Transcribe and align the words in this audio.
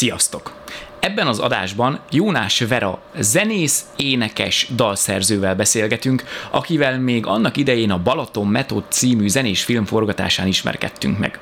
Sziasztok! 0.00 0.52
Ebben 1.00 1.26
az 1.26 1.38
adásban 1.38 2.00
Jónás 2.10 2.60
Vera 2.60 3.02
zenész, 3.18 3.84
énekes, 3.96 4.66
dalszerzővel 4.74 5.54
beszélgetünk, 5.54 6.24
akivel 6.50 6.98
még 6.98 7.26
annak 7.26 7.56
idején 7.56 7.90
a 7.90 8.02
Balaton 8.02 8.46
Metód 8.46 8.84
című 8.88 9.28
zenés 9.28 9.64
film 9.64 9.84
forgatásán 9.84 10.46
ismerkedtünk 10.46 11.18
meg. 11.18 11.38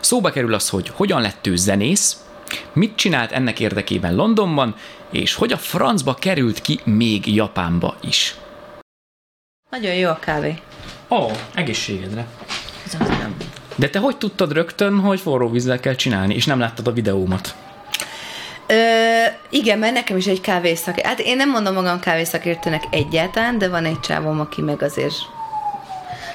Szóba 0.00 0.30
kerül 0.30 0.54
az, 0.54 0.68
hogy 0.68 0.88
hogyan 0.88 1.20
lett 1.20 1.46
ő 1.46 1.56
zenész, 1.56 2.24
mit 2.72 2.96
csinált 2.96 3.32
ennek 3.32 3.60
érdekében 3.60 4.14
Londonban, 4.14 4.74
és 5.10 5.34
hogy 5.34 5.52
a 5.52 5.56
francba 5.56 6.14
került 6.14 6.60
ki 6.60 6.80
még 6.84 7.34
Japánba 7.34 7.96
is. 8.00 8.34
Nagyon 9.70 9.94
jó 9.94 10.08
a 10.08 10.18
kávé. 10.18 10.58
Ó, 11.08 11.16
oh, 11.16 11.32
egészségedre. 11.54 12.26
Köszönöm. 12.82 13.36
De 13.74 13.88
te 13.88 13.98
hogy 13.98 14.16
tudtad 14.16 14.52
rögtön, 14.52 14.98
hogy 14.98 15.20
forró 15.20 15.50
vízzel 15.50 15.80
kell 15.80 15.94
csinálni, 15.94 16.34
és 16.34 16.44
nem 16.46 16.58
láttad 16.58 16.86
a 16.86 16.92
videómat? 16.92 17.66
Ö, 18.68 18.74
igen, 19.50 19.78
mert 19.78 19.92
nekem 19.92 20.16
is 20.16 20.26
egy 20.26 20.40
kávészak. 20.40 21.00
Hát 21.00 21.18
én 21.20 21.36
nem 21.36 21.50
mondom 21.50 21.74
magam 21.74 22.00
kávészakértőnek 22.00 22.82
egyáltalán, 22.90 23.58
de 23.58 23.68
van 23.68 23.84
egy 23.84 24.00
csávom, 24.00 24.40
aki 24.40 24.62
meg 24.62 24.82
azért 24.82 25.14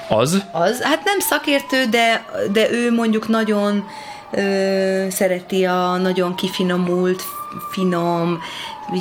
Az? 0.09 0.43
az. 0.51 0.81
Hát 0.81 1.03
nem 1.03 1.19
szakértő, 1.19 1.85
de, 1.85 2.25
de 2.51 2.71
ő 2.71 2.91
mondjuk 2.91 3.27
nagyon 3.27 3.87
ö, 4.31 5.05
szereti 5.09 5.65
a 5.65 5.97
nagyon 5.97 6.35
kifinomult, 6.35 7.23
finom, 7.71 8.39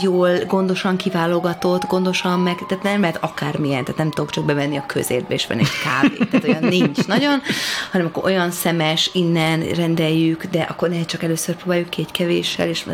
jól, 0.02 0.30
gondosan 0.46 0.96
kiválogatott, 0.96 1.86
gondosan 1.86 2.40
meg, 2.40 2.54
tehát 2.68 2.84
nem 2.84 3.00
lehet 3.00 3.18
akármilyen, 3.20 3.84
tehát 3.84 3.98
nem 3.98 4.10
tudok 4.10 4.30
csak 4.30 4.44
bevenni 4.44 4.76
a 4.76 4.84
közértbe 4.86 5.34
és 5.34 5.46
venni 5.46 5.60
egy 5.60 5.68
kávét, 5.82 6.30
tehát 6.30 6.48
olyan 6.48 6.64
nincs 6.64 7.06
nagyon, 7.06 7.42
hanem 7.90 8.06
akkor 8.06 8.24
olyan 8.24 8.50
szemes, 8.50 9.10
innen 9.12 9.60
rendeljük, 9.60 10.44
de 10.44 10.60
akkor 10.60 10.88
ne 10.88 11.04
csak 11.04 11.22
először 11.22 11.54
próbáljuk 11.54 11.90
ki 11.90 12.00
egy 12.00 12.10
kevéssel, 12.10 12.68
és 12.68 12.84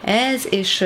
ez, 0.00 0.46
és 0.50 0.78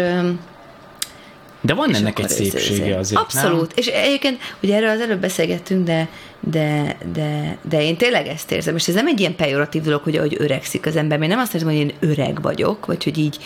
De 1.61 1.75
van 1.75 1.95
ennek 1.95 2.19
egy 2.19 2.29
szépsége 2.29 2.97
azért, 2.97 3.21
Abszolút. 3.21 3.73
És 3.79 3.87
egyébként, 3.87 4.41
ugye 4.63 4.77
erről 4.77 4.89
az 4.89 5.01
előbb 5.01 5.21
beszélgettünk, 5.21 5.87
de, 5.87 6.09
de, 6.41 6.97
de, 7.13 7.59
de 7.69 7.83
én 7.83 7.97
tényleg 7.97 8.27
ezt 8.27 8.53
érzem, 8.53 8.77
és 8.77 8.89
ez 8.89 8.95
nem 8.95 9.07
egy 9.07 9.21
ilyen 9.21 9.37
pejoratív 9.37 9.83
dolog, 9.83 10.03
hogy 10.03 10.17
ahogy 10.17 10.37
öregszik 10.39 10.87
az 10.87 10.97
ember. 10.97 11.23
Én 11.23 11.29
nem 11.29 11.39
azt 11.39 11.55
érzem, 11.55 11.69
hogy 11.69 11.79
én 11.79 11.93
öreg 12.01 12.43
vagyok, 12.43 12.87
vagy 12.87 13.05
hogy 13.05 13.19
így 13.19 13.39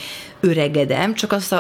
öregedem, 0.43 1.15
csak 1.15 1.33
azt, 1.33 1.53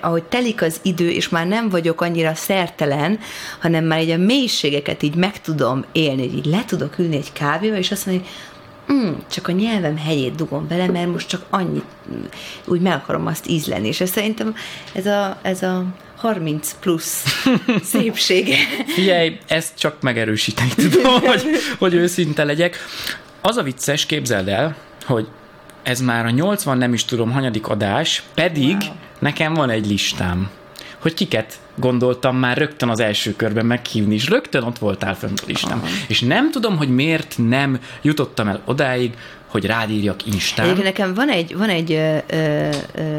ahogy 0.00 0.22
telik 0.22 0.62
az 0.62 0.80
idő, 0.82 1.10
és 1.10 1.28
már 1.28 1.46
nem 1.46 1.68
vagyok 1.68 2.00
annyira 2.00 2.34
szertelen, 2.34 3.18
hanem 3.58 3.84
már 3.84 4.00
így 4.00 4.10
a 4.10 4.16
mélységeket 4.16 5.02
így 5.02 5.14
meg 5.14 5.40
tudom 5.40 5.84
élni, 5.92 6.28
hogy 6.28 6.36
így 6.36 6.46
le 6.46 6.64
tudok 6.66 6.98
ülni 6.98 7.16
egy 7.16 7.32
kávéba, 7.32 7.76
és 7.76 7.90
azt 7.90 8.06
mondani, 8.06 8.28
mm, 8.92 9.12
csak 9.30 9.48
a 9.48 9.52
nyelvem 9.52 9.96
helyét 9.96 10.34
dugom 10.34 10.68
bele, 10.68 10.86
mert 10.86 11.12
most 11.12 11.28
csak 11.28 11.42
annyit, 11.50 11.84
mm, 12.12 12.24
úgy 12.64 12.80
meg 12.80 12.92
akarom 12.92 13.26
azt 13.26 13.48
ízleni, 13.48 13.88
és 13.88 14.00
ez 14.00 14.10
szerintem 14.10 14.54
ez 14.92 15.06
a, 15.06 15.38
ez 15.42 15.62
a 15.62 15.84
30 16.16 16.74
plusz 16.80 17.24
szépsége. 17.92 18.56
Figyelj, 18.86 19.38
ezt 19.46 19.78
csak 19.78 20.02
megerősíteni 20.02 20.70
tudom, 20.74 21.20
hogy, 21.30 21.42
hogy 21.78 21.94
őszinte 21.94 22.44
legyek. 22.44 22.76
Az 23.40 23.56
a 23.56 23.62
vicces, 23.62 24.06
képzeld 24.06 24.48
el, 24.48 24.76
hogy 25.04 25.26
ez 25.82 26.00
már 26.00 26.26
a 26.26 26.30
80 26.30 26.78
nem 26.78 26.92
is 26.92 27.04
tudom 27.04 27.30
hanyadik 27.30 27.66
adás, 27.68 28.22
pedig 28.34 28.76
Wow. 28.80 28.92
nekem 29.18 29.54
van 29.54 29.70
egy 29.70 29.86
listám, 29.86 30.50
hogy 30.98 31.14
kiket 31.14 31.58
gondoltam 31.74 32.36
már 32.36 32.56
rögtön 32.56 32.88
az 32.88 33.00
első 33.00 33.36
körben 33.36 33.66
meghívni, 33.66 34.14
és 34.14 34.28
rögtön 34.28 34.62
ott 34.62 34.78
voltál 34.78 35.14
fönt 35.16 35.40
a 35.40 35.44
listám. 35.46 35.78
Aha. 35.78 35.86
És 36.08 36.20
nem 36.20 36.50
tudom, 36.50 36.76
hogy 36.76 36.88
miért 36.94 37.34
nem 37.48 37.78
jutottam 38.02 38.48
el 38.48 38.60
odáig, 38.64 39.14
hogy 39.46 39.64
rád 39.66 39.90
írjak 39.90 40.26
Instán. 40.26 40.64
Egyébként 40.64 40.86
nekem 40.96 41.14
van 41.14 41.28
egy, 41.28 41.56
van 41.56 41.68
egy 41.68 41.92
ö, 41.92 42.16
ö, 42.26 42.68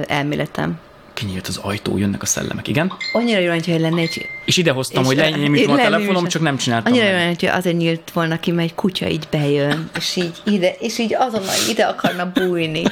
elméletem. 0.08 0.80
Kinyílt 1.20 1.48
az 1.48 1.58
ajtó, 1.58 1.98
jönnek 1.98 2.22
a 2.22 2.26
szellemek, 2.26 2.68
igen. 2.68 2.92
Annyira 3.14 3.40
jó, 3.40 3.52
hogyha 3.52 3.78
lenne 3.80 4.02
egy... 4.02 4.30
És 4.46 4.58
ide 4.58 4.72
hoztam, 4.72 5.02
és 5.02 5.08
hogy 5.08 5.18
lenyomítom 5.18 5.72
a 5.72 5.76
lenni 5.76 5.90
telefonom, 5.90 6.26
is- 6.26 6.32
csak 6.32 6.42
nem 6.42 6.58
csináltam. 6.58 6.94
Annyira 6.94 7.18
jó 7.20 7.28
hogyha 7.28 7.56
azért 7.56 7.78
nyílt 7.78 8.12
volna 8.14 8.40
ki, 8.40 8.52
mert 8.52 8.70
egy 8.70 8.76
kutya 8.76 9.08
így 9.08 9.28
bejön, 9.32 9.90
és 9.98 10.16
így 10.16 10.42
ide, 10.46 10.76
és 10.80 10.98
így 10.98 11.14
azonnal 11.14 11.56
ide 11.70 11.84
akarna 11.84 12.32
bújni. 12.34 12.84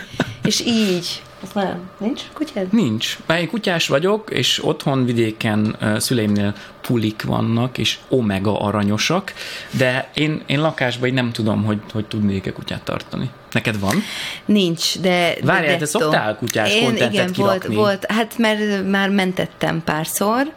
És 0.44 0.62
így. 0.66 1.22
Az 1.44 1.50
nem. 1.54 1.90
Nincs 1.98 2.22
kutyád? 2.34 2.74
Nincs. 2.74 3.18
Bár 3.26 3.40
én 3.40 3.48
kutyás 3.48 3.88
vagyok, 3.88 4.30
és 4.30 4.66
otthon 4.66 5.06
vidéken 5.06 5.78
szüleimnél 5.98 6.54
pulik 6.82 7.24
vannak, 7.24 7.78
és 7.78 7.98
omega 8.10 8.60
aranyosak, 8.60 9.34
de 9.72 10.10
én, 10.14 10.42
én 10.46 10.62
lakásban 10.62 11.08
így 11.08 11.14
nem 11.14 11.32
tudom, 11.32 11.64
hogy, 11.64 11.80
hogy 11.94 12.06
tudnék-e 12.06 12.52
kutyát 12.52 12.82
tartani. 12.84 13.30
Neked 13.58 13.80
van? 13.80 14.04
Nincs, 14.46 15.00
de... 15.00 15.36
de 15.40 15.46
Várjál, 15.46 15.74
te 15.74 15.86
dettó. 15.86 16.00
szoktál 16.00 16.36
kutyás 16.36 16.74
Én, 16.74 16.84
kontentet 16.84 17.14
igen, 17.14 17.32
volt, 17.36 17.52
kirakni? 17.52 17.76
volt, 17.76 18.12
hát 18.12 18.38
mert 18.38 18.88
már 18.88 19.10
mentettem 19.10 19.82
párszor 19.84 20.54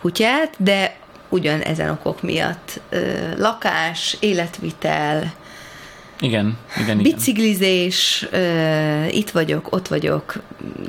kutyát, 0.00 0.54
de 0.58 0.96
ugyan 1.28 1.60
ezen 1.60 1.90
okok 1.90 2.22
miatt. 2.22 2.80
Lakás, 3.36 4.16
életvitel, 4.20 5.32
Igen, 6.20 6.56
igen, 6.76 7.00
igen. 7.00 7.12
Biciklizés, 7.14 8.26
ö, 8.30 9.04
itt 9.10 9.30
vagyok, 9.30 9.66
ott 9.74 9.88
vagyok. 9.88 10.34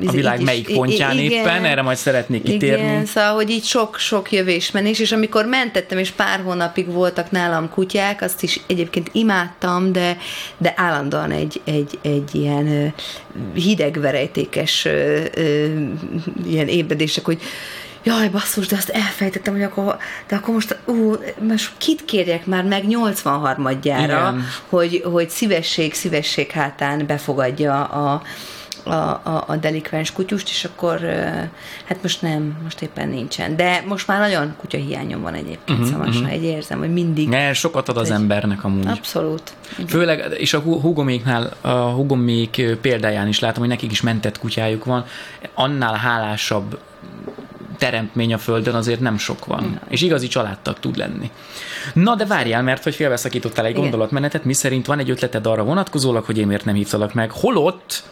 A 0.05 0.11
világ 0.11 0.39
is- 0.39 0.45
melyik 0.45 0.73
pontján 0.73 1.17
i- 1.17 1.31
éppen, 1.31 1.65
erre 1.65 1.81
majd 1.81 1.97
szeretnék 1.97 2.43
kitérni. 2.43 2.83
Igen, 2.83 3.05
szóval, 3.05 3.33
hogy 3.33 3.49
így 3.49 3.63
sok-sok 3.63 4.31
jövésmenés, 4.31 4.99
és 4.99 5.11
amikor 5.11 5.45
mentettem, 5.45 5.97
és 5.97 6.09
pár 6.11 6.39
hónapig 6.43 6.87
voltak 6.87 7.31
nálam 7.31 7.69
kutyák, 7.69 8.21
azt 8.21 8.43
is 8.43 8.59
egyébként 8.67 9.09
imádtam, 9.11 9.91
de, 9.91 10.17
de 10.57 10.73
állandóan 10.77 11.31
egy, 11.31 11.61
egy, 11.63 11.99
egy 12.01 12.29
ilyen 12.35 12.93
hidegverejtékes 13.53 14.85
ilyen 16.47 16.67
ébredések, 16.67 17.25
hogy 17.25 17.39
jaj, 18.03 18.29
basszus, 18.29 18.67
de 18.67 18.75
azt 18.75 18.89
elfejtettem, 18.89 19.53
hogy 19.53 19.63
akkor, 19.63 19.97
de 20.27 20.35
akkor 20.35 20.53
most, 20.53 20.77
ú, 20.85 21.15
most 21.47 21.71
kit 21.77 22.05
kérjek 22.05 22.45
már 22.45 22.63
meg 22.63 22.83
83-adjára, 22.89 24.03
Igen. 24.03 24.45
hogy, 24.69 25.03
hogy 25.11 25.29
szívesség, 25.29 25.93
szívesség 25.93 26.51
hátán 26.51 27.05
befogadja 27.05 27.83
a, 27.83 28.21
a, 28.83 28.91
a, 28.93 29.43
a 29.47 29.55
delikvens 29.55 30.11
kutyust, 30.11 30.49
és 30.49 30.63
akkor 30.63 30.99
hát 31.85 31.97
most 32.01 32.21
nem, 32.21 32.57
most 32.63 32.81
éppen 32.81 33.09
nincsen. 33.09 33.55
De 33.55 33.83
most 33.87 34.07
már 34.07 34.19
nagyon 34.19 34.55
kutya 34.57 34.77
hiányom 34.77 35.21
van 35.21 35.33
egyébként, 35.33 35.69
uh-huh, 35.79 35.87
szóval 35.87 36.05
most 36.05 36.21
már 36.21 36.31
egy 36.31 36.43
érzem, 36.43 36.79
hogy 36.79 36.93
mindig. 36.93 37.29
Ne, 37.29 37.53
sokat 37.53 37.89
ad 37.89 37.97
az 37.97 38.09
Egy- 38.09 38.15
embernek 38.15 38.63
amúgy. 38.63 38.87
Abszolút. 38.87 39.53
Főleg, 39.87 40.35
és 40.37 40.53
a 40.53 40.59
hu- 40.59 40.81
hugoméknál, 40.81 41.53
a 41.61 41.69
hugomék 41.69 42.77
példáján 42.81 43.27
is 43.27 43.39
látom, 43.39 43.59
hogy 43.59 43.69
nekik 43.69 43.91
is 43.91 44.01
mentett 44.01 44.39
kutyájuk 44.39 44.85
van. 44.85 45.05
Annál 45.53 45.95
hálásabb 45.95 46.79
teremtmény 47.81 48.33
a 48.33 48.37
földön 48.37 48.75
azért 48.75 48.99
nem 48.99 49.17
sok 49.17 49.45
van. 49.45 49.79
És 49.89 50.01
igazi 50.01 50.27
családtag 50.27 50.79
tud 50.79 50.97
lenni. 50.97 51.31
Na 51.93 52.15
de 52.15 52.25
várjál, 52.25 52.63
mert 52.63 52.83
hogy 52.83 52.95
félbeszakítottál 52.95 53.65
egy 53.65 53.71
Igen. 53.71 53.81
gondolatmenetet, 53.81 54.43
mi 54.43 54.53
szerint 54.53 54.85
van 54.85 54.99
egy 54.99 55.09
ötleted 55.09 55.47
arra 55.47 55.63
vonatkozólag, 55.63 56.25
hogy 56.25 56.37
én 56.37 56.47
miért 56.47 56.65
nem 56.65 56.75
hívtalak 56.75 57.13
meg. 57.13 57.31
Holott 57.31 58.03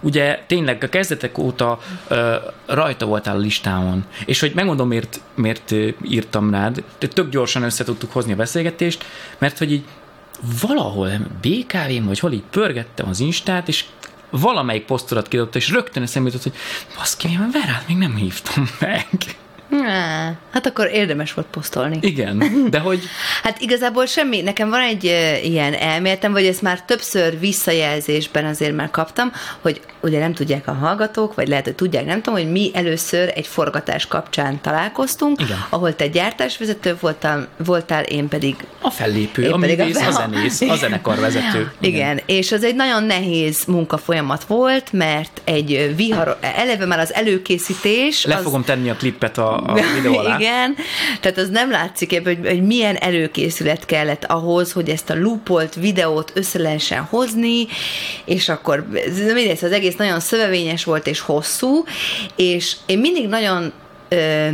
ugye 0.00 0.38
tényleg 0.46 0.84
a 0.84 0.88
kezdetek 0.88 1.38
óta 1.38 1.78
ö, 2.08 2.34
rajta 2.66 3.06
voltál 3.06 3.36
a 3.36 3.38
listámon. 3.38 4.04
És 4.26 4.40
hogy 4.40 4.52
megmondom, 4.54 4.88
miért, 4.88 5.20
miért 5.34 5.74
írtam 6.02 6.50
rád, 6.50 6.84
de 6.98 7.06
tök 7.08 7.30
gyorsan 7.30 7.62
össze 7.62 7.84
tudtuk 7.84 8.12
hozni 8.12 8.32
a 8.32 8.36
beszélgetést, 8.36 9.04
mert 9.38 9.58
hogy 9.58 9.72
így 9.72 9.84
valahol 10.60 11.10
BKV-n, 11.40 12.06
vagy 12.06 12.18
hol 12.18 12.32
így 12.32 12.44
pörgettem 12.50 13.08
az 13.08 13.20
Instát, 13.20 13.68
és 13.68 13.84
valamelyik 14.30 14.84
posztodat 14.84 15.28
kidobta, 15.28 15.58
és 15.58 15.70
rögtön 15.70 16.02
eszembe 16.02 16.28
jutott, 16.28 16.42
hogy 16.42 16.60
baszki, 16.96 17.28
én 17.28 17.50
Verát 17.52 17.88
még 17.88 17.96
nem 17.96 18.14
hívtam 18.14 18.68
meg. 18.80 19.06
Hát 20.50 20.66
akkor 20.66 20.90
érdemes 20.92 21.34
volt 21.34 21.46
posztolni. 21.46 21.98
Igen, 22.00 22.66
de 22.70 22.78
hogy 22.78 23.00
Hát 23.42 23.60
igazából 23.60 24.06
semmi, 24.06 24.40
nekem 24.40 24.68
van 24.70 24.80
egy 24.80 25.06
ö, 25.06 25.36
ilyen 25.46 25.74
elméletem, 25.74 26.32
vagy 26.32 26.46
ezt 26.46 26.62
már 26.62 26.82
többször 26.82 27.38
visszajelzésben 27.38 28.44
azért 28.44 28.76
már 28.76 28.90
kaptam, 28.90 29.32
hogy 29.60 29.80
ugye 30.00 30.18
nem 30.18 30.34
tudják 30.34 30.68
a 30.68 30.72
hallgatók, 30.72 31.34
vagy 31.34 31.48
lehet, 31.48 31.64
hogy 31.64 31.74
tudják, 31.74 32.04
nem 32.04 32.22
tudom, 32.22 32.38
hogy 32.38 32.50
mi 32.50 32.70
először 32.74 33.32
egy 33.34 33.46
forgatás 33.46 34.06
kapcsán 34.06 34.60
találkoztunk, 34.60 35.40
Igen. 35.40 35.64
ahol 35.68 35.96
te 35.96 36.06
gyártásvezető 36.06 36.96
voltál, 37.00 37.48
voltál, 37.64 38.02
én 38.02 38.28
pedig 38.28 38.56
a 38.80 38.90
fellépő, 38.90 39.42
Én 39.42 39.52
a 39.52 39.58
pedig 39.58 39.80
a 39.80 39.84
művész, 39.84 40.00
a, 40.00 40.00
fel- 40.00 40.12
zenész, 40.12 40.60
a 40.60 40.76
zenekarvezető. 40.76 41.72
Igen, 41.80 42.20
és 42.26 42.52
ez 42.52 42.62
egy 42.64 42.74
nagyon 42.74 43.04
nehéz 43.04 43.64
munkafolyamat 43.64 44.44
volt, 44.44 44.92
mert 44.92 45.40
egy 45.44 45.92
vihar, 45.96 46.38
eleve 46.40 46.86
már 46.86 46.98
az 46.98 47.14
előkészítés... 47.14 48.24
Le 48.24 48.34
az, 48.34 48.42
fogom 48.42 48.64
tenni 48.64 48.90
a 48.90 48.94
klippet 48.94 49.38
a, 49.38 49.57
a 49.66 49.80
videó 49.96 50.16
alá. 50.16 50.38
Igen, 50.38 50.76
tehát 51.20 51.38
az 51.38 51.48
nem 51.48 51.70
látszik 51.70 52.12
ebben, 52.12 52.36
hogy, 52.36 52.46
hogy 52.46 52.62
milyen 52.62 52.96
előkészület 52.96 53.86
kellett 53.86 54.24
ahhoz, 54.24 54.72
hogy 54.72 54.88
ezt 54.88 55.10
a 55.10 55.20
loopolt 55.20 55.74
videót 55.74 56.32
össze 56.34 56.58
lehessen 56.58 57.02
hozni, 57.02 57.66
és 58.24 58.48
akkor 58.48 58.86
mindegy, 59.16 59.58
az 59.62 59.72
egész 59.72 59.96
nagyon 59.96 60.20
szövevényes 60.20 60.84
volt 60.84 61.06
és 61.06 61.20
hosszú, 61.20 61.84
és 62.36 62.76
én 62.86 62.98
mindig 62.98 63.28
nagyon 63.28 63.72
ö, 64.08 64.48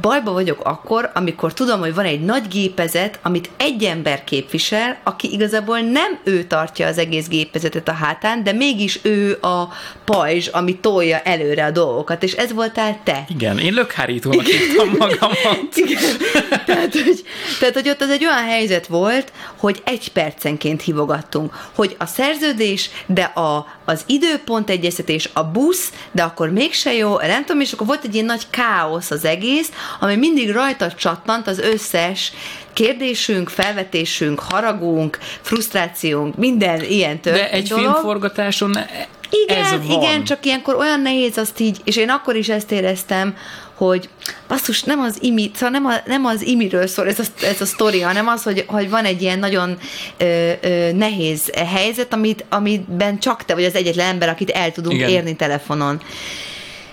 bajba 0.00 0.32
vagyok 0.32 0.60
akkor, 0.62 1.10
amikor 1.14 1.52
tudom, 1.52 1.80
hogy 1.80 1.94
van 1.94 2.04
egy 2.04 2.20
nagy 2.20 2.48
gépezet, 2.48 3.18
amit 3.22 3.50
egy 3.56 3.84
ember 3.84 4.24
képvisel, 4.24 4.98
aki 5.02 5.32
igazából 5.32 5.80
nem 5.80 6.18
ő 6.24 6.44
tartja 6.44 6.86
az 6.86 6.98
egész 6.98 7.28
gépezetet 7.28 7.88
a 7.88 7.92
hátán, 7.92 8.44
de 8.44 8.52
mégis 8.52 8.98
ő 9.02 9.38
a 9.40 9.68
pajzs, 10.04 10.46
ami 10.46 10.76
tolja 10.76 11.18
előre 11.18 11.64
a 11.64 11.70
dolgokat, 11.70 12.22
és 12.22 12.32
ez 12.32 12.52
voltál 12.52 13.00
te. 13.04 13.24
Igen, 13.28 13.58
én 13.58 13.72
lökhárítónak 13.72 14.46
hívtam 14.46 14.88
magamat. 14.98 15.76
Igen. 15.86 16.02
Tehát 16.66 16.92
hogy, 16.92 17.24
tehát, 17.58 17.74
hogy 17.74 17.88
ott 17.88 18.00
az 18.00 18.10
egy 18.10 18.24
olyan 18.24 18.44
helyzet 18.44 18.86
volt, 18.86 19.32
hogy 19.56 19.82
egy 19.84 20.12
percenként 20.12 20.82
hívogattunk, 20.82 21.68
hogy 21.74 21.96
a 21.98 22.06
szerződés, 22.06 22.90
de 23.06 23.22
a, 23.22 23.66
az 23.84 24.02
időpont 24.06 24.70
egyeztetés, 24.70 25.30
a 25.32 25.44
busz, 25.44 25.92
de 26.12 26.22
akkor 26.22 26.50
mégse 26.50 26.94
jó, 26.94 27.18
nem 27.18 27.44
tudom, 27.44 27.60
és 27.60 27.72
akkor 27.72 27.86
volt 27.86 28.04
egy 28.04 28.14
ilyen 28.14 28.26
nagy 28.26 28.46
káosz 28.50 29.10
az 29.10 29.17
egész, 29.24 29.70
ami 30.00 30.16
mindig 30.16 30.50
rajta 30.50 30.92
csattant 30.92 31.46
az 31.46 31.58
összes 31.58 32.32
kérdésünk, 32.72 33.48
felvetésünk, 33.48 34.40
haragunk, 34.40 35.18
frusztrációnk, 35.40 36.36
minden 36.36 36.84
ilyen 36.84 37.20
történt 37.20 37.50
De 37.50 37.56
egy 37.56 37.68
dolog. 37.68 37.84
filmforgatáson 37.84 38.78
igen, 39.30 39.64
ez 39.64 39.70
van. 39.70 40.00
igen, 40.02 40.24
csak 40.24 40.44
ilyenkor 40.46 40.74
olyan 40.74 41.00
nehéz 41.00 41.38
azt 41.38 41.60
így, 41.60 41.80
és 41.84 41.96
én 41.96 42.08
akkor 42.08 42.36
is 42.36 42.48
ezt 42.48 42.72
éreztem, 42.72 43.36
hogy 43.74 44.08
basszus, 44.48 44.82
nem 44.82 45.00
az 45.00 45.18
imi, 45.20 45.50
szóval 45.54 45.70
nem, 45.70 45.86
a, 45.86 45.92
nem 46.06 46.24
az 46.24 46.42
imiről 46.42 46.86
szól 46.86 47.08
ez 47.08 47.18
a, 47.18 47.22
ez 47.42 47.60
a 47.60 47.66
sztori, 47.66 48.00
hanem 48.00 48.28
az, 48.28 48.42
hogy, 48.42 48.64
hogy 48.66 48.90
van 48.90 49.04
egy 49.04 49.22
ilyen 49.22 49.38
nagyon 49.38 49.78
ö, 50.16 50.52
ö, 50.60 50.92
nehéz 50.92 51.50
helyzet, 51.66 52.12
amit, 52.12 52.44
amiben 52.48 53.18
csak 53.18 53.44
te 53.44 53.54
vagy 53.54 53.64
az 53.64 53.74
egyetlen 53.74 54.06
ember, 54.06 54.28
akit 54.28 54.50
el 54.50 54.72
tudunk 54.72 54.96
Igen. 54.96 55.08
érni 55.08 55.36
telefonon. 55.36 56.00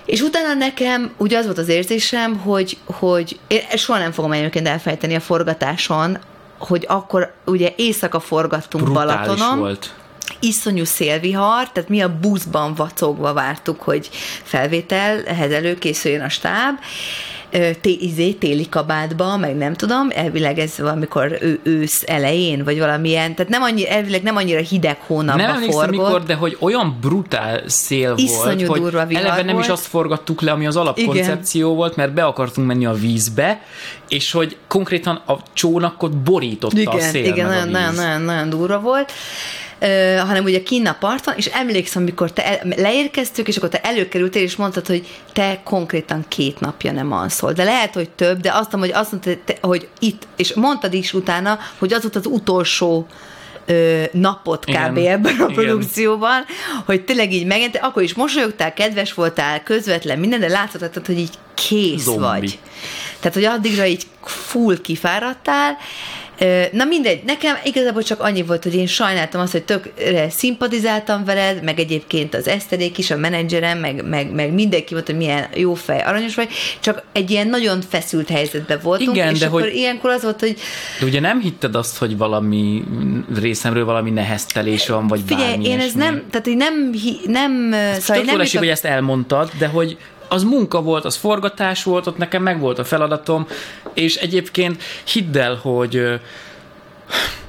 És 0.06 0.22
utána 0.22 0.54
nekem 0.54 1.13
ugye 1.18 1.38
az 1.38 1.46
volt 1.46 1.57
az 1.57 1.69
érzésem, 1.69 2.38
hogy, 2.38 2.78
hogy 2.86 3.40
én 3.48 3.62
soha 3.75 4.00
nem 4.00 4.12
fogom 4.12 4.31
egyébként 4.31 4.68
elfejteni 4.68 5.16
a 5.16 5.19
forgatáson, 5.19 6.18
hogy 6.57 6.86
akkor 6.88 7.34
ugye 7.46 7.74
éjszaka 7.75 8.19
forgattunk 8.19 8.84
Brutális 8.84 9.25
Balatonon. 9.25 9.60
volt 9.60 9.94
iszonyú 10.40 10.84
szélvihar, 10.84 11.72
tehát 11.72 11.90
mi 11.90 12.02
a 12.02 12.19
buszban 12.19 12.74
vacogva 12.74 13.34
vártuk, 13.34 13.81
hogy 13.81 14.10
felvételhez 14.44 15.52
előkészüljön 15.52 16.22
a 16.22 16.30
stáb, 16.30 16.80
té, 17.81 17.98
izé, 18.00 18.31
téli 18.31 18.69
kabátba, 18.69 19.38
meg 19.38 19.56
nem 19.56 19.74
tudom, 19.74 20.07
elvileg 20.16 20.60
ez 20.60 20.78
valamikor 20.78 21.38
ő, 21.42 21.60
ősz 21.63 22.04
elején, 22.06 22.63
vagy 22.63 22.80
valamilyen, 22.80 23.36
tehát 23.36 23.52
nem 23.52 23.62
annyi, 23.62 23.90
elvileg 23.90 24.24
nem 24.24 24.36
annyira 24.36 24.60
hideg 24.60 24.98
hónapban 25.07 25.46
Nem 25.46 25.56
emlékszem 25.56 25.90
mikor, 25.90 26.24
de 26.24 26.34
hogy 26.34 26.57
olyan 26.60 26.98
brutál 27.02 27.62
szél 27.66 28.13
Iszonyú 28.18 28.66
volt, 28.66 28.81
durva 28.81 29.06
hogy 29.06 29.16
eleve 29.16 29.44
nem 29.44 29.54
volt. 29.54 29.66
is 29.66 29.72
azt 29.72 29.86
forgattuk 29.86 30.42
le, 30.42 30.52
ami 30.52 30.68
az 30.68 30.75
alapkoncepció 30.75 31.66
Igen. 31.66 31.78
volt, 31.78 31.96
mert 31.96 32.13
be 32.13 32.24
akartunk 32.24 32.68
menni 32.68 32.86
a 32.86 32.94
vízbe, 32.94 33.62
és 34.07 34.31
hogy 34.31 34.57
konkrétan 34.68 35.22
a 35.28 35.38
csónakot 35.54 36.18
borította 36.18 36.80
igen, 36.80 36.96
a 36.96 37.00
szél 37.00 37.25
Igen, 37.25 37.48
nagyon, 37.48 37.69
nagyon, 37.69 37.94
nagyon, 37.96 38.22
nagyon 38.22 38.50
durva 38.50 38.80
volt 38.80 39.12
hanem 40.19 40.44
ugye 40.44 40.63
kinn 40.63 40.86
a 40.86 40.95
parton, 41.00 41.33
és 41.38 41.45
emlékszem, 41.45 42.01
amikor 42.01 42.31
te 42.31 42.45
el, 42.45 42.74
leérkeztük, 42.75 43.48
és 43.48 43.57
akkor 43.57 43.69
te 43.69 43.81
előkerültél, 43.81 44.42
és 44.42 44.56
mondtad, 44.56 44.88
hogy 44.88 45.07
te 45.33 45.62
konkrétan 45.63 46.25
két 46.27 46.60
napja 46.60 46.92
nem 46.92 47.12
alszol. 47.12 47.54
De 47.54 47.63
lehet, 47.63 47.94
hogy 47.94 48.10
több, 48.10 48.39
de 48.39 48.50
azt 48.50 48.57
mondtam, 48.57 48.80
hogy 48.80 48.92
azt 48.92 49.12
mondtad, 49.12 49.57
hogy 49.62 49.88
itt, 50.00 50.27
és 50.36 50.54
mondtad 50.54 50.94
is 50.94 51.13
utána, 51.13 51.60
hogy 51.77 51.94
az 51.94 52.01
volt 52.01 52.16
az 52.16 52.25
utolsó 52.25 53.07
ö, 53.66 54.04
napot 54.12 54.66
kb. 54.66 54.98
Igen. 54.98 55.12
ebben 55.12 55.39
a 55.39 55.45
produkcióban, 55.45 56.44
Igen. 56.44 56.83
hogy 56.86 57.01
tényleg 57.01 57.33
így 57.33 57.45
megint, 57.45 57.78
akkor 57.81 58.04
is 58.04 58.13
mosolyogtál, 58.13 58.74
kedves 58.74 59.13
voltál, 59.13 59.63
közvetlen 59.63 60.19
minden, 60.19 60.39
de 60.39 60.48
láthatod, 60.48 61.06
hogy 61.06 61.19
így 61.19 61.33
kész 61.54 62.04
Zombi. 62.04 62.21
vagy. 62.21 62.60
Tehát, 63.19 63.33
hogy 63.33 63.45
addigra 63.45 63.86
így 63.86 64.04
full 64.24 64.81
kifáradtál, 64.81 65.78
Na 66.72 66.84
mindegy, 66.84 67.24
nekem 67.26 67.56
igazából 67.64 68.04
csak 68.04 68.22
annyi 68.22 68.42
volt, 68.42 68.64
hogy 68.64 68.76
én 68.76 68.88
sajnáltam 68.88 69.42
azt, 69.42 69.52
hogy 69.52 69.64
tökre 69.64 70.30
szimpatizáltam 70.30 71.26
veled, 71.26 71.64
meg 71.64 71.80
egyébként 71.80 72.36
az 72.36 72.48
Eszterék 72.48 72.98
is, 72.98 73.12
a 73.12 73.18
menedzserem, 73.18 73.78
meg, 73.78 74.08
meg, 74.08 74.32
meg 74.32 74.54
mindenki 74.54 74.94
volt, 74.94 75.06
hogy 75.06 75.18
milyen 75.18 75.48
jó 75.56 75.74
fej, 75.74 76.02
aranyos 76.02 76.36
vagy, 76.36 76.50
csak 76.80 77.04
egy 77.12 77.32
ilyen 77.32 77.48
nagyon 77.48 77.82
feszült 77.90 78.30
helyzetben 78.30 78.80
voltunk, 78.84 79.16
Igen, 79.16 79.34
és 79.34 79.40
de 79.40 79.46
akkor 79.46 79.62
hogy, 79.62 79.76
ilyenkor 79.76 80.10
az 80.10 80.24
volt, 80.24 80.40
hogy... 80.40 80.58
De 81.00 81.06
ugye 81.06 81.20
nem 81.20 81.42
hitted 81.42 81.76
azt, 81.76 81.98
hogy 81.98 82.18
valami 82.18 82.84
részemről 83.40 83.86
valami 83.86 84.10
neheztelés 84.10 84.88
van, 84.88 85.08
vagy 85.08 85.22
Figyelj, 85.26 85.50
bármi 85.50 85.68
én 85.68 85.80
ez 85.80 85.94
nem, 85.94 86.24
tehát 86.30 86.46
hogy 86.46 86.58
nem, 86.58 86.74
nem, 87.26 87.76
szóval 88.00 88.24
nem 88.24 88.40
jutott... 88.40 88.58
hogy 88.58 88.68
ezt 88.68 88.86
elmondtad, 88.86 89.52
de 89.58 89.68
hogy 89.68 89.98
az 90.27 90.44
munka 90.44 90.81
volt, 90.81 91.06
az 91.06 91.16
forgatás 91.16 91.83
volt, 91.83 92.07
ott 92.07 92.18
nekem 92.18 92.44
meg 92.44 92.60
volt 92.60 92.80
a 92.80 92.83
feladatom, 92.83 93.48
és 93.94 94.16
egyébként 94.16 94.83
hidd 95.04 95.38
el, 95.38 95.56
hogy 95.56 96.19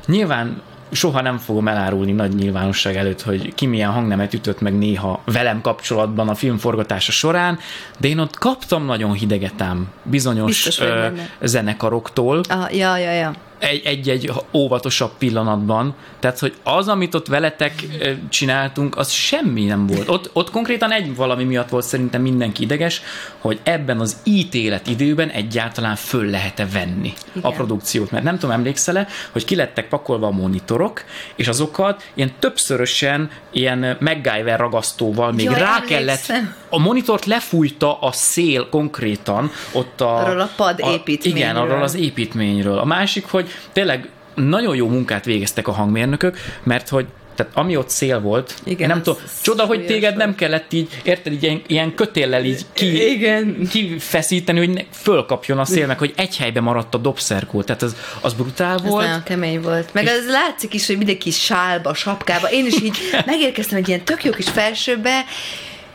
nyilván 0.06 0.62
soha 0.90 1.20
nem 1.20 1.38
fogom 1.38 1.68
elárulni 1.68 2.12
nagy 2.12 2.34
nyilvánosság 2.34 2.96
előtt, 2.96 3.22
hogy 3.22 3.54
ki 3.54 3.66
milyen 3.66 3.90
hangnemet 3.90 4.34
ütött 4.34 4.60
meg 4.60 4.78
néha 4.78 5.22
velem 5.24 5.60
kapcsolatban 5.60 6.28
a 6.28 6.34
film 6.34 6.58
forgatása 6.58 7.12
során, 7.12 7.58
de 7.98 8.08
én 8.08 8.18
ott 8.18 8.38
kaptam 8.38 8.84
nagyon 8.84 9.12
hidegetám 9.12 9.88
bizonyos 10.02 10.46
Biztos, 10.46 10.80
ö, 10.80 11.08
zenekaroktól. 11.42 12.40
Ah, 12.48 12.76
ja, 12.76 12.96
ja, 12.96 13.10
ja 13.10 13.32
egy-egy 13.58 14.32
óvatosabb 14.52 15.10
pillanatban. 15.18 15.94
Tehát, 16.20 16.38
hogy 16.38 16.54
az, 16.62 16.88
amit 16.88 17.14
ott 17.14 17.26
veletek 17.26 17.86
csináltunk, 18.28 18.96
az 18.96 19.10
semmi 19.10 19.64
nem 19.64 19.86
volt. 19.86 20.08
Ott, 20.08 20.30
ott 20.32 20.50
konkrétan 20.50 20.92
egy 20.92 21.16
valami 21.16 21.44
miatt 21.44 21.68
volt 21.68 21.84
szerintem 21.84 22.22
mindenki 22.22 22.62
ideges, 22.62 23.02
hogy 23.38 23.60
ebben 23.62 24.00
az 24.00 24.16
ítélet 24.24 24.86
időben 24.86 25.28
egyáltalán 25.28 25.96
föl 25.96 26.30
lehet-e 26.30 26.66
venni 26.72 27.12
Igen. 27.32 27.50
a 27.50 27.54
produkciót. 27.54 28.10
Mert 28.10 28.24
nem 28.24 28.38
tudom, 28.38 28.54
emlékszel-e, 28.54 29.06
hogy 29.32 29.44
ki 29.44 29.54
lettek 29.54 29.88
pakolva 29.88 30.26
a 30.26 30.30
monitorok, 30.30 31.04
és 31.36 31.48
azokat 31.48 32.04
ilyen 32.14 32.32
többszörösen 32.38 33.30
ilyen 33.50 33.96
MacGyver 34.00 34.58
ragasztóval 34.58 35.32
még 35.32 35.44
Jaj, 35.44 35.58
rá 35.58 35.80
kellett, 35.86 36.32
a 36.68 36.78
monitort 36.78 37.24
lefújta 37.24 37.98
a 38.00 38.12
szél 38.12 38.68
konkrétan 38.68 39.50
ott 39.72 40.00
a... 40.00 40.16
Arról 40.16 40.40
a 40.40 40.50
pad 40.56 40.78
építményről. 40.78 41.42
igen, 41.42 41.56
arról 41.56 41.82
az 41.82 41.94
építményről. 41.94 42.78
A 42.78 42.84
másik, 42.84 43.26
hogy 43.26 43.45
tényleg 43.72 44.08
nagyon 44.34 44.76
jó 44.76 44.88
munkát 44.88 45.24
végeztek 45.24 45.68
a 45.68 45.72
hangmérnökök, 45.72 46.38
mert 46.62 46.88
hogy 46.88 47.06
tehát 47.36 47.52
ami 47.54 47.76
ott 47.76 47.88
szél 47.88 48.20
volt, 48.20 48.54
Igen, 48.64 48.88
nem 48.88 49.02
tudom, 49.02 49.20
csoda, 49.42 49.64
hogy 49.64 49.86
téged 49.86 50.14
volt. 50.14 50.24
nem 50.24 50.34
kellett 50.34 50.72
így, 50.72 50.88
érted, 51.02 51.32
így 51.32 51.42
ilyen, 51.42 51.62
ilyen 51.66 51.94
kötéllel 51.94 52.44
így 52.44 52.66
ki, 52.72 53.10
Igen. 53.10 53.68
kifeszíteni, 53.70 54.58
hogy 54.58 54.86
fölkapjon 54.92 55.58
a 55.58 55.64
szél, 55.64 55.86
meg 55.86 55.98
hogy 55.98 56.12
egy 56.16 56.36
helyben 56.36 56.62
maradt 56.62 56.94
a 56.94 56.98
dobszerkó, 56.98 57.62
tehát 57.62 57.82
az, 57.82 57.96
az 58.20 58.32
brutál 58.32 58.78
volt. 58.78 59.02
Ez 59.02 59.08
nagyon 59.08 59.22
kemény 59.22 59.60
volt. 59.60 59.94
Meg 59.94 60.06
az 60.06 60.30
látszik 60.30 60.74
is, 60.74 60.86
hogy 60.86 60.96
mindenki 60.96 61.30
sálba, 61.30 61.94
sapkába. 61.94 62.50
Én 62.50 62.66
is 62.66 62.80
így 62.80 62.98
megérkeztem 63.26 63.78
egy 63.78 63.88
ilyen 63.88 64.04
tök 64.04 64.24
jó 64.24 64.30
kis 64.30 64.48
felsőbe, 64.48 65.24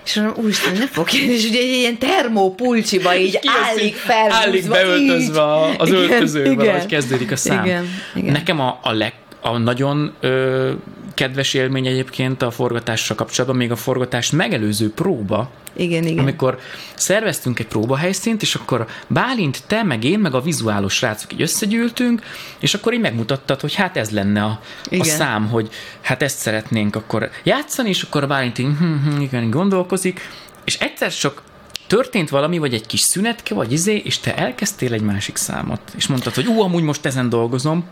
és 0.05 0.15
mondom, 0.15 0.43
úristen, 0.43 0.73
ne 0.77 0.87
fog 0.87 1.13
jönni, 1.13 1.33
és 1.37 1.45
ugye 1.45 1.59
egy 1.59 1.69
ilyen 1.69 1.97
termópulcsiba 1.97 3.15
így 3.15 3.39
állik 3.67 3.95
fel. 3.95 4.31
Állik 4.31 4.67
beöltözve 4.67 5.41
az 5.77 5.89
igen, 5.89 6.01
öltözőbe, 6.01 6.49
igen, 6.49 6.79
hogy 6.79 6.85
kezdődik 6.85 7.31
a 7.31 7.35
szám. 7.35 7.65
Igen, 7.65 7.85
igen. 8.15 8.31
Nekem 8.31 8.59
a, 8.59 8.79
a, 8.83 8.91
leg, 8.91 9.13
a 9.41 9.57
nagyon 9.57 10.13
ö, 10.19 10.71
kedves 11.13 11.53
élmény 11.53 11.87
egyébként 11.87 12.41
a 12.41 12.51
forgatással 12.51 13.15
kapcsolatban, 13.15 13.59
még 13.59 13.71
a 13.71 13.75
forgatást 13.75 14.31
megelőző 14.31 14.91
próba, 14.91 15.51
igen, 15.73 16.05
igen. 16.05 16.19
Amikor 16.19 16.59
szerveztünk 16.95 17.59
egy 17.59 17.67
próbahelyszínt, 17.67 18.41
és 18.41 18.55
akkor 18.55 18.87
Bálint, 19.07 19.63
te, 19.67 19.83
meg 19.83 20.03
én, 20.03 20.19
meg 20.19 20.33
a 20.33 20.41
vizuálos 20.41 20.93
srácok 20.93 21.33
így 21.33 21.41
összegyűltünk, 21.41 22.21
és 22.59 22.73
akkor 22.73 22.93
így 22.93 22.99
megmutattad, 22.99 23.61
hogy 23.61 23.73
hát 23.73 23.97
ez 23.97 24.09
lenne 24.09 24.43
a, 24.43 24.59
a 24.99 25.03
szám, 25.03 25.47
hogy 25.47 25.69
hát 26.01 26.21
ezt 26.21 26.37
szeretnénk 26.37 26.95
akkor 26.95 27.29
játszani, 27.43 27.89
és 27.89 28.01
akkor 28.01 28.27
Bálint 28.27 28.57
így, 28.57 28.65
hm, 28.65 29.09
hm, 29.09 29.21
igen, 29.21 29.49
gondolkozik, 29.49 30.29
és 30.63 30.79
egyszer 30.79 31.13
csak 31.13 31.41
történt 31.87 32.29
valami, 32.29 32.57
vagy 32.57 32.73
egy 32.73 32.85
kis 32.85 32.99
szünetke, 32.99 33.53
vagy 33.53 33.71
izé, 33.71 33.95
és 33.95 34.19
te 34.19 34.35
elkezdtél 34.35 34.93
egy 34.93 35.01
másik 35.01 35.35
számot, 35.35 35.81
és 35.95 36.07
mondtad, 36.07 36.33
hogy 36.33 36.47
ú, 36.47 36.61
amúgy 36.61 36.83
most 36.83 37.05
ezen 37.05 37.29
dolgozom, 37.29 37.85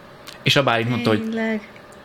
és 0.43 0.55
a 0.55 0.63
Bálint 0.63 0.89
mondta, 0.89 1.09
hogy 1.09 1.39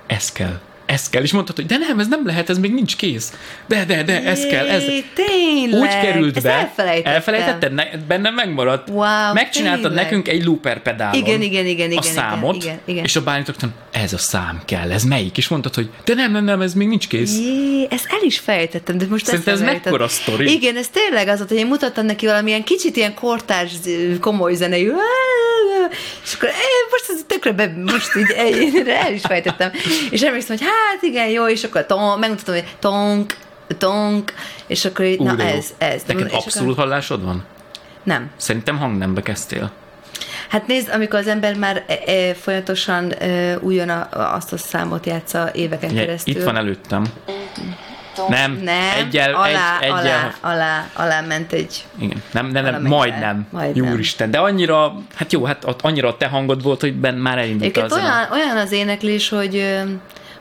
ez 0.07 0.33
kell 0.33 0.61
ez 0.87 1.09
kell, 1.09 1.23
és 1.23 1.33
mondtad, 1.33 1.57
hogy 1.57 1.67
de 1.67 1.77
nem, 1.77 1.99
ez 1.99 2.09
nem 2.09 2.27
lehet, 2.27 2.51
ez 2.51 2.59
még 2.59 2.73
nincs 2.75 2.97
kész. 2.97 3.33
De, 3.69 3.85
de, 3.85 4.03
de, 4.03 4.23
ez 4.23 4.47
kell, 4.47 4.69
ez. 4.69 4.83
Tényleg? 5.15 5.81
Úgy 5.81 6.01
került 6.01 6.37
Ezt 6.37 6.45
be. 6.45 6.53
Elfelejtettem. 6.53 7.13
Elfelejtetted? 7.13 7.73
Ne, 7.73 7.85
bennem 8.09 8.35
megmaradt. 8.35 8.89
Wow, 8.89 9.33
Megcsináltad 9.33 9.83
tényleg? 9.83 10.05
nekünk 10.05 10.29
egy 10.29 10.45
looper 10.45 10.83
pedálon. 10.83 11.15
Igen, 11.15 11.43
igen, 11.43 11.67
igen, 11.67 11.91
igen. 11.91 11.99
A 11.99 12.03
számot, 12.03 12.57
igen, 12.57 12.79
igen. 12.85 13.05
és 13.05 13.17
a 13.17 13.23
bányítottam, 13.23 13.73
ez 13.91 14.13
a 14.13 14.19
szám 14.19 14.63
kell, 14.65 14.93
ez 14.93 15.05
melyik? 15.05 15.37
És 15.37 15.49
mondtad, 15.49 15.75
hogy 15.75 15.91
de 16.05 16.15
nem, 16.15 16.33
nem, 16.33 16.45
nem, 16.45 16.61
ez 16.61 16.75
még 16.75 16.89
nincs 16.89 17.09
kész. 17.09 17.39
Jé, 17.39 17.87
ezt 17.91 18.07
el 18.11 18.23
is 18.23 18.39
fejtettem, 18.39 18.99
de 18.99 19.07
most 19.09 19.25
Szerintem 19.25 19.55
ez 19.55 19.61
mekkora 19.61 20.09
sztori? 20.09 20.53
Igen, 20.53 20.77
ez 20.77 20.89
tényleg 20.89 21.29
az 21.29 21.37
volt, 21.37 21.49
hogy 21.49 21.59
én 21.59 21.67
mutattam 21.67 22.07
neki 22.07 22.27
valamilyen 22.27 22.65
kicsit 22.65 22.97
ilyen 22.97 23.15
kortárs, 23.15 23.73
komoly 24.21 24.55
zenei, 24.55 24.93
és 26.25 26.35
akkor 26.35 26.49
most 26.91 27.05
ez 27.09 27.21
tökre 27.27 27.53
be, 27.53 27.75
most 27.85 28.17
így 28.17 28.35
el 28.87 29.13
is 29.13 29.23
fejtettem. 29.23 29.71
És 30.11 30.21
emlékszem, 30.21 30.57
hogy 30.57 30.67
hát 30.91 31.03
igen, 31.03 31.29
jó, 31.29 31.49
és 31.49 31.65
akkor 31.65 31.87
ton, 31.87 32.19
megmutatom, 32.19 32.55
hogy 32.55 32.65
tonk, 32.79 33.37
tonk, 33.79 34.33
és 34.67 34.85
akkor 34.85 35.05
így, 35.05 35.19
Ú, 35.19 35.25
na 35.25 35.43
ez, 35.43 35.75
ez. 35.79 36.03
Neked 36.07 36.33
abszolút 36.33 36.73
akkor... 36.73 36.85
hallásod 36.85 37.25
van? 37.25 37.45
Nem. 38.03 38.31
Szerintem 38.37 38.79
hangnembe 38.79 39.23
kezdtél. 39.23 39.71
Hát 40.49 40.67
nézd, 40.67 40.89
amikor 40.93 41.19
az 41.19 41.27
ember 41.27 41.55
már 41.55 41.85
e, 41.87 42.13
e, 42.13 42.35
folyamatosan 42.35 43.13
e, 43.13 43.59
újon 43.59 43.89
a, 43.89 44.09
azt 44.35 44.53
a 44.53 44.57
számot 44.57 45.07
játsza 45.07 45.51
éveken 45.53 45.91
Ugye, 45.91 46.01
keresztül. 46.01 46.35
Itt 46.35 46.43
van 46.43 46.57
előttem. 46.57 47.05
Nem, 48.29 48.61
Nem, 48.63 48.97
egyel, 48.97 49.35
alá, 49.35 49.79
egy, 49.81 49.83
egyel, 49.83 49.97
alá, 49.97 50.35
alá, 50.41 50.87
alá 50.93 51.21
ment 51.21 51.53
egy... 51.53 51.85
Igen, 51.99 52.23
nem, 52.31 52.47
nem, 52.47 52.65
nem 52.65 52.83
majdnem. 52.83 53.47
Majdnem. 53.51 53.85
Júristen, 53.85 54.31
de 54.31 54.39
annyira, 54.39 54.95
hát 55.15 55.33
jó, 55.33 55.45
hát 55.45 55.65
annyira 55.81 56.09
a 56.09 56.17
te 56.17 56.27
hangod 56.27 56.63
volt, 56.63 56.81
hogy 56.81 56.95
ben 56.95 57.15
már 57.15 57.39
elindult 57.39 57.77
az 57.77 57.93
olyan, 57.93 58.29
olyan 58.33 58.57
az 58.57 58.73
éneklés, 58.73 59.29
hogy, 59.29 59.83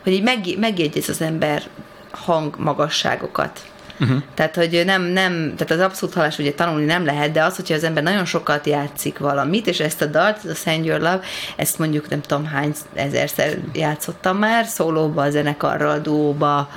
hogy 0.03 0.13
így 0.13 0.23
meg, 0.23 0.39
megjegyez 0.59 1.09
az 1.09 1.21
ember 1.21 1.63
hang 2.11 2.55
magasságokat. 2.57 3.59
Uh-huh. 3.99 4.21
Tehát, 4.33 4.55
hogy 4.55 4.81
nem, 4.85 5.01
nem, 5.01 5.53
tehát 5.57 5.71
az 5.71 5.79
abszolút 5.79 6.15
hallás 6.15 6.37
ugye 6.37 6.53
tanulni 6.53 6.85
nem 6.85 7.05
lehet, 7.05 7.31
de 7.31 7.43
az, 7.43 7.55
hogyha 7.55 7.73
az 7.73 7.83
ember 7.83 8.03
nagyon 8.03 8.25
sokat 8.25 8.65
játszik 8.65 9.17
valamit, 9.17 9.67
és 9.67 9.79
ezt 9.79 10.01
a 10.01 10.05
dalt, 10.05 10.37
ez 10.43 10.49
a 10.49 10.53
Send 10.53 10.85
Your 10.85 10.99
Love, 10.99 11.19
ezt 11.55 11.79
mondjuk 11.79 12.09
nem 12.09 12.21
tudom 12.21 12.45
hány 12.45 12.73
ezerszer 12.93 13.57
játszottam 13.73 14.37
már, 14.37 14.65
szólóba, 14.65 15.29
zenekarral, 15.29 15.99
duóba, 15.99 16.69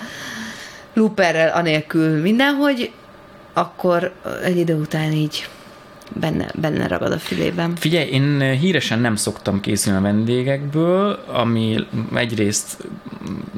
looperrel, 0.95 1.53
anélkül 1.55 2.21
mindenhogy, 2.21 2.93
akkor 3.53 4.13
egy 4.45 4.57
idő 4.57 4.75
után 4.75 5.13
így 5.13 5.49
benne, 6.13 6.51
benne 6.61 6.87
ragad 6.87 7.13
a 7.13 7.19
fülében. 7.19 7.75
Figyelj, 7.77 8.09
én 8.09 8.41
híresen 8.59 8.99
nem 8.99 9.17
szoktam 9.17 9.61
készülni 9.61 9.99
a 9.99 10.03
vendégekből, 10.03 11.25
ami 11.27 11.87
egyrészt 12.15 12.89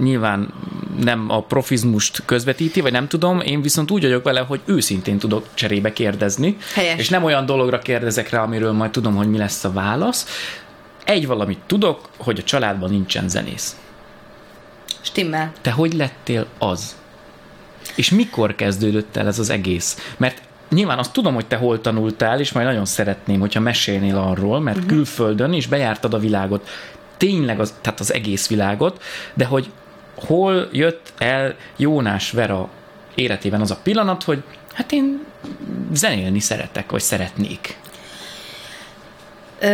nyilván 0.01 0.53
nem 1.01 1.31
a 1.31 1.43
profizmust 1.43 2.23
közvetíti, 2.25 2.81
vagy 2.81 2.93
nem 2.93 3.09
tudom, 3.09 3.41
én 3.41 3.63
viszont 3.63 3.91
úgy 3.91 4.03
vagyok 4.03 4.25
vele, 4.25 4.41
hogy 4.41 4.61
őszintén 4.65 5.19
tudok 5.19 5.47
cserébe 5.55 5.93
kérdezni, 5.93 6.57
Helyes. 6.75 6.99
és 6.99 7.09
nem 7.09 7.25
olyan 7.25 7.47
dologra 7.47 7.79
kérdezek 7.79 8.31
rá, 8.31 8.43
amiről 8.43 8.73
majd 8.73 8.91
tudom, 8.91 9.15
hogy 9.17 9.29
mi 9.29 9.39
lesz 9.39 9.65
a 9.65 9.73
válasz. 9.73 10.27
Egy 11.05 11.27
valamit 11.27 11.59
tudok, 11.67 12.09
hogy 12.17 12.39
a 12.39 12.43
családban 12.43 12.91
nincsen 12.91 13.29
zenész. 13.29 13.77
Stimmel. 15.01 15.53
Te 15.61 15.71
hogy 15.71 15.93
lettél 15.93 16.47
az? 16.59 16.97
És 17.95 18.11
mikor 18.11 18.55
kezdődött 18.55 19.17
el 19.17 19.27
ez 19.27 19.39
az 19.39 19.51
egész? 19.51 20.13
Mert 20.17 20.43
nyilván 20.71 20.99
azt 20.99 21.13
tudom, 21.13 21.35
hogy 21.35 21.47
te 21.47 21.57
hol 21.57 21.81
tanultál, 21.81 22.41
és 22.41 22.53
majd 22.53 22.67
nagyon 22.67 22.85
szeretném, 22.85 23.41
hogyha 23.41 23.61
mesélnél 23.61 24.17
arról, 24.17 24.61
mert 24.61 24.77
uh-huh. 24.77 24.93
külföldön 24.93 25.53
is 25.53 25.67
bejártad 25.67 26.15
a 26.15 26.19
világot, 26.19 26.69
tényleg 27.17 27.61
az, 27.61 27.75
tehát 27.81 28.01
az 28.01 28.15
egész 28.15 28.49
világot, 28.49 29.03
de 29.35 29.45
hogy 29.45 29.71
hol 30.15 30.69
jött 30.73 31.13
el 31.19 31.55
Jónás 31.77 32.31
Vera 32.31 32.69
életében 33.15 33.61
az 33.61 33.71
a 33.71 33.79
pillanat, 33.83 34.23
hogy 34.23 34.43
hát 34.73 34.93
én 34.93 35.25
zenélni 35.93 36.41
szeretek, 36.41 36.91
vagy 36.91 37.01
szeretnék. 37.01 37.77
Ö, 39.61 39.67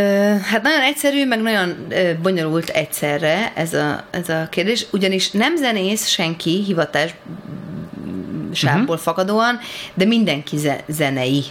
hát 0.43 0.63
nagyon 0.63 0.81
egyszerű, 0.81 1.27
meg 1.27 1.43
nagyon 1.43 1.87
ö, 1.89 2.11
bonyolult 2.23 2.69
egyszerre 2.69 3.53
ez 3.55 3.75
a, 3.75 4.05
ez 4.11 4.29
a 4.29 4.47
kérdés, 4.51 4.87
ugyanis 4.93 5.31
nem 5.31 5.57
zenész 5.57 6.07
senki 6.07 6.63
hivatás 6.63 7.15
sából 8.55 8.81
uh-huh. 8.81 8.99
fakadóan, 8.99 9.59
de 9.95 10.05
mindenki 10.05 10.57
ze- 10.57 10.85
zenei. 10.89 11.45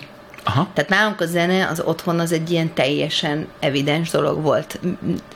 Aha. 0.46 0.68
Tehát 0.74 0.90
nálunk 0.90 1.22
a 1.22 1.26
zene 1.26 1.68
az 1.68 1.82
otthon 1.86 2.20
az 2.20 2.32
egy 2.32 2.52
ilyen 2.52 2.74
teljesen 2.74 3.48
evidens 3.60 4.10
dolog 4.10 4.42
volt. 4.42 4.80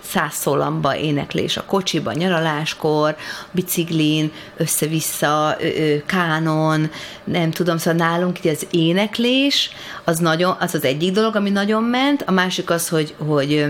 Száz 0.02 0.34
szólamba 0.34 0.96
éneklés 0.96 1.58
a 1.58 1.64
kocsiban, 1.64 2.16
nyaraláskor, 2.16 3.16
biciklin, 3.52 4.32
össze-vissza, 4.58 5.58
kánon, 6.06 6.90
nem 7.24 7.52
tudom, 7.52 7.78
szóval 7.78 8.08
nálunk 8.08 8.40
így 8.40 8.52
az 8.52 8.68
éneklés 8.72 9.70
az 10.04 10.20
nagyon, 10.20 10.56
az 10.60 10.74
az 10.74 10.84
egyik 10.84 11.12
dolog, 11.12 11.36
ami 11.36 11.50
nagyon 11.50 11.84
ment, 11.84 12.24
a 12.26 12.32
másik 12.32 12.70
az, 12.70 12.90
hogy, 12.90 13.16
hogy 13.28 13.66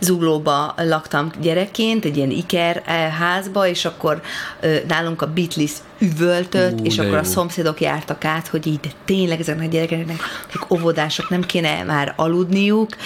Zuglóba 0.00 0.74
laktam 0.76 1.30
gyerekként, 1.40 2.04
egy 2.04 2.16
ilyen 2.16 2.30
iker 2.30 2.82
eh, 2.86 3.12
házba, 3.12 3.66
és 3.66 3.84
akkor 3.84 4.20
nálunk 4.88 5.22
a 5.22 5.32
Beatles 5.32 5.72
üvöltött, 6.00 6.80
Ú, 6.80 6.84
és 6.84 6.98
akkor 6.98 7.14
a 7.14 7.16
jó. 7.24 7.30
szomszédok 7.30 7.80
jártak 7.80 8.24
át, 8.24 8.48
hogy 8.48 8.66
így 8.66 8.80
tényleg 9.04 9.40
ezeknek 9.40 9.66
a 9.66 9.70
gyerekeknek, 9.70 10.20
akik 10.46 10.70
óvodások, 10.70 11.28
nem 11.28 11.42
kéne 11.42 11.82
már 11.82 12.12
aludniuk, 12.16 12.96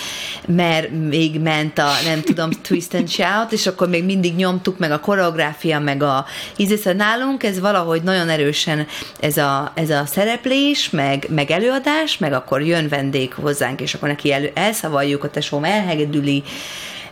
mert 0.46 0.90
még 1.08 1.40
ment 1.40 1.78
a, 1.78 1.90
nem 2.04 2.22
tudom, 2.22 2.50
twist 2.68 2.94
and 2.94 3.08
shout, 3.08 3.52
és 3.52 3.66
akkor 3.66 3.88
még 3.88 4.04
mindig 4.04 4.34
nyomtuk 4.34 4.78
meg 4.78 4.90
a 4.90 5.00
koreográfia, 5.00 5.78
meg 5.78 6.02
a 6.02 6.26
ízé, 6.56 6.76
szóval 6.76 6.92
nálunk 6.92 7.42
ez 7.42 7.60
valahogy 7.60 8.02
nagyon 8.02 8.28
erősen 8.28 8.86
ez 9.20 9.36
a, 9.36 9.72
ez 9.74 9.90
a 9.90 10.06
szereplés, 10.06 10.90
meg, 10.90 11.26
meg 11.30 11.50
előadás, 11.50 12.18
meg 12.18 12.32
akkor 12.32 12.62
jön 12.62 12.88
vendég 12.88 13.32
hozzánk, 13.34 13.80
és 13.80 13.94
akkor 13.94 14.08
neki 14.08 14.32
elő, 14.32 14.50
elszavaljuk, 14.54 15.24
a 15.24 15.30
tesóm 15.30 15.64
elhegedüli, 15.64 16.42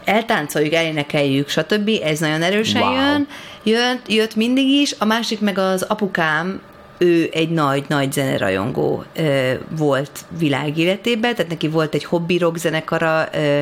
eltáncoljuk, 0.04 0.72
elénekeljük, 0.72 1.48
stb. 1.48 1.90
Ez 2.04 2.18
nagyon 2.18 2.42
erősen 2.42 2.82
Wow. 2.82 2.92
jön, 2.94 3.26
jön, 3.62 4.00
jött 4.06 4.34
mindig 4.36 4.66
is, 4.68 4.94
a 4.98 5.04
másik 5.04 5.40
meg 5.40 5.58
az 5.58 5.82
apukám, 5.82 6.60
ő 6.98 7.28
egy 7.32 7.48
nagy-nagy 7.50 8.12
zenerajongó 8.12 9.04
ö, 9.16 9.52
volt 9.78 10.10
világéletében, 10.38 11.34
tehát 11.34 11.50
neki 11.50 11.68
volt 11.68 11.94
egy 11.94 12.04
hobbi 12.04 12.38
rock 12.38 12.56
zenekara, 12.56 13.28
ö, 13.34 13.60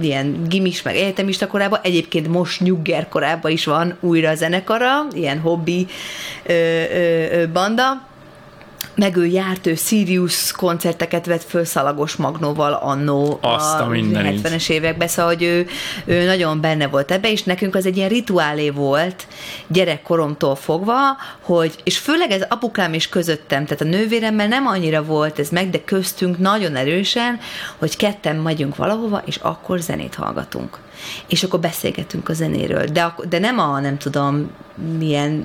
ilyen 0.00 0.42
gimis, 0.48 0.82
meg 0.82 0.96
egyetemista 0.96 1.46
korában, 1.46 1.78
egyébként 1.82 2.28
most 2.28 2.60
nyugger 2.60 3.08
korában 3.08 3.50
is 3.50 3.64
van 3.64 3.96
újra 4.00 4.34
zenekara, 4.34 5.06
ilyen 5.12 5.38
hobbi 5.38 5.86
ö, 6.46 6.52
ö, 6.52 7.40
ö, 7.40 7.48
banda, 7.52 8.06
meg 8.96 9.16
ő 9.16 9.26
járt, 9.26 9.66
ő 9.66 9.74
Sirius 9.74 10.52
koncerteket 10.52 11.26
vett 11.26 11.42
föl 11.42 11.64
Szalagos 11.64 12.16
Magnóval 12.16 12.72
annó 12.72 13.38
Azt 13.40 13.80
a 13.80 13.86
mindenit. 13.86 14.48
70-es 14.48 14.68
években, 14.70 15.08
szóval 15.08 15.32
hogy 15.32 15.42
ő, 15.42 15.66
ő 16.04 16.24
nagyon 16.24 16.60
benne 16.60 16.86
volt 16.86 17.10
ebbe, 17.10 17.30
és 17.30 17.42
nekünk 17.42 17.74
az 17.74 17.86
egy 17.86 17.96
ilyen 17.96 18.08
rituálé 18.08 18.70
volt 18.70 19.26
gyerekkoromtól 19.66 20.54
fogva, 20.54 21.16
hogy, 21.40 21.74
és 21.84 21.98
főleg 21.98 22.30
ez 22.30 22.42
apukám 22.48 22.94
is 22.94 23.08
közöttem, 23.08 23.64
tehát 23.64 23.80
a 23.80 23.98
nővéremmel 23.98 24.48
nem 24.48 24.66
annyira 24.66 25.04
volt 25.04 25.38
ez 25.38 25.48
meg, 25.48 25.70
de 25.70 25.84
köztünk 25.84 26.38
nagyon 26.38 26.76
erősen, 26.76 27.38
hogy 27.78 27.96
ketten 27.96 28.36
megyünk 28.36 28.76
valahova, 28.76 29.22
és 29.24 29.36
akkor 29.36 29.78
zenét 29.78 30.14
hallgatunk. 30.14 30.78
És 31.26 31.42
akkor 31.42 31.60
beszélgetünk 31.60 32.28
a 32.28 32.32
zenéről. 32.32 32.84
De, 32.84 33.14
de 33.28 33.38
nem 33.38 33.58
a, 33.58 33.80
nem 33.80 33.98
tudom, 33.98 34.50
milyen 34.98 35.44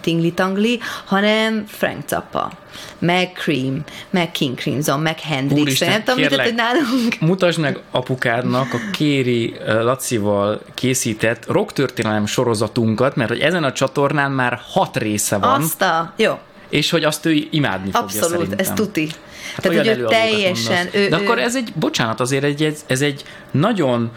tingli-tangli, 0.00 0.80
hanem 1.04 1.64
Frank 1.66 2.08
Zappa, 2.08 2.52
meg 2.98 3.32
Cream, 3.34 3.84
meg 4.10 4.30
King 4.30 4.58
Crimson, 4.58 5.00
meg 5.00 5.20
Hendrix. 5.20 5.60
Úristen, 5.60 5.88
nem 5.88 6.02
tudom, 6.02 6.20
mit 6.20 6.28
kérlek. 6.28 6.46
hogy 6.46 6.54
nálunk. 6.54 7.20
Mutasd 7.20 7.58
meg 7.58 7.78
apukádnak 7.90 8.72
a 8.72 8.78
Kéri 8.92 9.56
Lacival 9.66 10.62
készített 10.74 11.46
rocktörténelem 11.46 12.26
sorozatunkat, 12.26 13.16
mert 13.16 13.30
hogy 13.30 13.40
ezen 13.40 13.64
a 13.64 13.72
csatornán 13.72 14.30
már 14.30 14.60
hat 14.72 14.96
része 14.96 15.36
van, 15.38 15.62
Azt 15.62 15.82
a... 15.82 16.12
Jó, 16.16 16.38
és 16.68 16.90
hogy 16.90 17.04
azt 17.04 17.26
ő 17.26 17.46
imádni 17.50 17.90
fogja 17.90 18.06
abszolút, 18.06 18.60
ez 18.60 18.70
tuti. 18.74 19.08
Hát 19.54 19.60
Tehát, 19.62 19.78
hogy 19.78 19.98
ő 19.98 20.04
teljesen... 20.04 20.74
mondasz. 20.74 20.94
Ő, 20.94 21.08
De 21.08 21.18
ő, 21.18 21.22
akkor 21.22 21.38
ez 21.38 21.56
egy, 21.56 21.72
bocsánat, 21.74 22.20
azért 22.20 22.44
egy, 22.44 22.76
ez 22.86 23.00
egy 23.00 23.24
nagyon 23.50 24.10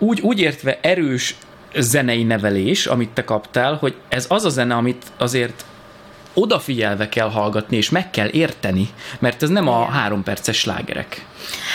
úgy, 0.00 0.20
úgy 0.20 0.40
értve 0.40 0.78
erős 0.82 1.36
zenei 1.74 2.22
nevelés, 2.22 2.86
amit 2.86 3.10
te 3.10 3.24
kaptál, 3.24 3.74
hogy 3.74 3.94
ez 4.08 4.26
az 4.28 4.44
a 4.44 4.48
zene, 4.48 4.74
amit 4.74 5.04
azért 5.16 5.64
odafigyelve 6.34 7.08
kell 7.08 7.30
hallgatni, 7.30 7.76
és 7.76 7.90
meg 7.90 8.10
kell 8.10 8.28
érteni, 8.28 8.88
mert 9.18 9.42
ez 9.42 9.48
nem 9.48 9.68
a 9.68 9.84
három 9.84 10.22
perces 10.22 10.58
slágerek. 10.58 11.26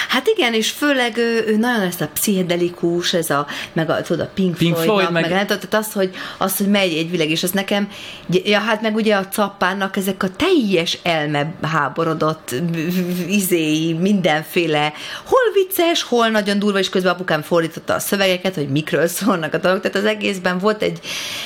Hát 0.09 0.27
igen, 0.27 0.53
és 0.53 0.69
főleg 0.71 1.17
ő, 1.17 1.43
ő 1.47 1.57
nagyon 1.57 1.81
ezt 1.81 2.01
a 2.01 2.07
pszichedelikus, 2.13 3.13
ez 3.13 3.29
a, 3.29 3.47
meg 3.73 3.89
a, 3.89 4.01
tudod, 4.01 4.25
a 4.25 4.29
Pink, 4.33 4.57
Pink 4.57 4.77
Floyd, 4.77 5.11
meg, 5.11 5.21
meg- 5.21 5.31
nem 5.31 5.45
tehát 5.45 5.73
az, 5.73 5.93
hogy, 5.93 6.15
az, 6.37 6.57
hogy 6.57 6.67
megy 6.67 6.93
egy 6.93 7.11
világ, 7.11 7.29
és 7.29 7.43
az 7.43 7.51
nekem, 7.51 7.89
ja, 8.29 8.59
hát 8.59 8.81
meg 8.81 8.95
ugye 8.95 9.15
a 9.15 9.27
cappának 9.27 9.97
ezek 9.97 10.23
a 10.23 10.29
teljes 10.29 10.97
elme 11.03 11.53
háborodott 11.61 12.55
izéi, 13.27 13.93
mindenféle, 13.93 14.93
hol 15.25 15.51
vicces, 15.53 16.03
hol 16.03 16.27
nagyon 16.27 16.59
durva, 16.59 16.79
és 16.79 16.89
közben 16.89 17.13
apukám 17.13 17.41
fordította 17.41 17.93
a 17.93 17.99
szövegeket, 17.99 18.55
hogy 18.55 18.69
mikről 18.69 19.07
szólnak 19.07 19.53
a 19.53 19.57
dolgok, 19.57 19.81
tehát 19.81 19.97
az 19.97 20.05
egészben 20.05 20.57
volt 20.57 20.81
egy, 20.81 20.99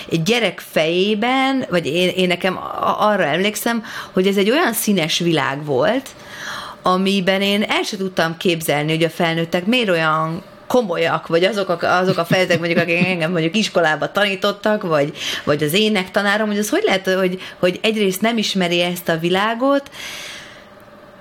egy 0.10 0.24
gyerek 0.24 0.64
fejében, 0.72 1.66
vagy 1.70 1.86
én, 1.86 2.10
én 2.10 2.28
nekem 2.28 2.60
arra 3.00 3.24
emlékszem, 3.24 3.84
hogy 4.12 4.28
ez 4.28 4.38
egy 4.38 4.50
olyan 4.50 4.74
színes 4.74 5.20
világ 5.20 5.66
volt, 5.66 6.10
amiben 6.82 7.42
én 7.42 7.64
el 7.64 7.84
sem 7.84 8.00
tudtam 8.00 8.38
képzelni, 8.38 8.92
hogy 8.92 9.04
a 9.04 9.10
felnőttek 9.10 9.66
miért 9.66 9.90
olyan 9.90 10.44
komolyak, 10.68 11.28
vagy 11.28 11.44
azok 11.44 11.70
a, 11.70 11.98
azok 11.98 12.18
a 12.18 12.26
felnőttek, 12.26 12.60
mondjuk, 12.60 12.80
akik 12.80 13.06
engem 13.06 13.32
mondjuk 13.32 13.56
iskolába 13.56 14.12
tanítottak, 14.12 14.84
vagy, 14.84 15.18
vagy 15.44 15.64
az 15.64 15.74
énektanárom, 15.74 16.48
hogy 16.48 16.58
az 16.58 16.70
hogy 16.70 16.84
lehet, 16.86 17.10
hogy, 17.10 17.42
hogy 17.60 17.80
egyrészt 17.82 18.22
nem 18.22 18.38
ismeri 18.38 18.82
ezt 18.82 19.10
a 19.10 19.18
világot, 19.18 19.90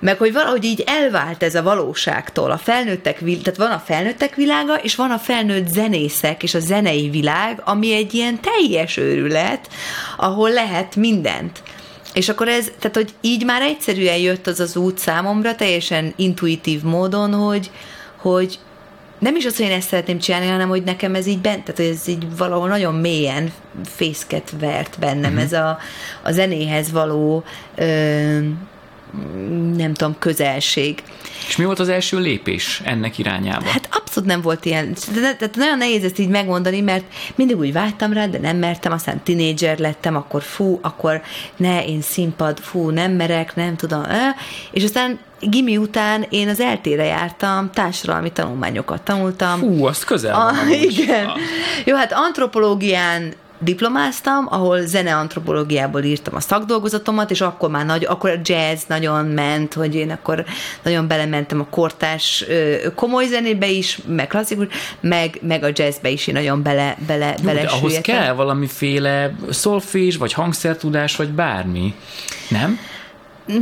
meg 0.00 0.18
hogy 0.18 0.32
valahogy 0.32 0.64
így 0.64 0.84
elvált 0.86 1.42
ez 1.42 1.54
a 1.54 1.62
valóságtól. 1.62 2.50
A 2.50 2.58
felnőttek, 2.58 3.18
tehát 3.18 3.56
van 3.56 3.70
a 3.70 3.82
felnőttek 3.84 4.34
világa, 4.34 4.74
és 4.74 4.94
van 4.94 5.10
a 5.10 5.18
felnőtt 5.18 5.68
zenészek, 5.68 6.42
és 6.42 6.54
a 6.54 6.60
zenei 6.60 7.10
világ, 7.10 7.62
ami 7.64 7.94
egy 7.94 8.14
ilyen 8.14 8.40
teljes 8.40 8.96
őrület, 8.96 9.68
ahol 10.16 10.50
lehet 10.50 10.96
mindent. 10.96 11.62
És 12.12 12.28
akkor 12.28 12.48
ez, 12.48 12.70
tehát 12.78 12.96
hogy 12.96 13.14
így 13.20 13.44
már 13.44 13.62
egyszerűen 13.62 14.16
jött 14.16 14.46
az 14.46 14.60
az 14.60 14.76
út 14.76 14.98
számomra, 14.98 15.54
teljesen 15.54 16.12
intuitív 16.16 16.82
módon, 16.82 17.34
hogy, 17.34 17.70
hogy 18.16 18.58
nem 19.18 19.36
is 19.36 19.44
az, 19.44 19.56
hogy 19.56 19.66
én 19.66 19.72
ezt 19.72 19.88
szeretném 19.88 20.18
csinálni, 20.18 20.46
hanem 20.46 20.68
hogy 20.68 20.82
nekem 20.82 21.14
ez 21.14 21.26
így 21.26 21.40
bent, 21.40 21.64
tehát 21.64 21.92
ez 21.92 22.08
így 22.08 22.36
valahol 22.36 22.68
nagyon 22.68 22.94
mélyen 22.94 23.52
fészket 23.84 24.52
vert 24.60 24.98
bennem, 24.98 25.30
uh-huh. 25.32 25.42
ez 25.42 25.52
a, 25.52 25.78
a 26.22 26.32
zenéhez 26.32 26.92
való 26.92 27.44
ö, 27.74 28.38
nem 29.76 29.94
tudom, 29.94 30.16
közelség. 30.18 31.02
És 31.48 31.56
mi 31.56 31.64
volt 31.64 31.78
az 31.78 31.88
első 31.88 32.18
lépés 32.18 32.82
ennek 32.84 33.18
irányába? 33.18 33.68
Hát 33.68 33.88
abszolút 33.90 34.28
nem 34.28 34.40
volt 34.40 34.64
ilyen. 34.64 34.94
Tehát 35.14 35.56
nagyon 35.56 35.78
nehéz 35.78 36.04
ezt 36.04 36.18
így 36.18 36.28
megmondani, 36.28 36.80
mert 36.80 37.04
mindig 37.34 37.58
úgy 37.58 37.72
vágytam 37.72 38.12
rá, 38.12 38.26
de 38.26 38.38
nem 38.38 38.56
mertem, 38.56 38.92
aztán 38.92 39.22
tinédzser 39.22 39.78
lettem, 39.78 40.16
akkor 40.16 40.42
fú, 40.42 40.78
akkor 40.82 41.22
ne, 41.56 41.84
én 41.84 42.00
színpad, 42.00 42.58
fú, 42.58 42.90
nem 42.90 43.12
merek, 43.12 43.54
nem 43.54 43.76
tudom. 43.76 44.02
És 44.70 44.84
aztán 44.84 45.18
gimi 45.40 45.76
után 45.76 46.26
én 46.28 46.48
az 46.48 46.60
eltére 46.60 47.04
jártam, 47.04 47.70
társadalmi 47.70 48.32
tanulmányokat 48.32 49.02
tanultam. 49.02 49.58
Fú, 49.58 49.84
azt 49.84 50.04
közel 50.04 50.36
van. 50.36 50.54
A, 50.54 50.70
igen. 50.70 51.26
Ah. 51.26 51.38
Jó, 51.84 51.96
hát 51.96 52.12
antropológián 52.12 53.32
diplomáztam, 53.58 54.46
ahol 54.50 54.80
zeneantropológiából 54.86 56.02
írtam 56.02 56.34
a 56.34 56.40
szakdolgozatomat, 56.40 57.30
és 57.30 57.40
akkor 57.40 57.70
már 57.70 57.86
nagy, 57.86 58.04
akkor 58.04 58.30
a 58.30 58.40
jazz 58.42 58.82
nagyon 58.86 59.24
ment, 59.24 59.74
hogy 59.74 59.94
én 59.94 60.10
akkor 60.10 60.44
nagyon 60.82 61.08
belementem 61.08 61.60
a 61.60 61.66
kortás 61.70 62.44
komoly 62.94 63.26
zenébe 63.26 63.68
is, 63.68 63.98
meg 64.06 64.26
klasszikus, 64.26 64.66
meg, 65.00 65.38
meg 65.42 65.62
a 65.62 65.70
jazzbe 65.72 66.08
is 66.08 66.26
én 66.26 66.34
nagyon 66.34 66.62
bele, 66.62 66.96
bele, 67.06 67.34
Jó, 67.38 67.44
bele 67.44 67.60
ahhoz 67.60 67.98
kell 68.02 68.32
valamiféle 68.32 69.34
szolfés, 69.50 70.16
vagy 70.16 70.32
hangszertudás, 70.32 71.16
vagy 71.16 71.28
bármi, 71.28 71.94
nem? 72.48 72.78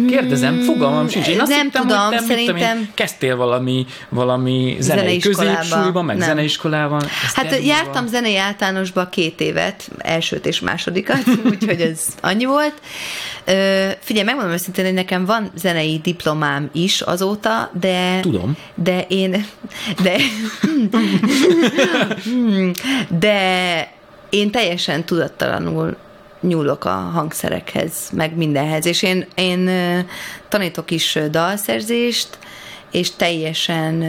Kérdezem, 0.09 0.61
fogalmam 0.61 1.09
sincs. 1.09 1.27
Én 1.27 1.41
azt 1.41 1.51
nem 1.51 1.63
hittem, 1.63 1.83
tudom, 1.83 1.99
hogy 1.99 2.17
te, 2.17 2.23
szerintem... 2.23 2.79
Mit, 2.79 2.95
kezdtél 2.95 3.37
valami, 3.37 3.87
valami 4.09 4.77
zenei 4.81 5.19
középsúlyban, 5.19 6.05
meg 6.05 6.17
nem. 6.17 6.29
zeneiskolában. 6.29 7.03
Hát 7.35 7.65
jártam 7.65 7.93
van. 7.93 8.09
zenei 8.09 8.37
általánosba 8.37 9.09
két 9.09 9.41
évet, 9.41 9.91
elsőt 9.99 10.47
és 10.47 10.61
másodikat, 10.61 11.23
úgyhogy 11.51 11.81
ez 11.81 12.07
annyi 12.21 12.45
volt. 12.45 12.75
Ö, 13.45 13.89
figyelj, 14.01 14.25
megmondom 14.25 14.53
őszintén, 14.53 14.85
hogy 14.85 14.95
nekem 14.95 15.25
van 15.25 15.51
zenei 15.55 16.01
diplomám 16.03 16.71
is 16.73 17.01
azóta, 17.01 17.71
de... 17.81 18.21
Tudom. 18.21 18.57
De 18.75 19.05
én... 19.09 19.47
De... 20.03 20.17
de 23.19 23.95
én 24.31 24.51
teljesen 24.51 25.05
tudattalanul 25.05 25.97
nyúlok 26.41 26.85
a 26.85 26.91
hangszerekhez, 26.91 27.93
meg 28.13 28.37
mindenhez. 28.37 28.87
És 28.87 29.03
én, 29.03 29.27
én 29.35 29.71
tanítok 30.49 30.91
is 30.91 31.19
dalszerzést, 31.31 32.39
és 32.91 33.11
teljesen 33.17 34.03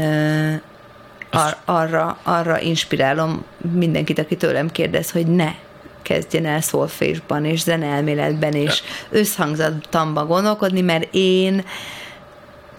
ar- 1.32 1.58
arra, 1.66 2.18
arra 2.24 2.62
inspirálom 2.62 3.46
mindenkit, 3.74 4.20
aki 4.20 4.36
tőlem 4.36 4.72
kérdez, 4.72 5.12
hogy 5.12 5.28
ne 5.28 5.54
kezdjen 6.02 6.46
el 6.46 6.62
szolfésban, 6.62 7.46
és 7.46 7.60
zeneelméletben, 7.60 8.54
és 8.54 8.84
összhangzatamba 9.10 10.26
gondolkodni, 10.26 10.82
mert 10.82 11.08
én 11.12 11.64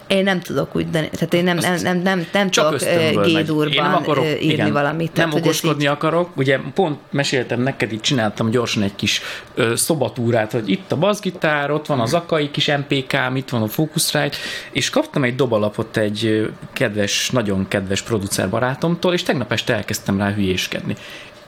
én 0.09 0.23
nem 0.23 0.39
tudok 0.39 0.75
úgy, 0.75 0.89
de, 0.89 1.07
tehát 1.07 1.33
én 1.33 1.43
nem, 1.43 1.57
nem, 1.57 1.75
nem, 1.81 1.97
nem, 1.97 2.27
nem 2.31 2.49
Csak 2.49 2.77
tudok 2.77 3.25
gédúrban 3.25 3.93
akarok, 3.93 4.25
írni 4.25 4.45
igen, 4.45 4.73
valamit. 4.73 5.11
Tehát, 5.11 5.31
nem 5.31 5.41
okoskodni 5.41 5.81
így... 5.81 5.89
akarok, 5.89 6.37
ugye 6.37 6.59
pont 6.73 6.99
meséltem 7.11 7.61
neked, 7.61 7.91
itt 7.91 8.01
csináltam 8.01 8.49
gyorsan 8.49 8.83
egy 8.83 8.95
kis 8.95 9.21
ö, 9.55 9.75
szobatúrát, 9.75 10.51
hogy 10.51 10.69
itt 10.69 10.91
a 10.91 10.97
bassgitár, 10.97 11.71
ott 11.71 11.85
van 11.85 11.99
az 11.99 12.13
akai 12.13 12.51
kis 12.51 12.67
MPK, 12.67 13.13
itt 13.35 13.49
van 13.49 13.61
a 13.61 13.67
Focusrite, 13.67 14.37
és 14.71 14.89
kaptam 14.89 15.23
egy 15.23 15.35
dobalapot 15.35 15.97
egy 15.97 16.49
kedves, 16.73 17.29
nagyon 17.29 17.67
kedves 17.67 18.01
producer 18.01 18.49
barátomtól, 18.49 19.13
és 19.13 19.23
tegnap 19.23 19.51
este 19.51 19.73
elkezdtem 19.73 20.17
rá 20.17 20.33
hülyéskedni. 20.33 20.95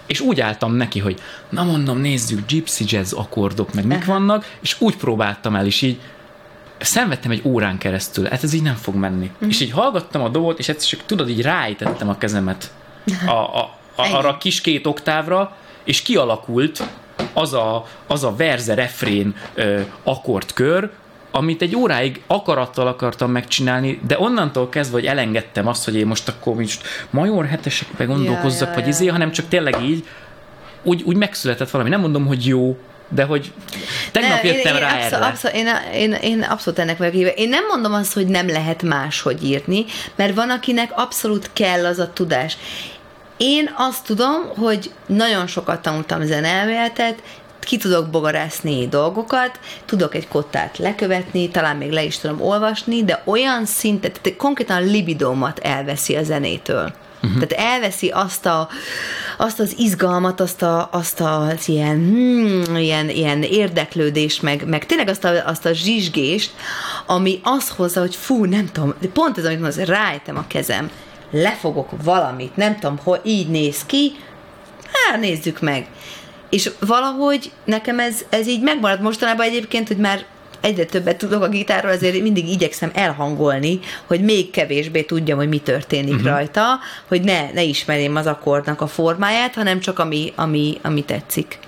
És 0.05 0.19
úgy 0.19 0.41
álltam 0.41 0.73
neki, 0.73 0.99
hogy 0.99 1.19
na 1.49 1.63
mondom, 1.63 1.97
nézzük, 1.97 2.45
gypsy 2.47 2.83
jazz 2.87 3.13
akkordok, 3.13 3.73
meg 3.73 3.85
mik 3.85 4.05
vannak, 4.05 4.45
és 4.61 4.75
úgy 4.79 4.95
próbáltam 4.95 5.55
el, 5.55 5.65
és 5.65 5.81
így 5.81 5.99
szenvedtem 6.83 7.31
egy 7.31 7.41
órán 7.43 7.77
keresztül, 7.77 8.25
hát 8.25 8.43
ez 8.43 8.53
így 8.53 8.61
nem 8.61 8.75
fog 8.75 8.95
menni. 8.95 9.31
Mm. 9.45 9.49
És 9.49 9.59
így 9.59 9.71
hallgattam 9.71 10.21
a 10.21 10.29
dolgot, 10.29 10.59
és 10.59 10.69
egyszer 10.69 10.89
csak 10.89 11.05
tudod, 11.05 11.29
így 11.29 11.41
ráítettem 11.41 12.09
a 12.09 12.17
kezemet 12.17 12.71
a, 13.25 13.31
a, 13.31 13.59
a, 13.95 14.01
arra 14.01 14.29
a 14.29 14.37
kis 14.37 14.61
két 14.61 14.87
oktávra, 14.87 15.55
és 15.83 16.01
kialakult 16.01 16.83
az 17.33 17.53
a, 17.53 17.85
az 18.07 18.23
a 18.23 18.35
verze 18.35 18.73
refrén 18.73 19.35
ö, 19.53 19.81
akkordkör, 20.03 20.89
amit 21.31 21.61
egy 21.61 21.75
óráig 21.75 22.21
akarattal 22.27 22.87
akartam 22.87 23.31
megcsinálni, 23.31 23.99
de 24.07 24.19
onnantól 24.19 24.69
kezdve, 24.69 24.97
hogy 24.97 25.05
elengedtem 25.05 25.67
azt, 25.67 25.85
hogy 25.85 25.95
én 25.95 26.07
most 26.07 26.27
akkor 26.27 26.55
most 26.55 26.83
major 27.09 27.45
hetesekbe 27.45 28.05
gondolkozzak, 28.05 28.67
ja, 28.67 28.73
ja, 28.73 28.79
vagy 28.79 28.87
izé, 28.87 29.07
hanem 29.07 29.31
csak 29.31 29.47
tényleg 29.47 29.81
így, 29.83 30.07
úgy, 30.83 31.01
úgy 31.05 31.15
megszületett 31.15 31.69
valami. 31.69 31.89
Nem 31.89 31.99
mondom, 31.99 32.25
hogy 32.25 32.45
jó, 32.45 32.77
de 33.13 33.23
hogy 33.23 33.53
tegnap 34.11 34.41
ne, 34.41 34.49
jöttem 34.49 34.75
én, 34.75 34.81
rá 34.81 34.93
abszol, 34.93 35.17
erre. 35.17 35.25
Abszol, 35.25 35.51
én, 35.51 35.67
én, 35.93 36.13
én 36.13 36.41
abszolút 36.41 36.79
ennek 36.79 36.97
vagyok 36.97 37.13
híve. 37.13 37.29
Én 37.29 37.49
nem 37.49 37.65
mondom 37.67 37.93
azt, 37.93 38.13
hogy 38.13 38.27
nem 38.27 38.47
lehet 38.47 38.83
máshogy 38.83 39.43
írni, 39.43 39.85
mert 40.15 40.35
van, 40.35 40.49
akinek 40.49 40.91
abszolút 40.95 41.49
kell 41.53 41.85
az 41.85 41.99
a 41.99 42.13
tudás. 42.13 42.57
Én 43.37 43.73
azt 43.77 44.05
tudom, 44.05 44.49
hogy 44.57 44.91
nagyon 45.05 45.47
sokat 45.47 45.81
tanultam 45.81 46.25
zeneelméletet, 46.25 47.23
ki 47.59 47.77
tudok 47.77 48.09
bogarászni 48.09 48.87
dolgokat, 48.87 49.59
tudok 49.85 50.15
egy 50.15 50.27
kottát 50.27 50.77
lekövetni, 50.77 51.49
talán 51.49 51.75
még 51.75 51.91
le 51.91 52.03
is 52.03 52.17
tudom 52.17 52.41
olvasni, 52.41 53.03
de 53.03 53.21
olyan 53.25 53.65
szintet, 53.65 54.19
tehát 54.21 54.37
konkrétan 54.37 54.85
libidómat 54.85 55.59
elveszi 55.59 56.15
a 56.15 56.23
zenétől. 56.23 56.93
Uh-huh. 57.23 57.43
Tehát 57.43 57.71
elveszi 57.71 58.09
azt, 58.09 58.45
a, 58.45 58.69
azt 59.37 59.59
az 59.59 59.75
izgalmat, 59.77 60.39
azt, 60.39 60.61
a, 60.61 60.89
azt 60.91 61.19
az 61.19 61.67
ilyen, 61.67 61.95
hmm, 61.95 62.75
ilyen, 62.75 63.09
ilyen 63.09 63.43
érdeklődést, 63.43 64.41
meg, 64.41 64.67
meg 64.67 64.85
tényleg 64.85 65.07
azt 65.07 65.23
a, 65.23 65.45
azt 65.45 65.65
a 65.65 65.73
zsizsgést, 65.73 66.51
ami 67.05 67.39
azt 67.43 67.69
hozza, 67.69 67.99
hogy 67.99 68.15
fú, 68.15 68.45
nem 68.45 68.69
tudom, 68.71 68.93
de 68.99 69.07
pont 69.07 69.37
ez, 69.37 69.45
amit 69.45 69.59
mondom, 69.59 69.83
rájtem 69.85 70.37
a 70.37 70.47
kezem, 70.47 70.89
lefogok 71.31 71.89
valamit, 72.03 72.55
nem 72.55 72.79
tudom, 72.79 72.99
hogy 73.03 73.19
így 73.23 73.49
néz 73.49 73.85
ki, 73.85 74.15
hát 74.91 75.19
nézzük 75.19 75.59
meg. 75.59 75.87
És 76.49 76.71
valahogy 76.79 77.51
nekem 77.65 77.99
ez, 77.99 78.25
ez 78.29 78.47
így 78.47 78.61
megmaradt 78.61 79.01
mostanában 79.01 79.45
egyébként, 79.45 79.87
hogy 79.87 79.97
már 79.97 80.25
egyre 80.61 80.85
többet 80.85 81.17
tudok 81.17 81.43
a 81.43 81.47
gitárról, 81.47 81.91
azért 81.91 82.21
mindig 82.21 82.49
igyekszem 82.49 82.91
elhangolni, 82.93 83.79
hogy 84.05 84.21
még 84.21 84.51
kevésbé 84.51 85.01
tudjam, 85.01 85.37
hogy 85.37 85.49
mi 85.49 85.59
történik 85.59 86.13
uh-huh. 86.13 86.29
rajta, 86.29 86.79
hogy 87.07 87.21
ne, 87.21 87.51
ne 87.51 87.63
ismerjem 87.63 88.15
az 88.15 88.27
akkordnak 88.27 88.81
a 88.81 88.87
formáját, 88.87 89.53
hanem 89.53 89.79
csak 89.79 89.99
ami, 89.99 90.33
ami, 90.35 90.77
ami 90.81 91.03
tetszik. 91.03 91.59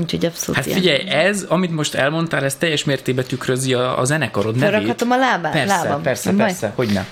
Úgyhogy 0.00 0.24
abszolút 0.24 0.64
Hát 0.64 0.72
figyelj, 0.72 1.02
ilyen. 1.02 1.18
ez, 1.18 1.44
amit 1.48 1.70
most 1.70 1.94
elmondtál, 1.94 2.44
ez 2.44 2.54
teljes 2.54 2.84
mértékben 2.84 3.24
tükrözi 3.24 3.74
a, 3.74 3.98
a 3.98 4.04
zenekarod 4.04 4.56
nevét. 4.56 4.70
Felrakhatom 4.70 5.10
a 5.10 5.16
lábá, 5.16 5.50
persze, 5.50 5.76
lábam. 5.76 6.02
Persze, 6.02 6.32
Nem 6.32 6.46
persze, 6.46 6.72
hogy 6.74 6.88
ne. 6.88 7.04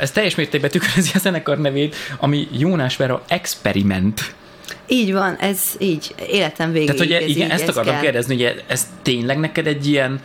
Ez 0.00 0.10
teljes 0.10 0.34
mértékben 0.34 0.70
tükrözi 0.70 1.10
a 1.14 1.18
zenekar 1.18 1.58
nevét, 1.58 1.96
ami 2.18 2.48
Jónás 2.52 2.96
Vera 2.96 3.22
Experiment. 3.28 4.34
Így 4.92 5.12
van, 5.12 5.36
ez 5.36 5.60
így, 5.78 6.14
életem 6.28 6.72
végéig. 6.72 6.90
Tehát, 6.90 7.02
hogy 7.02 7.12
ez 7.12 7.28
igen, 7.28 7.46
így, 7.46 7.52
ezt 7.52 7.62
ez 7.62 7.68
akartam 7.68 7.92
kell. 7.92 8.02
kérdezni, 8.02 8.42
hogy 8.42 8.64
ez 8.66 8.86
tényleg 9.02 9.38
neked 9.38 9.66
egy 9.66 9.86
ilyen, 9.86 10.20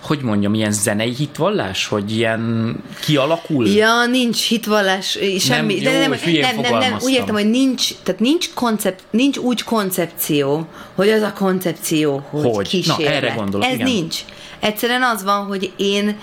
hogy 0.00 0.20
mondjam, 0.20 0.54
ilyen 0.54 0.72
zenei 0.72 1.14
hitvallás, 1.14 1.86
hogy 1.86 2.16
ilyen 2.16 2.74
kialakul? 3.00 3.68
Ja, 3.68 4.06
nincs 4.06 4.48
hitvallás, 4.48 5.18
semmi. 5.38 5.74
Nem, 5.74 5.82
de 5.82 6.30
jó, 6.30 6.40
nem, 6.40 6.60
nem, 6.60 6.70
nem, 6.70 6.78
nem, 6.78 6.96
úgy 7.00 7.12
értem, 7.12 7.34
hogy 7.34 7.50
nincs, 7.50 7.94
tehát 8.02 8.20
nincs, 8.20 8.50
koncept, 8.54 9.02
nincs 9.10 9.36
úgy 9.36 9.62
koncepció, 9.62 10.66
hogy 10.94 11.08
az 11.08 11.22
a 11.22 11.32
koncepció, 11.32 12.26
hogy, 12.30 12.44
hogy? 12.54 12.68
kísérlet. 12.68 12.98
Na, 12.98 13.12
erre 13.12 13.34
gondolok, 13.36 13.66
Ez 13.66 13.74
igen. 13.74 13.86
nincs. 13.86 14.16
Egyszerűen 14.60 15.02
az 15.02 15.24
van, 15.24 15.46
hogy 15.46 15.72
én, 15.76 16.18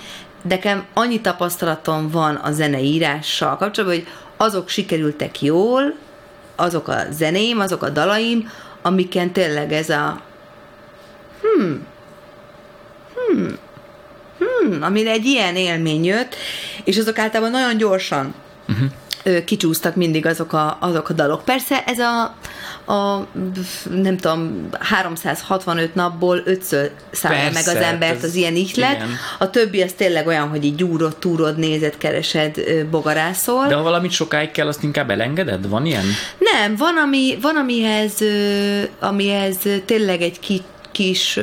nekem 0.47 0.85
annyi 0.93 1.21
tapasztalatom 1.21 2.09
van 2.09 2.35
a 2.35 2.51
zeneírással 2.51 3.57
kapcsolatban, 3.57 3.97
hogy 3.97 4.07
azok 4.37 4.69
sikerültek 4.69 5.41
jól, 5.41 5.95
azok 6.55 6.87
a 6.87 6.97
zenéim, 7.11 7.59
azok 7.59 7.83
a 7.83 7.89
dalaim, 7.89 8.49
amiken 8.81 9.31
tényleg 9.31 9.71
ez 9.71 9.89
a 9.89 10.21
hmm, 11.41 11.87
hmm, 13.15 13.57
hmm, 14.37 14.81
amire 14.81 15.11
egy 15.11 15.25
ilyen 15.25 15.55
élmény 15.55 16.05
jött, 16.05 16.35
és 16.83 16.97
azok 16.97 17.19
általában 17.19 17.51
nagyon 17.51 17.77
gyorsan 17.77 18.33
uh-huh 18.67 18.89
kicsúsztak 19.45 19.95
mindig 19.95 20.25
azok 20.25 20.53
a, 20.53 20.77
azok 20.79 21.09
a 21.09 21.13
dalok. 21.13 21.45
Persze 21.45 21.83
ez 21.85 21.99
a, 21.99 22.23
a 22.93 23.27
nem 23.89 24.17
tudom, 24.17 24.69
365 24.79 25.95
napból 25.95 26.41
ötször 26.45 26.91
szállja 27.11 27.51
meg 27.53 27.67
az 27.67 27.75
embert 27.75 28.23
az 28.23 28.35
ilyen 28.35 28.55
ihlet. 28.55 28.95
Igen. 28.95 29.09
A 29.39 29.49
többi 29.49 29.81
az 29.81 29.93
tényleg 29.97 30.27
olyan, 30.27 30.47
hogy 30.47 30.65
így 30.65 30.75
gyúrod, 30.75 31.17
túrod, 31.17 31.57
nézed, 31.57 31.97
keresed, 31.97 32.61
bogarászol. 32.89 33.67
De 33.67 33.75
ha 33.75 33.83
valamit 33.83 34.11
sokáig 34.11 34.51
kell, 34.51 34.67
azt 34.67 34.83
inkább 34.83 35.09
elengeded? 35.09 35.69
Van 35.69 35.85
ilyen? 35.85 36.05
Nem, 36.37 36.75
van, 36.75 36.97
ami, 36.97 37.37
van 37.41 37.55
amihez, 37.55 38.13
amihez 38.99 39.57
tényleg 39.85 40.21
egy 40.21 40.39
ki, 40.39 40.61
kis 40.91 41.39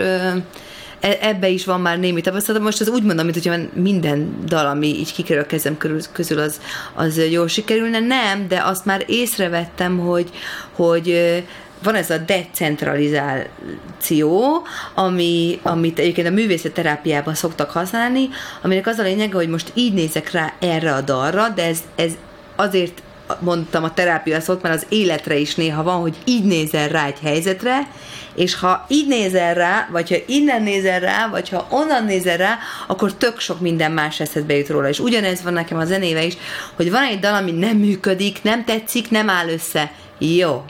ebbe 1.03 1.49
is 1.49 1.65
van 1.65 1.81
már 1.81 1.99
némi 1.99 2.21
tapasztalat. 2.21 2.63
Most 2.63 2.81
az 2.81 2.89
úgy 2.89 3.03
mondom, 3.03 3.25
mint 3.25 3.43
hogyha 3.43 3.63
minden 3.75 4.35
dal, 4.45 4.67
ami 4.67 4.87
így 4.87 5.13
kikerül 5.13 5.43
a 5.43 5.47
kezem 5.47 5.77
körül, 5.77 6.01
közül, 6.13 6.39
az, 6.39 6.61
az 6.95 7.21
jól 7.31 7.49
sikerülne. 7.49 8.01
Nem, 8.01 8.49
de 8.49 8.63
azt 8.65 8.85
már 8.85 9.05
észrevettem, 9.07 9.99
hogy, 9.99 10.31
hogy 10.73 11.43
van 11.83 11.95
ez 11.95 12.11
a 12.11 12.19
decentralizáció, 12.19 14.63
ami, 14.95 15.59
amit 15.63 15.99
egyébként 15.99 16.27
a 16.27 16.31
művészetterápiában 16.31 17.35
szoktak 17.35 17.71
használni, 17.71 18.29
aminek 18.63 18.87
az 18.87 18.99
a 18.99 19.03
lényege, 19.03 19.35
hogy 19.35 19.49
most 19.49 19.71
így 19.75 19.93
nézek 19.93 20.31
rá 20.31 20.53
erre 20.61 20.95
a 20.95 21.01
dalra, 21.01 21.49
de 21.49 21.65
ez, 21.65 21.79
ez 21.95 22.13
azért 22.57 23.03
mondtam 23.41 23.85
a 23.85 23.95
terápia 23.95 24.41
szót, 24.41 24.63
mert 24.63 24.75
az 24.75 24.87
életre 24.89 25.37
is 25.37 25.55
néha 25.55 25.83
van, 25.83 26.01
hogy 26.01 26.17
így 26.25 26.45
nézel 26.45 26.89
rá 26.89 27.07
egy 27.07 27.19
helyzetre, 27.23 27.89
és 28.35 28.55
ha 28.55 28.85
így 28.89 29.09
nézel 29.09 29.55
rá, 29.55 29.89
vagy 29.91 30.09
ha 30.09 30.17
innen 30.27 30.63
nézel 30.63 31.01
rá, 31.01 31.29
vagy 31.29 31.49
ha 31.49 31.67
onnan 31.71 32.05
nézel 32.05 32.37
rá, 32.37 32.59
akkor 32.87 33.15
tök 33.15 33.41
sok 33.41 33.61
minden 33.61 33.93
más 33.93 34.21
eszedbe 34.21 34.57
jut 34.57 34.69
róla. 34.69 34.89
És 34.89 34.99
ugyanez 34.99 35.43
van 35.43 35.53
nekem 35.53 35.79
a 35.79 35.85
zenével 35.85 36.25
is, 36.25 36.37
hogy 36.77 36.91
van 36.91 37.03
egy 37.03 37.19
dal, 37.19 37.35
ami 37.35 37.51
nem 37.51 37.77
működik, 37.77 38.43
nem 38.43 38.65
tetszik, 38.65 39.11
nem 39.11 39.31
áll 39.31 39.49
össze. 39.49 39.93
Jó, 40.19 40.65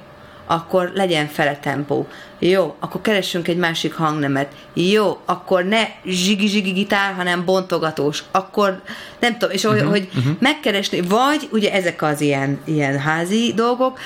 akkor 0.47 0.91
legyen 0.95 1.27
fele 1.27 1.57
tempó. 1.57 2.07
Jó, 2.39 2.75
akkor 2.81 3.01
keressünk 3.01 3.49
egy 3.49 3.57
másik 3.57 3.95
hangnemet. 3.95 4.53
Jó, 4.75 5.19
akkor 5.25 5.65
ne 5.65 5.83
zsigi-zsigi 6.05 6.71
gitár, 6.71 7.15
hanem 7.15 7.45
bontogatós. 7.45 8.23
Akkor 8.31 8.81
nem 9.21 9.33
tudom, 9.39 9.55
és 9.55 9.65
uh-huh, 9.65 9.91
hogy 9.91 10.09
uh-huh. 10.17 10.33
megkeresni, 10.39 11.01
vagy 11.01 11.49
ugye 11.53 11.73
ezek 11.73 12.03
az 12.03 12.21
ilyen, 12.21 12.61
ilyen 12.65 12.99
házi 12.99 13.53
dolgok, 13.57 13.99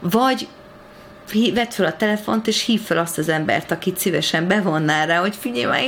vagy 0.00 0.48
vedd 1.54 1.70
fel 1.70 1.86
a 1.86 1.96
telefont, 1.96 2.46
és 2.46 2.64
hív 2.64 2.80
fel 2.80 2.98
azt 2.98 3.18
az 3.18 3.28
embert, 3.28 3.70
akit 3.70 3.98
szívesen 3.98 4.48
bevonnál 4.48 5.06
rá, 5.06 5.20
hogy 5.20 5.34
figyelj 5.38 5.64
már, 5.64 5.86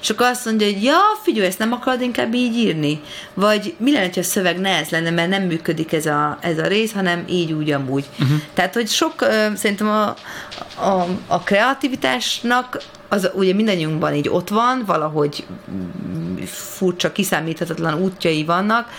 és 0.00 0.10
akkor 0.10 0.26
azt 0.26 0.44
mondja, 0.44 0.66
hogy 0.66 0.82
ja, 0.82 0.98
figyelj, 1.22 1.46
ezt 1.46 1.58
nem 1.58 1.72
akarod 1.72 2.00
inkább 2.00 2.34
így 2.34 2.56
írni? 2.56 3.00
Vagy 3.34 3.74
mi 3.78 3.92
lenne, 3.92 4.10
ha 4.14 4.20
a 4.20 4.22
szöveg 4.22 4.60
ne 4.60 4.76
ez 4.76 4.88
lenne, 4.88 5.10
mert 5.10 5.28
nem 5.28 5.42
működik 5.42 5.92
ez 5.92 6.06
a, 6.06 6.38
ez 6.40 6.58
a 6.58 6.66
rész, 6.66 6.92
hanem 6.92 7.24
így, 7.28 7.52
úgy, 7.52 7.70
amúgy. 7.70 8.04
Uh-huh. 8.20 8.36
Tehát, 8.54 8.74
hogy 8.74 8.88
sok, 8.88 9.14
szerintem 9.56 9.88
a, 9.88 10.08
a, 10.82 11.06
a 11.26 11.40
kreativitásnak 11.40 12.82
az 13.08 13.30
ugye 13.34 13.54
mindannyiunkban 13.54 14.14
így 14.14 14.28
ott 14.28 14.48
van, 14.48 14.82
valahogy 14.86 15.44
furcsa, 16.46 17.12
kiszámíthatatlan 17.12 18.02
útjai 18.02 18.44
vannak, 18.44 18.90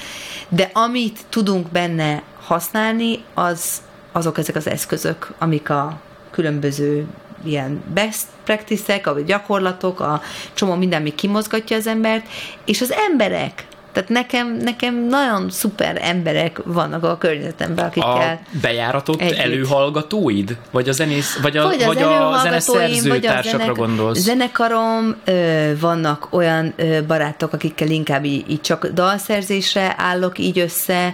de 0.50 0.70
amit 0.74 1.20
tudunk 1.30 1.68
benne 1.72 2.24
használni, 2.46 3.24
az 3.34 3.82
azok 4.14 4.38
ezek 4.38 4.56
az 4.56 4.68
eszközök, 4.68 5.34
amik 5.38 5.70
a 5.70 6.02
különböző 6.32 7.06
ilyen 7.46 7.84
best 7.94 8.26
practice-ek, 8.44 9.08
a 9.08 9.20
gyakorlatok, 9.20 10.00
a 10.00 10.22
csomó 10.54 10.76
minden, 10.76 11.00
ami 11.00 11.16
kimozgatja 11.16 11.78
az 11.78 11.88
embert, 11.88 12.28
és 12.66 12.82
az 12.82 12.92
emberek, 12.92 13.66
tehát 13.94 14.10
nekem, 14.10 14.58
nekem 14.62 15.08
nagyon 15.08 15.50
szuper 15.50 16.00
emberek 16.02 16.60
vannak 16.66 17.04
a 17.04 17.18
környezetemben, 17.18 17.86
akikkel... 17.86 18.40
A 18.44 18.58
bejáratott 18.62 19.22
együtt. 19.22 19.38
előhallgatóid? 19.38 20.58
Vagy 20.72 20.90
a 20.90 20.92
zenész, 20.92 21.40
vagy 21.42 21.58
a, 21.58 21.64
vagy, 21.64 21.86
vagy 21.86 22.02
a 22.02 22.40
zeneszerző 22.44 23.10
vagy 23.10 23.26
a 23.26 23.42
zenek, 23.42 23.72
gondolsz? 23.76 24.20
Zenekarom, 24.20 25.16
ö, 25.26 25.72
vannak 25.80 26.28
olyan 26.30 26.74
ö, 26.76 27.06
barátok, 27.08 27.54
akikkel 27.54 27.90
inkább 27.90 28.26
így, 28.26 28.50
így 28.50 28.62
csak 28.62 28.88
dalszerzésre 28.88 29.94
állok 29.98 30.40
így 30.40 30.60
össze, 30.60 31.14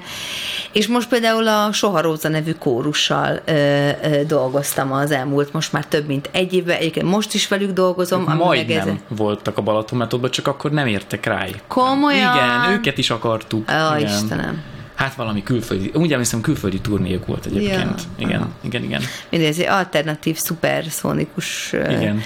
és 0.71 0.87
most 0.87 1.09
például 1.09 1.47
a 1.47 1.71
Soha 1.71 2.01
Róza 2.01 2.29
nevű 2.29 2.53
kórussal 2.53 3.39
ö, 3.45 3.51
ö, 3.51 4.23
dolgoztam 4.27 4.91
az 4.91 5.11
elmúlt, 5.11 5.53
most 5.53 5.71
már 5.71 5.85
több 5.85 6.07
mint 6.07 6.29
egy 6.31 6.53
évben, 6.53 6.77
egyébként 6.77 7.05
most 7.05 7.33
is 7.33 7.47
velük 7.47 7.71
dolgozom. 7.71 8.23
Majdnem 8.23 8.87
ez... 8.87 9.17
voltak 9.17 9.57
a 9.57 9.61
Balaton 9.61 10.29
csak 10.29 10.47
akkor 10.47 10.71
nem 10.71 10.87
értek 10.87 11.25
rá. 11.25 11.45
Komolyan? 11.67 12.35
Igen, 12.35 12.68
őket 12.71 12.97
is 12.97 13.09
akartuk. 13.09 13.69
Ó, 13.71 13.95
igen. 13.97 14.09
Istenem. 14.09 14.63
Hát 14.99 15.15
valami 15.15 15.43
külföldi, 15.43 15.91
úgy 15.93 16.11
emlékszem 16.11 16.41
külföldi 16.41 16.81
turnéjuk 16.81 17.25
volt 17.25 17.45
egyébként. 17.45 18.01
Ja. 18.17 18.25
Igen, 18.27 18.39
Aha. 18.39 18.49
igen, 18.61 18.83
igen. 18.83 19.01
Mindegy, 19.29 19.49
ez 19.49 19.59
egy 19.59 19.67
alternatív, 19.67 20.37
szuperszónikus 20.37 21.73
igen. 21.73 22.21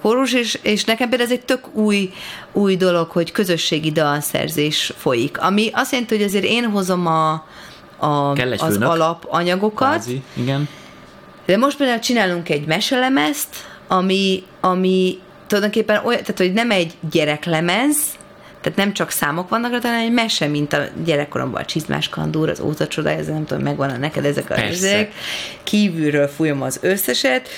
kórus, 0.00 0.32
és, 0.32 0.58
és 0.62 0.84
nekem 0.84 1.08
például 1.08 1.30
ez 1.30 1.36
egy 1.36 1.44
tök 1.44 1.74
új, 1.74 2.12
új 2.52 2.76
dolog, 2.76 3.10
hogy 3.10 3.32
közösségi 3.32 3.90
dalszerzés 3.90 4.92
folyik. 4.96 5.40
Ami 5.40 5.70
azt 5.72 5.92
jelenti, 5.92 6.16
hogy 6.16 6.24
azért 6.24 6.44
én 6.44 6.64
hozom 6.64 7.06
a, 7.06 7.32
a, 7.96 8.30
az 8.30 8.60
főnök, 8.60 8.88
alapanyagokat. 8.88 9.88
Kvázi, 9.88 10.22
igen. 10.32 10.68
De 11.46 11.56
most 11.56 11.76
például 11.76 11.98
csinálunk 11.98 12.48
egy 12.48 12.66
meselemezt, 12.66 13.48
ami, 13.88 14.42
ami 14.60 15.18
tulajdonképpen 15.46 16.04
olyan, 16.04 16.20
tehát 16.20 16.38
hogy 16.38 16.52
nem 16.52 16.70
egy 16.70 16.92
gyereklemez, 17.10 17.96
tehát 18.64 18.78
nem 18.78 18.92
csak 18.92 19.10
számok 19.10 19.48
vannak 19.48 19.70
rá, 19.70 19.78
hanem 19.82 20.00
egy 20.00 20.12
mese, 20.12 20.46
mint 20.46 20.72
a 20.72 20.84
gyerekkoromban 21.04 21.60
a 21.60 21.64
csizmás 21.64 22.08
kandúr, 22.08 22.48
az 22.48 22.60
óta 22.60 22.86
csodája, 22.86 23.18
ez 23.18 23.26
nem 23.26 23.44
tudom, 23.44 23.62
megvan 23.62 23.90
a 23.90 23.96
neked 23.96 24.24
ezek 24.24 24.50
a 24.50 24.58
ezek. 24.58 25.12
Kívülről 25.62 26.28
fújom 26.28 26.62
az 26.62 26.78
összeset, 26.82 27.48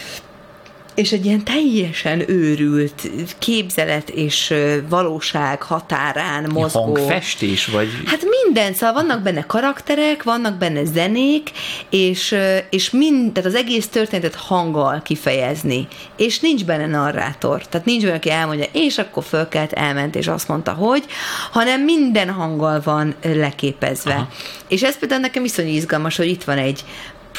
és 0.97 1.13
egy 1.13 1.25
ilyen 1.25 1.45
teljesen 1.45 2.31
őrült 2.31 3.11
képzelet 3.39 4.09
és 4.09 4.55
valóság 4.89 5.63
határán 5.63 6.51
mozgó. 6.53 6.81
Hangfestés, 6.81 7.67
vagy? 7.67 7.89
Hát 8.05 8.25
minden, 8.43 8.73
szóval 8.73 8.95
vannak 8.95 9.23
benne 9.23 9.41
karakterek, 9.41 10.23
vannak 10.23 10.59
benne 10.59 10.85
zenék, 10.85 11.51
és, 11.91 12.37
és 12.71 12.91
mind, 12.91 13.33
tehát 13.33 13.51
az 13.51 13.57
egész 13.57 13.89
történetet 13.89 14.35
hanggal 14.35 15.03
kifejezni. 15.03 15.89
És 16.17 16.41
nincs 16.41 16.65
benne 16.65 16.87
narrátor. 16.87 17.67
Tehát 17.67 17.87
nincs 17.87 18.03
olyan, 18.03 18.17
aki 18.17 18.31
elmondja, 18.31 18.67
és 18.73 18.99
akkor 18.99 19.25
fölkelt, 19.25 19.73
elment, 19.73 20.15
és 20.15 20.27
azt 20.27 20.49
mondta, 20.49 20.73
hogy, 20.73 21.05
hanem 21.51 21.81
minden 21.81 22.31
hanggal 22.31 22.81
van 22.85 23.15
leképezve. 23.23 24.15
Aha. 24.15 24.29
És 24.69 24.83
ez 24.83 24.99
például 24.99 25.21
nekem 25.21 25.45
iszonyú 25.45 25.75
izgalmas, 25.75 26.17
hogy 26.17 26.29
itt 26.29 26.45
van 26.45 26.59
egy 26.59 26.85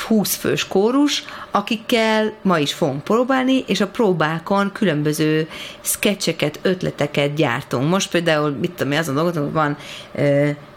20 0.01 0.35
fős 0.35 0.67
kórus, 0.67 1.23
akikkel 1.51 2.33
ma 2.41 2.59
is 2.59 2.73
fogunk 2.73 3.03
próbálni, 3.03 3.63
és 3.67 3.81
a 3.81 3.87
próbákon 3.87 4.71
különböző 4.71 5.49
sketcheket, 5.81 6.59
ötleteket 6.61 7.33
gyártunk. 7.33 7.89
Most 7.89 8.09
például, 8.09 8.49
mit 8.49 8.71
tudom, 8.71 8.97
azon 8.97 9.15
dolgozom, 9.15 9.43
hogy 9.43 9.53
van 9.53 9.77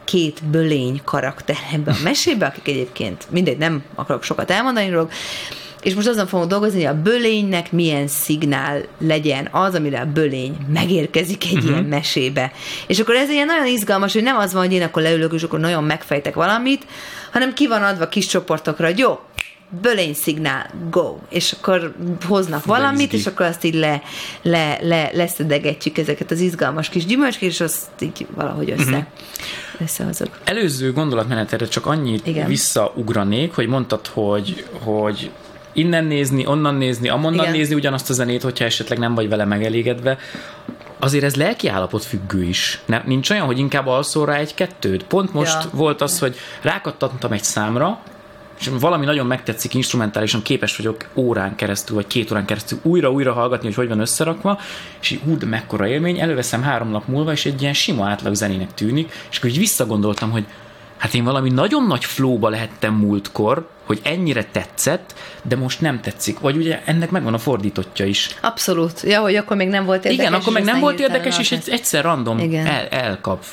két 0.04 0.44
bölény 0.44 1.00
karakter 1.04 1.56
ebben 1.72 1.94
a 1.94 2.02
mesébe, 2.02 2.46
akik 2.46 2.68
egyébként 2.68 3.26
mindegy, 3.30 3.58
nem 3.58 3.84
akarok 3.94 4.22
sokat 4.22 4.50
elmondani 4.50 4.90
róluk, 4.90 5.12
és 5.82 5.94
most 5.94 6.08
azon 6.08 6.26
fogunk 6.26 6.50
dolgozni, 6.50 6.84
hogy 6.84 6.96
a 6.96 7.02
bölénynek 7.02 7.72
milyen 7.72 8.08
szignál 8.08 8.82
legyen 8.98 9.48
az, 9.50 9.74
amire 9.74 10.00
a 10.00 10.04
bölény 10.04 10.56
megérkezik 10.72 11.44
egy 11.44 11.52
uh-huh. 11.52 11.70
ilyen 11.70 11.84
mesébe. 11.84 12.52
És 12.86 12.98
akkor 12.98 13.14
ez 13.14 13.30
ilyen 13.30 13.46
nagyon 13.46 13.66
izgalmas, 13.66 14.12
hogy 14.12 14.22
nem 14.22 14.36
az 14.36 14.52
van, 14.52 14.62
hogy 14.62 14.72
én 14.72 14.82
akkor 14.82 15.02
leülök, 15.02 15.32
és 15.32 15.42
akkor 15.42 15.60
nagyon 15.60 15.84
megfejtek 15.84 16.34
valamit, 16.34 16.86
hanem 17.32 17.52
ki 17.52 17.66
van 17.66 17.82
adva 17.82 18.08
kis 18.08 18.26
csoportokra, 18.26 18.86
hogy 18.86 18.98
jó, 18.98 19.18
bölény 19.82 20.14
szignál, 20.14 20.70
go! 20.90 21.18
És 21.28 21.52
akkor 21.52 21.94
hoznak 22.26 22.64
valamit, 22.64 23.12
és 23.12 23.26
akkor 23.26 23.46
azt 23.46 23.64
így 23.64 23.74
le, 23.74 24.02
le, 24.42 24.78
le, 24.82 25.10
leszedegetjük 25.12 25.98
ezeket 25.98 26.30
az 26.30 26.40
izgalmas 26.40 26.88
kis 26.88 27.04
gyümölcskét, 27.06 27.50
és 27.50 27.60
azt 27.60 27.88
így 28.00 28.26
valahogy 28.34 28.70
össze. 28.70 28.82
Uh-huh 28.82 29.06
összehozok. 29.80 30.38
Előző 30.44 30.92
gondolatmenetre 30.92 31.68
csak 31.68 31.86
annyit 31.86 32.26
Igen. 32.26 32.46
visszaugranék, 32.46 33.54
hogy 33.54 33.66
mondtad, 33.66 34.06
hogy, 34.06 34.66
hogy 34.80 35.30
innen 35.72 36.04
nézni, 36.04 36.46
onnan 36.46 36.74
nézni, 36.74 37.08
amonnan 37.08 37.44
Igen. 37.44 37.56
nézni 37.56 37.74
ugyanazt 37.74 38.10
a 38.10 38.12
zenét, 38.12 38.42
hogyha 38.42 38.64
esetleg 38.64 38.98
nem 38.98 39.14
vagy 39.14 39.28
vele 39.28 39.44
megelégedve, 39.44 40.18
azért 40.98 41.24
ez 41.24 41.36
lelki 41.36 41.68
állapot 41.68 42.04
függő 42.04 42.42
is. 42.42 42.80
Nem, 42.86 43.02
nincs 43.06 43.30
olyan, 43.30 43.46
hogy 43.46 43.58
inkább 43.58 43.86
alszol 43.86 44.26
rá 44.26 44.34
egy-kettőt. 44.34 45.04
Pont 45.04 45.32
most 45.32 45.62
ja. 45.62 45.70
volt 45.72 46.00
az, 46.00 46.18
hogy 46.18 46.36
rákattantam 46.62 47.32
egy 47.32 47.44
számra, 47.44 47.98
és 48.60 48.70
valami 48.80 49.04
nagyon 49.04 49.26
megtetszik 49.26 49.74
instrumentálisan, 49.74 50.42
képes 50.42 50.76
vagyok 50.76 51.04
órán 51.14 51.56
keresztül, 51.56 51.96
vagy 51.96 52.06
két 52.06 52.30
órán 52.30 52.44
keresztül 52.44 52.78
újra-újra 52.82 53.32
hallgatni, 53.32 53.66
hogy 53.66 53.76
hogy 53.76 53.88
van 53.88 54.00
összerakva, 54.00 54.58
és 55.00 55.10
így 55.10 55.20
hú, 55.24 55.36
de 55.36 55.46
mekkora 55.46 55.86
élmény, 55.86 56.20
előveszem 56.20 56.62
három 56.62 56.90
nap 56.90 57.06
múlva, 57.06 57.32
és 57.32 57.46
egy 57.46 57.62
ilyen 57.62 57.74
sima 57.74 58.08
átlag 58.08 58.34
zenének 58.34 58.74
tűnik, 58.74 59.12
és 59.30 59.36
akkor 59.36 59.50
így 59.50 59.58
visszagondoltam, 59.58 60.30
hogy 60.30 60.44
hát 60.96 61.14
én 61.14 61.24
valami 61.24 61.50
nagyon 61.50 61.86
nagy 61.86 62.04
flóba 62.04 62.48
lehettem 62.48 62.94
múltkor, 62.94 63.68
hogy 63.90 64.00
ennyire 64.02 64.44
tetszett, 64.44 65.14
de 65.42 65.56
most 65.56 65.80
nem 65.80 66.00
tetszik. 66.00 66.38
Vagy 66.38 66.56
ugye 66.56 66.82
ennek 66.84 67.10
megvan 67.10 67.34
a 67.34 67.38
fordítottja 67.38 68.04
is. 68.04 68.28
Abszolút. 68.40 69.00
Ja, 69.02 69.20
hogy 69.20 69.36
akkor 69.36 69.56
még 69.56 69.68
nem 69.68 69.84
volt 69.84 70.04
érdekes. 70.04 70.26
Igen, 70.26 70.40
akkor 70.40 70.52
meg 70.52 70.64
nem 70.64 70.80
volt 70.80 71.00
érdekes, 71.00 71.38
és 71.38 71.52
egy, 71.52 71.68
egyszer 71.70 72.04
random 72.04 72.38
Igen. 72.38 72.66
El, 72.66 72.86
elkap. 72.86 73.44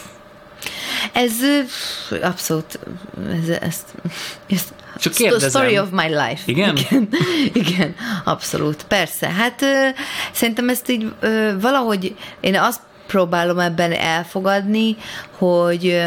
Ez 1.13 1.31
abszolút, 2.21 2.79
ez, 3.43 3.49
ezt, 3.49 3.85
ezt 4.49 4.73
csak 4.97 5.13
kérdezem. 5.13 5.49
Story 5.49 5.79
of 5.79 5.87
my 5.91 6.07
life. 6.07 6.41
Igen? 6.45 6.77
Igen, 6.77 7.09
igen 7.65 7.95
abszolút, 8.23 8.83
persze. 8.83 9.29
Hát 9.29 9.61
szerintem 10.31 10.69
ezt 10.69 10.89
így 10.89 11.13
valahogy 11.61 12.15
én 12.39 12.55
azt 12.55 12.79
próbálom 13.07 13.59
ebben 13.59 13.91
elfogadni, 13.91 14.95
hogy 15.37 16.01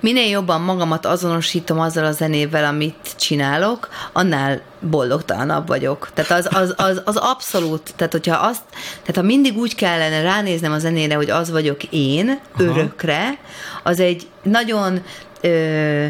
minél 0.00 0.28
jobban 0.28 0.60
magamat 0.60 1.06
azonosítom 1.06 1.80
azzal 1.80 2.04
a 2.04 2.12
zenével, 2.12 2.64
amit 2.64 3.14
csinálok, 3.16 3.88
annál 4.12 4.60
boldogtalanabb 4.80 5.66
vagyok. 5.66 6.10
Tehát 6.14 6.30
az, 6.30 6.48
az, 6.60 6.74
az, 6.76 7.02
az 7.04 7.16
abszolút, 7.16 7.94
tehát 7.96 8.12
hogyha 8.12 8.36
azt, 8.36 8.62
tehát 9.00 9.16
ha 9.16 9.22
mindig 9.22 9.56
úgy 9.56 9.74
kellene 9.74 10.22
ránéznem 10.22 10.72
a 10.72 10.78
zenére, 10.78 11.14
hogy 11.14 11.30
az 11.30 11.50
vagyok 11.50 11.84
én, 11.84 12.40
Aha. 12.58 12.64
örökre, 12.64 13.38
az 13.82 14.00
egy 14.00 14.26
nagyon 14.42 15.02
ö, 15.40 16.06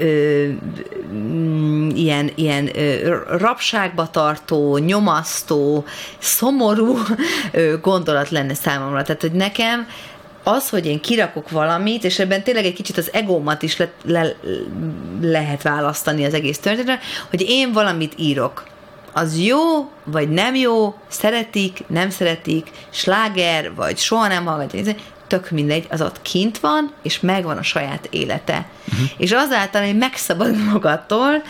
ö, 0.00 0.46
mm, 1.12 1.88
ilyen, 1.88 2.30
ilyen 2.34 2.78
ö, 2.78 3.16
rabságba 3.38 4.10
tartó, 4.10 4.78
nyomasztó, 4.78 5.84
szomorú 6.18 6.98
ö, 7.52 7.74
gondolat 7.80 8.30
lenne 8.30 8.54
számomra. 8.54 9.02
Tehát, 9.02 9.20
hogy 9.20 9.32
nekem 9.32 9.86
az, 10.44 10.68
hogy 10.68 10.86
én 10.86 11.00
kirakok 11.00 11.50
valamit, 11.50 12.04
és 12.04 12.18
ebben 12.18 12.42
tényleg 12.42 12.64
egy 12.64 12.72
kicsit 12.72 12.96
az 12.96 13.12
egómat 13.12 13.62
is 13.62 13.76
le, 13.76 13.90
le, 14.04 14.34
lehet 15.20 15.62
választani 15.62 16.24
az 16.24 16.34
egész 16.34 16.58
történetre, 16.58 17.00
hogy 17.30 17.44
én 17.48 17.72
valamit 17.72 18.12
írok. 18.16 18.64
Az 19.12 19.38
jó, 19.38 19.90
vagy 20.04 20.28
nem 20.28 20.54
jó, 20.54 20.94
szeretik, 21.08 21.84
nem 21.86 22.10
szeretik, 22.10 22.70
sláger, 22.90 23.74
vagy 23.74 23.98
soha 23.98 24.26
nem 24.28 24.44
hallgatja, 24.44 24.94
tök 25.26 25.50
mindegy, 25.50 25.86
az 25.90 26.00
ott 26.00 26.22
kint 26.22 26.58
van, 26.58 26.92
és 27.02 27.20
megvan 27.20 27.56
a 27.56 27.62
saját 27.62 28.08
élete. 28.10 28.66
Uh-huh. 28.92 29.08
És 29.16 29.32
azáltal 29.32 29.82
én 29.82 29.96
megszabadulok 29.96 30.72
magadtól, 30.72 31.42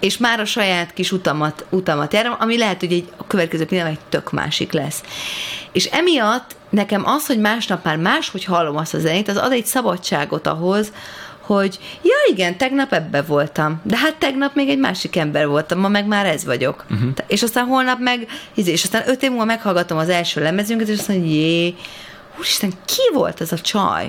és 0.00 0.18
már 0.18 0.40
a 0.40 0.44
saját 0.44 0.92
kis 0.92 1.12
utamat, 1.12 1.64
utamat 1.70 2.12
járom, 2.12 2.36
ami 2.38 2.58
lehet, 2.58 2.80
hogy 2.80 2.92
egy 2.92 3.08
a 3.16 3.26
következő 3.26 3.64
pillanatban 3.64 3.98
egy 4.02 4.08
tök 4.08 4.32
másik 4.32 4.72
lesz. 4.72 5.02
És 5.72 5.84
emiatt 5.84 6.56
nekem 6.70 7.06
az, 7.06 7.26
hogy 7.26 7.38
másnap 7.38 7.84
már 7.84 7.96
máshogy 7.96 8.44
hallom 8.44 8.76
azt 8.76 8.94
a 8.94 8.98
zenét, 8.98 9.28
az 9.28 9.36
ad 9.36 9.52
egy 9.52 9.66
szabadságot 9.66 10.46
ahhoz, 10.46 10.92
hogy 11.40 11.78
ja 12.02 12.32
igen, 12.32 12.56
tegnap 12.56 12.92
ebbe 12.92 13.22
voltam, 13.22 13.80
de 13.82 13.96
hát 13.96 14.16
tegnap 14.16 14.54
még 14.54 14.68
egy 14.68 14.78
másik 14.78 15.16
ember 15.16 15.46
voltam, 15.46 15.78
ma 15.78 15.88
meg 15.88 16.06
már 16.06 16.26
ez 16.26 16.44
vagyok. 16.44 16.84
Uh-huh. 16.90 17.10
És 17.26 17.42
aztán 17.42 17.66
holnap 17.66 17.98
meg, 18.00 18.26
és 18.54 18.82
aztán 18.82 19.02
öt 19.06 19.22
év 19.22 19.30
múlva 19.30 19.44
meghallgatom 19.44 19.98
az 19.98 20.08
első 20.08 20.42
lemezünket, 20.42 20.88
és 20.88 20.98
azt 20.98 21.08
mondom, 21.08 21.28
jé, 21.28 21.74
úristen, 22.38 22.72
ki 22.84 23.10
volt 23.12 23.40
ez 23.40 23.52
a 23.52 23.58
csaj? 23.58 24.08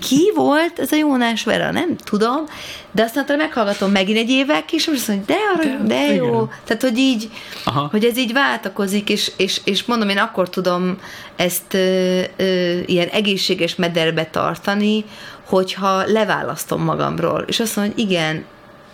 Ki 0.00 0.32
volt 0.34 0.78
ez 0.78 0.92
a 0.92 0.96
Jónás 0.96 1.44
Vera? 1.44 1.70
Nem 1.70 1.96
tudom, 1.96 2.44
de 2.90 3.02
aztán 3.02 3.36
meghallgatom 3.36 3.90
megint 3.90 4.18
egy 4.18 4.30
évvel 4.30 4.64
később, 4.64 4.94
és 4.94 5.00
azt 5.00 5.08
mondom, 5.08 5.26
de, 5.26 5.34
arra, 5.54 5.76
de, 5.76 5.94
de 5.94 6.14
jó. 6.14 6.24
Igen. 6.24 6.50
Tehát, 6.64 6.82
hogy 6.82 6.98
így, 6.98 7.30
Aha. 7.64 7.88
hogy 7.90 8.04
ez 8.04 8.16
így 8.16 8.32
váltakozik, 8.32 9.08
és, 9.08 9.32
és, 9.36 9.60
és 9.64 9.84
mondom, 9.84 10.08
én 10.08 10.18
akkor 10.18 10.48
tudom 10.48 10.98
ezt 11.36 11.74
ö, 11.74 12.20
ö, 12.36 12.78
ilyen 12.86 13.08
egészséges 13.08 13.74
mederbe 13.74 14.26
tartani, 14.26 15.04
hogyha 15.44 16.06
leválasztom 16.06 16.82
magamról, 16.82 17.44
és 17.46 17.60
azt 17.60 17.76
mondom, 17.76 17.94
hogy 17.94 18.04
igen, 18.04 18.44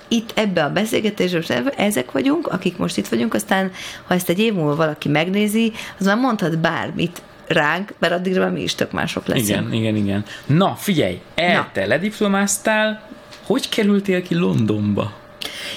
itt 0.08 0.32
ebbe 0.34 0.64
a 0.64 0.70
beszélgetésbe 0.70 1.70
ezek 1.76 2.12
vagyunk, 2.12 2.46
akik 2.46 2.76
most 2.76 2.96
itt 2.96 3.08
vagyunk, 3.08 3.34
aztán 3.34 3.70
ha 4.06 4.14
ezt 4.14 4.28
egy 4.28 4.38
év 4.38 4.54
múlva 4.54 4.76
valaki 4.76 5.08
megnézi, 5.08 5.72
az 5.98 6.06
már 6.06 6.16
mondhat 6.16 6.58
bármit, 6.58 7.22
ránk, 7.48 7.94
mert 7.98 8.12
addigra 8.12 8.42
már 8.42 8.50
mi 8.52 8.62
is 8.62 8.74
tök 8.74 8.92
mások 8.92 9.26
leszünk. 9.26 9.48
Igen, 9.48 9.72
igen, 9.72 9.96
igen. 9.96 10.24
Na, 10.46 10.74
figyelj, 10.78 11.20
el 11.34 11.70
te 11.72 11.86
lediplomáztál, 11.86 13.08
hogy 13.46 13.68
kerültél 13.68 14.22
ki 14.22 14.34
Londonba? 14.34 15.16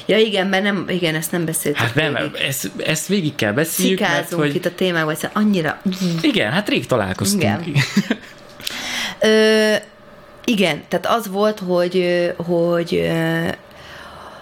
Ja 0.06 0.18
igen, 0.18 0.48
mert 0.48 0.64
nem, 0.64 0.86
igen, 0.88 1.16
ezt 1.16 1.32
nem 1.32 1.46
beszéltük 1.46 1.82
Hát 1.82 1.96
nem, 1.96 2.14
végig. 2.14 2.48
ezt, 2.48 2.72
ezt 2.86 3.08
végig 3.08 3.36
kell 3.36 3.52
beszéljük, 3.52 3.98
Szikázunk 3.98 4.30
mert, 4.30 4.52
hogy... 4.52 4.56
itt 4.56 4.66
a 4.66 4.76
témában, 4.76 5.16
hogy 5.20 5.30
annyira... 5.34 5.82
Igen, 6.22 6.52
hát 6.52 6.70
rég 6.70 6.86
találkoztunk. 6.86 7.68
Igen. 7.68 7.84
Ö, 9.20 9.76
igen, 10.46 10.84
tehát 10.88 11.06
az 11.06 11.28
volt, 11.28 11.60
hogy, 11.60 12.32
hogy 12.38 13.12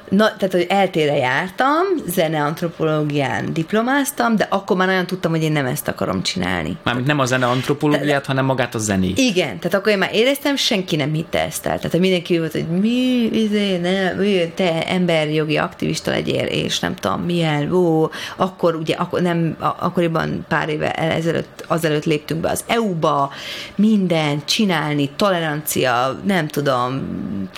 Na, 0.09 0.35
tehát, 0.35 0.51
hogy 0.51 0.65
eltére 0.69 1.15
jártam, 1.15 1.83
zeneantropológián 2.07 3.53
diplomáztam, 3.53 4.35
de 4.35 4.47
akkor 4.49 4.77
már 4.77 4.87
nagyon 4.87 5.05
tudtam, 5.05 5.31
hogy 5.31 5.43
én 5.43 5.51
nem 5.51 5.65
ezt 5.65 5.87
akarom 5.87 6.23
csinálni. 6.23 6.77
Mármint 6.83 7.07
nem 7.07 7.19
a 7.19 7.25
zeneantropológiát, 7.25 8.25
hanem 8.25 8.45
magát 8.45 8.75
a 8.75 8.77
zenét. 8.77 9.17
Igen, 9.17 9.59
tehát 9.59 9.73
akkor 9.73 9.91
én 9.91 9.97
már 9.97 10.13
éreztem, 10.13 10.55
senki 10.55 10.95
nem 10.95 11.13
hitte 11.13 11.45
ezt 11.45 11.65
el. 11.65 11.77
Tehát 11.77 11.99
mindenki 11.99 12.37
volt, 12.37 12.51
hogy 12.51 12.67
mi, 12.67 13.29
izé, 13.31 13.77
ne, 13.77 14.11
mi, 14.11 14.51
te 14.55 14.87
emberjogi 14.87 15.57
aktivista 15.57 16.11
legyél, 16.11 16.45
és 16.45 16.79
nem 16.79 16.95
tudom, 16.95 17.21
milyen, 17.21 17.71
ó, 17.71 18.09
akkor 18.35 18.75
ugye, 18.75 18.95
akkor 18.95 19.21
nem, 19.21 19.55
akkoriban 19.59 20.45
pár 20.47 20.69
éve 20.69 20.91
ezelőtt, 20.91 21.63
azelőtt 21.67 22.05
léptünk 22.05 22.41
be 22.41 22.49
az 22.49 22.63
EU-ba, 22.67 23.31
mindent 23.75 24.45
csinálni, 24.45 25.09
tolerancia, 25.15 26.19
nem 26.23 26.47
tudom, 26.47 27.01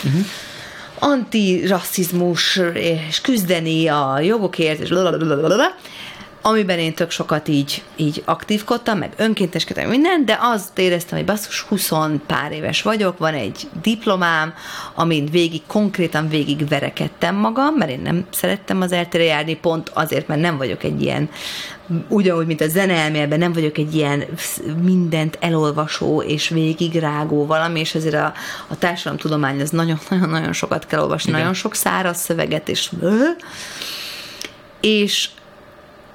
uh-huh 0.06 0.26
antirasszizmus, 1.02 2.60
és 2.74 3.22
küzdeni 3.22 3.88
a 3.88 4.20
jogokért, 4.20 4.80
és 4.80 4.90
blablabla, 4.90 5.76
amiben 6.42 6.80
én 6.80 6.94
tök 6.94 7.12
sokat 7.12 7.48
így, 7.48 7.84
így 7.96 8.22
aktívkodtam, 8.26 8.98
meg 8.98 9.14
önkénteskedtem 9.18 9.90
minden, 9.90 10.26
de 10.26 10.38
azt 10.42 10.80
éreztem, 10.80 11.18
hogy 11.18 11.28
basszus, 11.28 11.62
20 11.62 11.92
pár 12.28 12.52
éves 12.52 12.82
vagyok, 12.82 13.18
van 13.18 13.34
egy 13.34 13.68
diplomám, 13.82 14.54
amin 14.94 15.26
végig, 15.26 15.62
konkrétan 15.68 16.30
végig 16.30 16.68
verekedtem 16.68 17.36
magam, 17.36 17.76
mert 17.76 17.92
én 17.92 18.02
nem 18.02 18.26
szerettem 18.30 18.82
az 18.82 18.92
eltére 18.92 19.24
járni, 19.24 19.56
pont 19.56 19.90
azért, 19.90 20.28
mert 20.28 20.42
nem 20.42 20.58
vagyok 20.58 20.84
egy 20.84 21.02
ilyen 21.02 21.30
ugyanúgy, 22.08 22.46
mint 22.46 22.62
a 22.62 22.68
zeneelmélben 22.68 23.40
nem 23.40 23.54
vagyok 23.54 23.78
egy 23.78 23.96
ilyen 23.96 24.24
mindent 24.82 25.38
elolvasó 25.40 26.22
és 26.22 26.50
végigrágó 26.50 27.46
valami, 27.46 27.80
és 27.80 27.96
ezért 27.96 28.16
a, 28.16 28.34
a 28.68 28.78
társadalomtudomány 28.78 29.62
az 29.62 29.70
nagyon-nagyon 29.70 30.54
sokat 30.62 30.86
kell 30.86 31.02
olvasni, 31.02 31.30
Igen. 31.30 31.42
nagyon 31.42 31.56
sok 31.56 31.76
száraz 31.76 32.18
szöveget, 32.18 32.70
és 32.70 32.90
és 34.80 35.30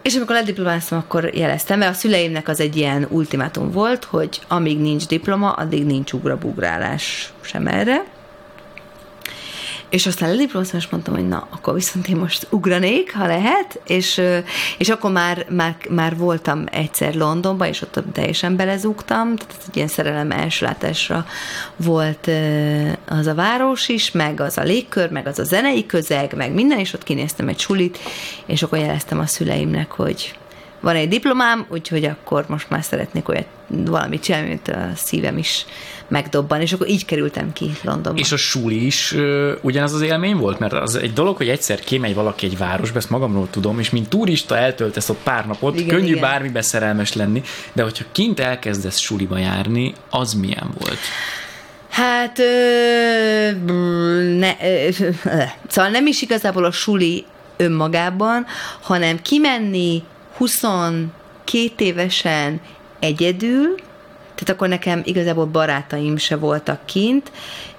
és 0.06 0.14
amikor 0.14 0.34
lediplomáztam, 0.34 0.98
akkor 0.98 1.24
jeleztem, 1.34 1.78
mert 1.78 1.90
a 1.90 1.94
szüleimnek 1.94 2.48
az 2.48 2.60
egy 2.60 2.76
ilyen 2.76 3.06
ultimátum 3.10 3.70
volt, 3.70 4.04
hogy 4.04 4.40
amíg 4.48 4.80
nincs 4.80 5.06
diploma, 5.06 5.52
addig 5.52 5.84
nincs 5.86 6.12
ugrabugrálás 6.12 7.32
sem 7.40 7.66
erre. 7.66 8.04
És 9.96 10.06
aztán 10.06 10.30
lediplomáztam, 10.30 10.78
és 10.78 10.88
mondtam, 10.88 11.14
hogy 11.14 11.28
na, 11.28 11.46
akkor 11.50 11.74
viszont 11.74 12.08
én 12.08 12.16
most 12.16 12.46
ugranék, 12.50 13.14
ha 13.14 13.26
lehet, 13.26 13.80
és, 13.86 14.22
és 14.78 14.88
akkor 14.88 15.10
már, 15.10 15.46
már, 15.48 15.76
már 15.88 16.16
voltam 16.16 16.64
egyszer 16.70 17.14
Londonban, 17.14 17.68
és 17.68 17.82
ott 17.82 18.02
teljesen 18.12 18.56
belezúgtam, 18.56 19.36
tehát 19.36 19.62
egy 19.68 19.76
ilyen 19.76 19.88
szerelem 19.88 20.30
első 20.30 20.66
látásra 20.66 21.26
volt 21.76 22.30
az 23.08 23.26
a 23.26 23.34
város 23.34 23.88
is, 23.88 24.10
meg 24.10 24.40
az 24.40 24.58
a 24.58 24.62
légkör, 24.62 25.10
meg 25.10 25.26
az 25.26 25.38
a 25.38 25.44
zenei 25.44 25.86
közeg, 25.86 26.34
meg 26.34 26.52
minden, 26.52 26.78
és 26.78 26.92
ott 26.92 27.02
kinéztem 27.02 27.48
egy 27.48 27.58
sulit, 27.58 27.98
és 28.46 28.62
akkor 28.62 28.78
jeleztem 28.78 29.18
a 29.18 29.26
szüleimnek, 29.26 29.90
hogy 29.90 30.38
van 30.80 30.96
egy 30.96 31.08
diplomám, 31.08 31.66
úgyhogy 31.68 32.04
akkor 32.04 32.44
most 32.48 32.70
már 32.70 32.82
szeretnék 32.82 33.28
olyat 33.28 33.46
valamit 33.66 34.22
csinálni, 34.22 34.48
mint 34.48 34.68
a 34.68 34.90
szívem 34.94 35.38
is 35.38 35.66
megdobban, 36.08 36.60
és 36.60 36.72
akkor 36.72 36.88
így 36.88 37.04
kerültem 37.04 37.52
ki 37.52 37.70
Londonba. 37.82 38.20
És 38.20 38.32
a 38.32 38.36
suli 38.36 38.86
is 38.86 39.12
uh, 39.12 39.52
ugyanaz 39.60 39.92
az 39.92 40.00
élmény 40.00 40.36
volt? 40.36 40.58
Mert 40.58 40.72
az 40.72 40.94
egy 40.94 41.12
dolog, 41.12 41.36
hogy 41.36 41.48
egyszer 41.48 41.80
kimegy 41.80 42.14
valaki 42.14 42.46
egy 42.46 42.58
városba, 42.58 42.98
ezt 42.98 43.10
magamról 43.10 43.48
tudom, 43.50 43.78
és 43.78 43.90
mint 43.90 44.08
turista 44.08 44.56
eltöltesz 44.56 45.08
ott 45.08 45.22
pár 45.22 45.46
napot, 45.46 45.78
igen, 45.78 45.96
könnyű 45.96 46.08
igen. 46.10 46.20
bármibe 46.20 46.62
szerelmes 46.62 47.12
lenni, 47.12 47.42
de 47.72 47.82
hogyha 47.82 48.04
kint 48.12 48.40
elkezdesz 48.40 48.98
suliba 48.98 49.38
járni, 49.38 49.94
az 50.10 50.34
milyen 50.34 50.70
volt? 50.78 50.98
Hát, 51.90 52.38
ö, 52.38 53.50
ne, 54.38 54.56
ö, 54.62 54.88
szóval 55.68 55.90
nem 55.90 56.06
is 56.06 56.22
igazából 56.22 56.64
a 56.64 56.70
suli 56.70 57.24
önmagában, 57.56 58.46
hanem 58.80 59.22
kimenni 59.22 60.02
22 60.36 61.10
évesen 61.76 62.60
egyedül, 63.00 63.74
tehát 64.36 64.54
akkor 64.54 64.68
nekem 64.68 65.00
igazából 65.04 65.44
barátaim 65.44 66.16
se 66.16 66.36
voltak 66.36 66.86
kint, 66.86 67.30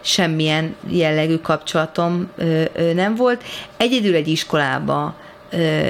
semmilyen 0.02 0.76
jellegű 0.90 1.38
kapcsolatom 1.38 2.30
ö, 2.38 2.64
ö, 2.74 2.94
nem 2.94 3.16
volt. 3.16 3.44
Egyedül 3.78 4.16
egy 4.16 4.28
iskolába, 4.28 5.16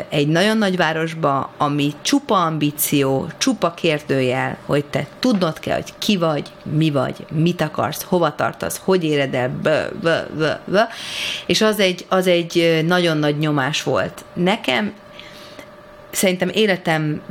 egy 0.10 0.28
nagyon 0.28 0.58
nagy 0.58 0.78
városba, 0.78 1.50
ami 1.58 1.94
csupa 2.02 2.44
ambíció, 2.44 3.28
csupa 3.38 3.72
kérdőjel, 3.72 4.58
hogy 4.66 4.86
te 4.86 5.08
tudnod 5.20 5.60
kell, 5.60 5.76
hogy 5.76 5.94
ki 5.98 6.18
vagy, 6.18 6.52
mi 6.64 6.92
vagy, 6.92 7.26
mit 7.32 7.62
akarsz, 7.62 8.04
hova 8.04 8.36
tartasz, 8.36 8.82
hogy 8.84 9.04
éred 9.04 9.34
el, 9.34 9.50
bö, 9.62 9.82
bö, 10.02 10.20
bö, 10.38 10.52
bö. 10.66 10.82
és 11.46 11.62
az 11.62 11.80
egy, 11.80 12.06
az 12.10 12.28
egy 12.28 12.84
nagyon 12.88 13.18
nagy 13.18 13.38
nyomás 13.38 13.84
volt. 13.84 14.26
Nekem 14.34 14.94
szerintem 16.12 16.50
életem 16.54 17.22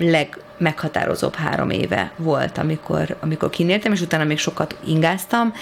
legmeghatározóbb 0.57 1.35
három 1.35 1.71
éve 1.71 2.13
volt, 2.17 2.59
amikor, 2.59 3.17
amikor 3.21 3.51
kinéltem, 3.51 3.93
és 3.93 4.01
utána 4.01 4.25
még 4.25 4.39
sokat 4.39 4.77
ingáztam. 4.85 5.53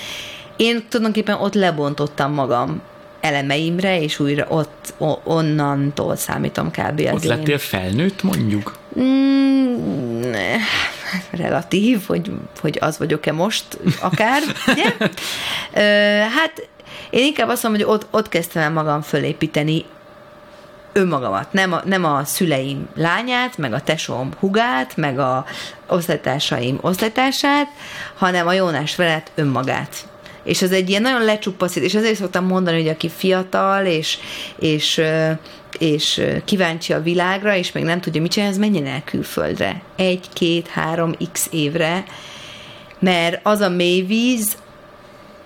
Én 0.57 0.85
tulajdonképpen 0.88 1.37
ott 1.40 1.54
lebontottam 1.54 2.33
magam 2.33 2.83
elemeimre, 3.20 4.00
és 4.00 4.18
újra 4.18 4.46
ott 4.48 4.94
onnantól 5.24 6.16
számítom 6.16 6.70
kb. 6.70 7.00
Az 7.00 7.14
ott 7.14 7.24
lettél 7.24 7.59
felnőtt, 7.59 8.22
mondjuk? 8.22 8.76
Mm, 9.00 10.33
relatív, 11.30 12.00
hogy, 12.07 12.30
hogy 12.61 12.78
az 12.80 12.98
vagyok-e 12.98 13.33
most, 13.33 13.64
akár, 14.00 14.42
ugye? 14.66 14.96
hát 16.37 16.68
én 17.11 17.24
inkább 17.24 17.48
azt 17.48 17.62
mondom, 17.62 17.83
hogy 17.83 17.94
ott, 17.94 18.07
ott 18.11 18.28
kezdtem 18.28 18.62
el 18.62 18.70
magam 18.70 19.02
fölépíteni 19.02 19.85
önmagamat, 20.94 21.52
nem 21.52 21.72
a, 21.72 21.80
nem 21.85 22.04
a 22.04 22.24
szüleim 22.24 22.88
lányát, 22.94 23.59
meg 23.59 23.72
a 23.72 23.80
tesóm 23.80 24.30
hugát, 24.38 24.96
meg 24.96 25.18
a 25.18 25.44
osztálytársaim 25.87 26.78
osztálytársát, 26.80 27.68
hanem 28.14 28.46
a 28.46 28.52
Jónás 28.52 28.96
Velet 28.96 29.30
önmagát. 29.35 30.09
És 30.44 30.62
ez 30.62 30.70
egy 30.70 30.88
ilyen 30.88 31.02
nagyon 31.02 31.24
lecsupaszít, 31.24 31.83
és 31.83 31.94
ezért 31.94 32.16
szoktam 32.16 32.46
mondani, 32.46 32.76
hogy 32.76 32.88
aki 32.88 33.09
fiatal, 33.09 33.85
és, 33.85 34.18
és 34.59 35.02
és 35.78 36.22
kíváncsi 36.44 36.92
a 36.92 37.02
világra, 37.02 37.57
és 37.57 37.72
még 37.72 37.85
nem 37.85 38.00
tudja, 38.00 38.20
mit 38.20 38.30
csinálni, 38.30 38.54
az 38.54 38.61
menjen 38.61 38.87
el 38.87 39.02
külföldre. 39.04 39.83
Egy, 39.96 40.28
két, 40.33 40.68
három, 40.68 41.14
x 41.33 41.48
évre, 41.50 42.04
mert 42.98 43.40
az 43.42 43.61
a 43.61 43.68
mélyvíz, 43.68 44.57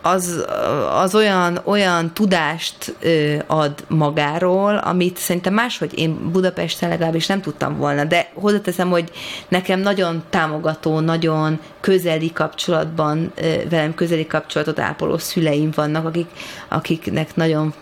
az, 0.03 0.45
az 0.93 1.15
olyan, 1.15 1.61
olyan 1.65 2.13
tudást 2.13 2.95
ö, 3.01 3.35
ad 3.47 3.73
magáról, 3.89 4.77
amit 4.77 5.17
szerintem 5.17 5.55
máshogy 5.55 5.99
én 5.99 6.31
Budapesten 6.33 6.89
legalábbis 6.89 7.27
nem 7.27 7.41
tudtam 7.41 7.77
volna, 7.77 8.05
de 8.05 8.31
hozzáteszem, 8.35 8.91
hogy 8.91 9.11
nekem 9.49 9.81
nagyon 9.81 10.23
támogató, 10.31 11.01
nagyon 11.01 11.61
közeli 11.81 12.33
kapcsolatban, 12.33 13.33
ö, 13.35 13.55
velem 13.71 13.95
közeli 13.95 14.27
kapcsolatot 14.27 14.79
ápoló 14.79 15.19
szüleim 15.19 15.71
vannak, 15.75 16.07
akik, 16.07 16.29
akiknek 16.69 17.37
nagyon 17.37 17.75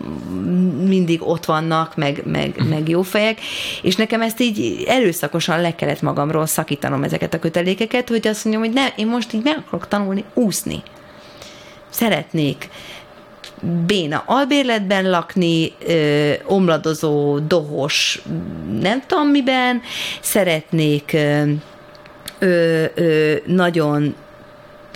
mindig 0.85 1.27
ott 1.27 1.45
vannak, 1.45 1.95
meg, 1.95 2.21
meg, 2.25 2.53
mhm. 2.57 2.67
meg 2.67 2.89
jó 2.89 3.01
fejek, 3.01 3.39
és 3.81 3.95
nekem 3.95 4.21
ezt 4.21 4.39
így 4.39 4.83
erőszakosan 4.87 5.61
le 5.61 5.75
kellett 5.75 6.01
magamról 6.01 6.45
szakítanom 6.45 7.03
ezeket 7.03 7.33
a 7.33 7.39
kötelékeket, 7.39 8.09
hogy 8.09 8.27
azt 8.27 8.45
mondjam, 8.45 8.65
hogy 8.65 8.73
ne, 8.73 8.87
én 8.95 9.07
most 9.07 9.33
így 9.33 9.43
meg 9.43 9.57
akarok 9.57 9.87
tanulni 9.87 10.23
úszni 10.33 10.83
szeretnék 11.89 12.69
béna 13.85 14.23
albérletben 14.25 15.09
lakni, 15.09 15.73
ö, 15.87 16.33
omladozó, 16.45 17.39
dohos, 17.39 18.21
nem 18.81 19.03
tudom 19.07 19.27
miben, 19.27 19.81
szeretnék 20.21 21.13
ö, 21.13 22.85
ö, 22.95 23.35
nagyon 23.45 24.15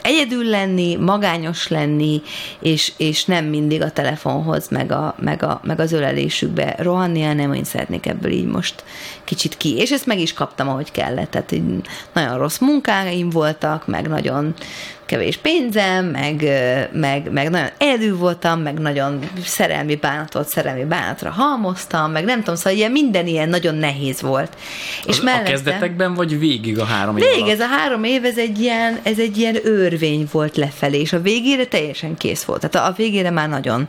egyedül 0.02 0.44
lenni, 0.44 0.96
magányos 0.96 1.68
lenni, 1.68 2.22
és, 2.60 2.94
és 2.98 3.26
nem 3.26 3.46
mindig 3.46 3.82
a 3.82 3.92
telefonhoz, 3.92 4.68
meg, 4.68 4.92
a, 4.92 5.16
meg, 5.20 5.44
a, 5.44 5.62
meg 5.64 5.80
az 5.80 5.92
ölelésükbe 5.92 6.76
rohanni, 6.78 7.22
hanem 7.22 7.54
én 7.54 7.64
szeretnék 7.64 8.06
ebből 8.06 8.32
így 8.32 8.46
most 8.46 8.84
kicsit 9.24 9.58
ki. 9.58 9.78
És 9.78 9.92
ezt 9.92 10.06
meg 10.06 10.20
is 10.20 10.34
kaptam, 10.34 10.70
ahogy 10.70 10.92
kellett. 10.92 11.32
Tehát 11.32 11.52
így 11.52 11.64
nagyon 12.14 12.38
rossz 12.38 12.58
munkáim 12.58 13.30
voltak, 13.30 13.88
meg 13.88 14.08
nagyon 14.08 14.54
kevés 15.12 15.38
pénzem, 15.38 16.06
meg, 16.06 16.42
meg, 16.92 17.32
meg 17.32 17.50
nagyon 17.50 17.70
egyedül 17.78 18.18
voltam, 18.18 18.62
meg 18.62 18.80
nagyon 18.80 19.20
szerelmi 19.46 19.96
bánatot, 19.96 20.48
szerelmi 20.48 20.84
bánatra 20.84 21.30
halmoztam, 21.30 22.12
meg 22.12 22.24
nem 22.24 22.40
tudom, 22.40 22.56
szóval 22.56 22.74
ilyen 22.74 22.92
minden 22.92 23.28
ilyen 23.28 23.50
nagyon 23.50 23.76
nehéz 23.76 24.22
volt. 24.22 24.58
És 25.06 25.20
a, 25.20 25.24
mellette, 25.24 25.50
a 25.50 25.52
kezdetekben, 25.52 26.14
vagy 26.14 26.40
végig 26.40 26.80
a 26.80 26.86
három 26.86 27.18
év 27.18 27.24
Végig, 27.24 27.48
ez 27.48 27.60
a 27.60 27.66
három 27.68 28.04
év, 28.04 28.26
ez 28.26 28.38
egy, 28.38 28.60
ilyen, 28.60 29.00
ez 29.04 29.20
egy 29.20 29.38
ilyen 29.38 29.58
örvény 29.64 30.28
volt 30.32 30.58
lefelé, 30.58 31.00
és 31.00 31.14
a 31.14 31.22
végére 31.22 31.66
teljesen 31.66 32.18
kész 32.18 32.44
volt. 32.44 32.70
Tehát 32.70 32.90
a 32.90 32.94
végére 32.98 33.30
már 33.30 33.50
nagyon, 33.50 33.88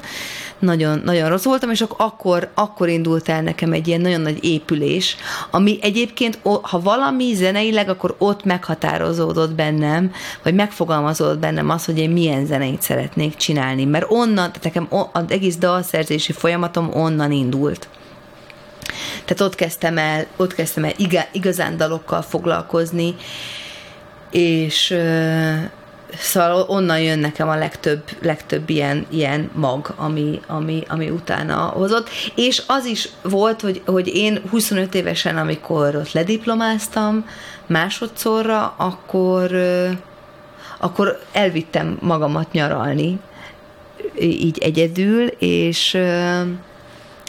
nagyon, 0.63 1.01
nagyon 1.05 1.29
rossz 1.29 1.45
voltam, 1.45 1.71
és 1.71 1.85
akkor, 1.97 2.51
akkor 2.55 2.89
indult 2.89 3.29
el 3.29 3.43
nekem 3.43 3.73
egy 3.73 3.89
ilyen 3.89 4.01
nagyon 4.01 4.21
nagy 4.21 4.45
épülés, 4.45 5.17
ami 5.51 5.79
egyébként, 5.83 6.39
ha 6.63 6.81
valami 6.81 7.35
zeneileg, 7.35 7.89
akkor 7.89 8.15
ott 8.19 8.45
meghatározódott 8.45 9.55
bennem, 9.55 10.13
vagy 10.43 10.55
megfogalmazódott 10.55 11.39
bennem 11.39 11.71
az, 11.71 11.85
hogy 11.85 11.99
én 11.99 12.11
milyen 12.11 12.47
zeneit 12.47 12.83
szeretnék 12.83 13.37
csinálni, 13.37 13.85
mert 13.85 14.07
onnan, 14.09 14.35
tehát 14.35 14.63
nekem 14.63 14.89
az 15.13 15.25
egész 15.29 15.57
dalszerzési 15.57 16.33
folyamatom 16.33 16.91
onnan 16.95 17.33
indult. 17.33 17.89
Tehát 19.25 19.41
ott 19.41 19.55
kezdtem 19.55 19.99
el, 19.99 20.27
ott 20.37 20.55
kezdtem 20.55 20.85
el 20.85 20.93
igazán 21.33 21.77
dalokkal 21.77 22.23
foglalkozni, 22.23 23.15
és 24.31 24.95
Szóval 26.19 26.65
onnan 26.69 27.01
jön 27.01 27.19
nekem 27.19 27.49
a 27.49 27.57
legtöbb, 27.57 28.03
legtöbb 28.23 28.71
ilyen, 28.71 29.07
ilyen 29.11 29.51
mag, 29.55 29.93
ami, 29.97 30.41
ami, 30.47 30.83
ami 30.89 31.11
utána 31.11 31.57
hozott. 31.57 32.09
És 32.35 32.63
az 32.67 32.85
is 32.85 33.09
volt, 33.23 33.61
hogy, 33.61 33.83
hogy 33.87 34.09
én 34.09 34.43
25 34.51 34.95
évesen, 34.95 35.37
amikor 35.37 35.97
ott 35.97 36.13
lediplomáztam 36.13 37.27
másodszorra, 37.67 38.75
akkor, 38.77 39.51
akkor 40.79 41.21
elvittem 41.33 41.99
magamat 42.01 42.53
nyaralni, 42.53 43.19
így 44.21 44.59
egyedül, 44.59 45.27
és 45.39 45.99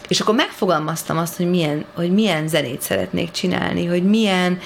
és 0.07 0.19
akkor 0.19 0.35
megfogalmaztam 0.35 1.17
azt, 1.17 1.37
hogy 1.37 1.49
milyen, 1.49 1.85
hogy 1.93 2.11
milyen 2.11 2.47
zenét 2.47 2.81
szeretnék 2.81 3.31
csinálni, 3.31 3.85
hogy 3.85 4.03
milyen, 4.03 4.59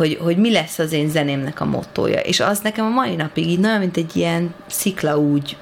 hogy, 0.00 0.18
hogy 0.20 0.36
mi 0.36 0.52
lesz 0.52 0.78
az 0.78 0.92
én 0.92 1.08
zenémnek 1.08 1.60
a 1.60 1.64
mottoja. 1.64 2.20
És 2.20 2.40
az 2.40 2.60
nekem 2.60 2.84
a 2.84 2.88
mai 2.88 3.14
napig 3.14 3.46
így 3.46 3.58
nagyon, 3.58 3.78
mint 3.78 3.96
egy 3.96 4.16
ilyen 4.16 4.54
szikla 4.66 5.18
úgy, 5.18 5.56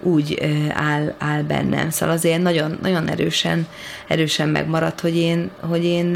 úgy 0.00 0.38
áll, 0.72 1.14
áll 1.18 1.42
bennem. 1.42 1.90
Szóval 1.90 2.14
azért 2.14 2.42
nagyon, 2.42 2.78
nagyon 2.82 3.08
erősen, 3.08 3.66
erősen 4.08 4.48
megmaradt, 4.48 5.00
hogy 5.00 5.16
én, 5.16 5.50
hogy, 5.60 5.84
én, 5.84 6.14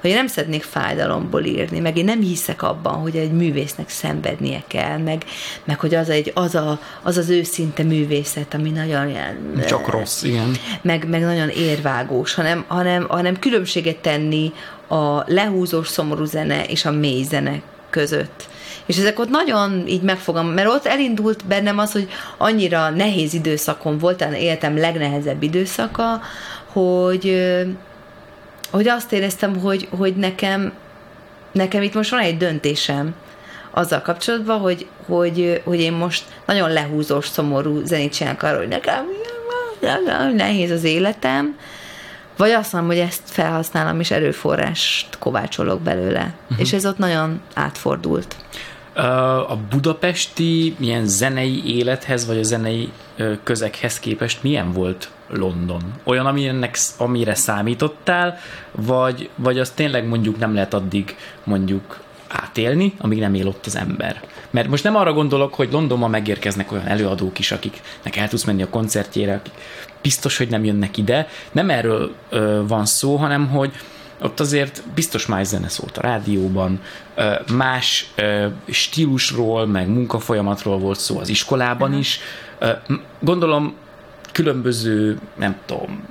hogy 0.00 0.10
én 0.10 0.16
nem 0.16 0.26
szeretnék 0.26 0.62
fájdalomból 0.62 1.44
írni, 1.44 1.78
meg 1.78 1.96
én 1.96 2.04
nem 2.04 2.20
hiszek 2.20 2.62
abban, 2.62 2.94
hogy 2.94 3.16
egy 3.16 3.32
művésznek 3.32 3.88
szenvednie 3.88 4.62
kell, 4.66 4.98
meg, 4.98 5.24
meg 5.64 5.80
hogy 5.80 5.94
az, 5.94 6.08
egy, 6.08 6.32
az, 6.34 6.54
a, 6.54 6.80
az 7.02 7.16
az 7.16 7.28
őszinte 7.28 7.82
művészet, 7.82 8.54
ami 8.54 8.70
nagyon 8.70 9.08
ilyen... 9.08 9.62
Csak 9.66 9.88
rossz, 9.90 10.22
igen. 10.22 10.56
Meg, 10.82 11.08
meg 11.08 11.20
nagyon 11.20 11.48
érvágós, 11.48 12.34
hanem, 12.34 12.64
hanem, 12.66 13.06
hanem 13.08 13.38
különbséget 13.38 13.96
tenni 13.96 14.52
a 14.88 15.24
lehúzós 15.26 15.88
szomorú 15.88 16.24
zene 16.24 16.64
és 16.64 16.84
a 16.84 16.90
mély 16.90 17.22
zene 17.22 17.62
között. 17.90 18.48
És 18.86 18.98
ezek 18.98 19.18
ott 19.18 19.28
nagyon 19.28 19.84
így 19.86 20.02
megfogam, 20.02 20.46
mert 20.46 20.68
ott 20.68 20.86
elindult 20.86 21.46
bennem 21.46 21.78
az, 21.78 21.92
hogy 21.92 22.08
annyira 22.36 22.90
nehéz 22.90 23.34
időszakom 23.34 23.98
volt, 23.98 24.22
életem 24.22 24.78
legnehezebb 24.78 25.42
időszaka, 25.42 26.20
hogy, 26.72 27.46
hogy 28.70 28.88
azt 28.88 29.12
éreztem, 29.12 29.60
hogy, 29.60 29.88
hogy 29.96 30.16
nekem, 30.16 30.72
nekem 31.52 31.82
itt 31.82 31.94
most 31.94 32.10
van 32.10 32.20
egy 32.20 32.36
döntésem 32.36 33.14
azzal 33.70 34.02
kapcsolatban, 34.02 34.58
hogy, 34.58 34.86
hogy, 35.06 35.62
hogy 35.64 35.80
én 35.80 35.92
most 35.92 36.24
nagyon 36.46 36.70
lehúzós, 36.70 37.28
szomorú 37.28 37.84
zenét 37.84 38.14
csinálok 38.14 38.42
arról, 38.42 38.58
hogy 38.58 38.68
nekem 38.68 39.04
nehéz 40.34 40.70
az 40.70 40.84
életem, 40.84 41.58
vagy 42.38 42.50
azt 42.50 42.72
mondom, 42.72 42.90
hogy 42.90 43.00
ezt 43.00 43.22
felhasználom, 43.24 44.00
és 44.00 44.10
erőforrást 44.10 45.18
kovácsolok 45.18 45.80
belőle. 45.80 46.34
Uh-huh. 46.42 46.60
És 46.60 46.72
ez 46.72 46.86
ott 46.86 46.98
nagyon 46.98 47.40
átfordult. 47.54 48.36
A 49.48 49.56
budapesti 49.70 50.74
milyen 50.78 51.06
zenei 51.06 51.76
élethez, 51.76 52.26
vagy 52.26 52.38
a 52.38 52.42
zenei 52.42 52.92
közeghez 53.42 53.98
képest 53.98 54.42
milyen 54.42 54.72
volt 54.72 55.10
London? 55.28 55.82
Olyan, 56.04 56.26
aminek, 56.26 56.78
amire 56.96 57.34
számítottál, 57.34 58.38
vagy, 58.72 59.30
vagy 59.34 59.58
az 59.58 59.70
tényleg 59.70 60.06
mondjuk 60.06 60.38
nem 60.38 60.54
lehet 60.54 60.74
addig 60.74 61.16
mondjuk 61.44 62.00
átélni, 62.28 62.94
amíg 62.98 63.18
nem 63.18 63.34
él 63.34 63.46
ott 63.46 63.66
az 63.66 63.76
ember. 63.76 64.20
Mert 64.50 64.68
most 64.68 64.84
nem 64.84 64.96
arra 64.96 65.12
gondolok, 65.12 65.54
hogy 65.54 65.68
Londonban 65.72 66.10
megérkeznek 66.10 66.72
olyan 66.72 66.86
előadók 66.86 67.38
is, 67.38 67.52
akiknek 67.52 68.16
el 68.16 68.28
tudsz 68.28 68.44
menni 68.44 68.62
a 68.62 68.68
koncertjére, 68.68 69.34
akik 69.34 69.52
biztos, 70.02 70.36
hogy 70.36 70.48
nem 70.48 70.64
jönnek 70.64 70.96
ide. 70.96 71.28
Nem 71.52 71.70
erről 71.70 72.14
ö, 72.28 72.62
van 72.66 72.86
szó, 72.86 73.16
hanem 73.16 73.48
hogy 73.48 73.72
ott 74.20 74.40
azért 74.40 74.82
biztos 74.94 75.26
más 75.26 75.46
zene 75.46 75.68
szólt 75.68 75.98
a 75.98 76.00
rádióban, 76.00 76.80
más 77.52 78.12
stílusról, 78.68 79.66
meg 79.66 79.88
munkafolyamatról 79.88 80.78
volt 80.78 80.98
szó 80.98 81.18
az 81.18 81.28
iskolában 81.28 81.94
is. 81.94 82.20
Gondolom 83.20 83.74
különböző, 84.32 85.18
nem 85.34 85.56
tudom, 85.66 86.02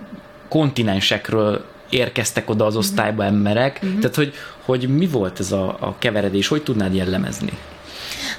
kontinensekről 0.49 1.65
érkeztek 1.89 2.49
oda 2.49 2.65
az 2.65 2.73
mhm. 2.73 2.81
osztályba 2.81 3.23
emberek, 3.23 3.79
uh-huh. 3.83 3.99
tehát 3.99 4.15
hogy, 4.15 4.33
hogy 4.65 4.89
mi 4.89 5.07
volt 5.07 5.39
ez 5.39 5.51
a, 5.51 5.77
a 5.79 5.95
keveredés, 5.99 6.47
hogy 6.47 6.63
tudnád 6.63 6.95
jellemezni? 6.95 7.51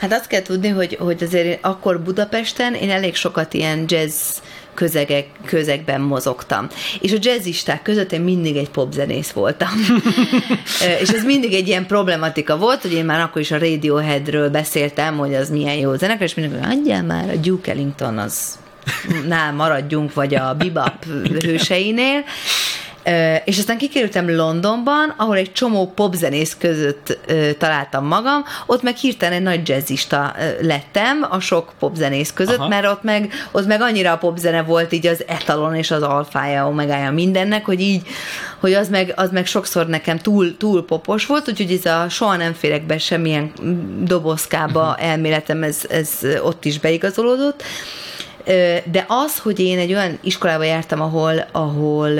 Hát 0.00 0.12
azt 0.12 0.26
kell 0.26 0.42
tudni, 0.42 0.68
hogy, 0.68 0.96
hogy 1.00 1.22
azért 1.22 1.64
akkor 1.64 2.00
Budapesten 2.00 2.74
én 2.74 2.90
elég 2.90 3.14
sokat 3.14 3.54
ilyen 3.54 3.84
jazz 3.86 4.36
közegek, 4.74 5.26
közegben 5.44 6.00
mozogtam. 6.00 6.68
És 7.00 7.12
a 7.12 7.16
jazzisták 7.20 7.82
között 7.82 8.12
én 8.12 8.20
mindig 8.20 8.56
egy 8.56 8.70
popzenész 8.70 9.30
voltam. 9.30 9.68
és 11.02 11.08
ez 11.08 11.24
mindig 11.24 11.54
egy 11.54 11.68
ilyen 11.68 11.86
problematika 11.86 12.56
volt, 12.56 12.82
hogy 12.82 12.92
én 12.92 13.04
már 13.04 13.20
akkor 13.20 13.40
is 13.40 13.50
a 13.50 13.58
Radioheadről 13.58 14.50
beszéltem, 14.50 15.16
hogy 15.16 15.34
az 15.34 15.50
milyen 15.50 15.74
jó 15.74 15.94
zenekar, 15.94 16.22
és 16.22 16.34
mindig, 16.34 16.64
hogy 16.64 17.04
már, 17.06 17.28
a 17.28 17.36
Duke 17.36 17.70
Ellington 17.70 18.18
az 18.18 18.58
nál 19.26 19.52
maradjunk, 19.52 20.14
vagy 20.14 20.34
a 20.34 20.54
bebop 20.54 21.04
hőseinél. 21.40 22.24
És 23.44 23.58
aztán 23.58 23.78
kikerültem 23.78 24.36
Londonban, 24.36 25.14
ahol 25.16 25.36
egy 25.36 25.52
csomó 25.52 25.92
popzenész 25.94 26.56
között 26.58 27.18
találtam 27.58 28.06
magam, 28.06 28.44
ott 28.66 28.82
meg 28.82 28.96
hirtelen 28.96 29.36
egy 29.36 29.42
nagy 29.42 29.68
jazzista 29.68 30.34
lettem 30.60 31.26
a 31.30 31.40
sok 31.40 31.72
popzenész 31.78 32.32
között, 32.32 32.58
Aha. 32.58 32.68
mert 32.68 32.86
ott 32.86 33.02
meg, 33.02 33.32
ott 33.52 33.66
meg 33.66 33.80
annyira 33.80 34.12
a 34.12 34.18
popzene 34.18 34.62
volt 34.62 34.92
így 34.92 35.06
az 35.06 35.24
etalon 35.26 35.74
és 35.74 35.90
az 35.90 36.02
alfája, 36.02 36.66
omegája 36.66 37.10
mindennek, 37.10 37.64
hogy 37.64 37.80
így, 37.80 38.06
hogy 38.60 38.72
az 38.72 38.88
meg, 38.88 39.12
az 39.16 39.30
meg 39.30 39.46
sokszor 39.46 39.86
nekem 39.86 40.18
túl, 40.18 40.56
túl 40.56 40.84
popos 40.84 41.26
volt, 41.26 41.48
úgyhogy 41.48 41.72
ez 41.72 41.92
a 41.92 42.08
soha 42.08 42.36
nem 42.36 42.52
férek 42.52 42.86
be 42.86 42.98
semmilyen 42.98 43.52
dobozkába 44.04 44.80
uh-huh. 44.80 45.10
elméletem, 45.10 45.62
ez, 45.62 45.80
ez 45.88 46.18
ott 46.42 46.64
is 46.64 46.78
beigazolódott. 46.78 47.62
De 48.84 49.04
az, 49.08 49.38
hogy 49.38 49.60
én 49.60 49.78
egy 49.78 49.92
olyan 49.92 50.18
iskolába 50.22 50.62
jártam, 50.62 51.00
ahol, 51.00 51.46
ahol 51.52 52.10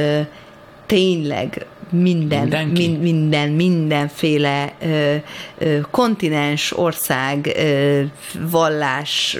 tényleg 0.89 1.67
minden, 1.91 2.69
min, 2.69 2.91
minden, 2.91 3.49
mindenféle 3.49 4.73
ö, 4.83 5.15
ö, 5.59 5.81
kontinens, 5.91 6.79
ország, 6.79 7.53
ö, 7.57 8.03
vallás, 8.51 9.39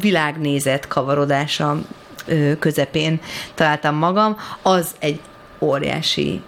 világnézet 0.00 0.88
kavarodása 0.88 1.78
ö, 2.26 2.52
közepén 2.58 3.20
találtam 3.54 3.94
magam, 3.94 4.36
az 4.62 4.94
egy 4.98 5.20
óriási. 5.58 6.40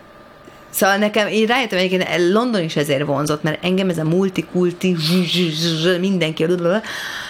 Szóval 0.70 0.96
nekem, 0.96 1.28
én 1.28 1.46
rájöttem 1.46 1.78
egyébként, 1.78 2.32
London 2.32 2.62
is 2.62 2.76
ezért 2.76 3.06
vonzott, 3.06 3.42
mert 3.42 3.64
engem 3.64 3.88
ez 3.88 3.98
a 3.98 4.04
multikulti, 4.04 4.96
mindenki, 6.00 6.44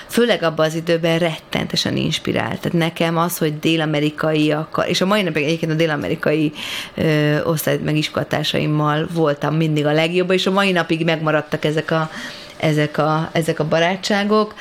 főleg 0.08 0.42
abban 0.42 0.66
az 0.66 0.74
időben 0.74 1.18
rettentesen 1.18 1.96
inspirált. 1.96 2.60
Tehát 2.60 2.78
nekem 2.78 3.16
az, 3.16 3.38
hogy 3.38 3.58
dél-amerikaiakkal, 3.58 4.84
és 4.84 5.00
a 5.00 5.06
mai 5.06 5.22
napig 5.22 5.44
egyébként 5.44 5.72
a 5.72 5.74
dél-amerikai 5.74 6.52
ö, 6.94 7.42
osztály 7.42 7.78
megiskolatásaimmal 7.84 9.08
voltam 9.12 9.54
mindig 9.54 9.86
a 9.86 9.92
legjobb, 9.92 10.30
és 10.30 10.46
a 10.46 10.50
mai 10.50 10.72
napig 10.72 11.04
megmaradtak 11.04 11.64
ezek 11.64 11.90
a, 11.90 12.10
ezek 12.56 12.98
a, 12.98 13.28
ezek 13.32 13.58
a 13.58 13.68
barátságok, 13.68 14.54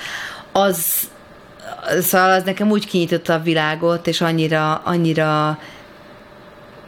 az 0.51 1.07
Szóval 2.01 2.31
az 2.31 2.43
nekem 2.43 2.71
úgy 2.71 2.87
kinyitotta 2.87 3.33
a 3.33 3.39
világot, 3.39 4.07
és 4.07 4.21
annyira, 4.21 4.75
annyira 4.75 5.59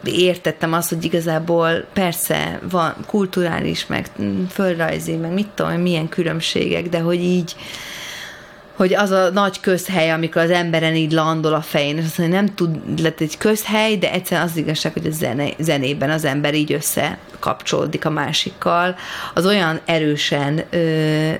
értettem 0.04 0.74
azt, 0.74 0.90
hogy 0.90 1.04
igazából 1.04 1.86
persze 1.94 2.60
van 2.70 2.96
kulturális, 3.08 3.86
meg 3.88 4.08
földrajzi, 4.50 5.16
meg 5.16 5.32
mit 5.32 5.48
tudom, 5.48 5.72
milyen 5.72 6.10
különbségek, 6.10 6.90
de 6.90 7.00
hogy 7.00 7.24
így 7.24 7.56
hogy 8.80 8.94
az 8.94 9.12
a 9.12 9.30
nagy 9.30 9.60
közhely, 9.60 10.12
amikor 10.12 10.42
az 10.42 10.50
emberen 10.50 10.96
így 10.96 11.12
landol 11.12 11.54
a 11.54 11.62
fején, 11.62 11.98
és 11.98 12.06
azt 12.06 12.18
mondja, 12.18 12.36
nem 12.36 12.56
tud, 12.56 13.00
lett 13.02 13.20
egy 13.20 13.38
közhely, 13.38 13.98
de 13.98 14.12
egyszerűen 14.12 14.48
az 14.48 14.58
igazság, 14.58 14.94
hogy 14.94 15.06
a 15.06 15.12
zene, 15.12 15.50
zenében 15.58 16.10
az 16.10 16.26
ember 16.26 16.54
így 16.54 16.74
összekapcsolódik 16.74 18.06
a 18.06 18.10
másikkal, 18.10 18.96
az 19.34 19.46
olyan 19.46 19.80
erősen 19.86 20.64
ö, 20.70 20.78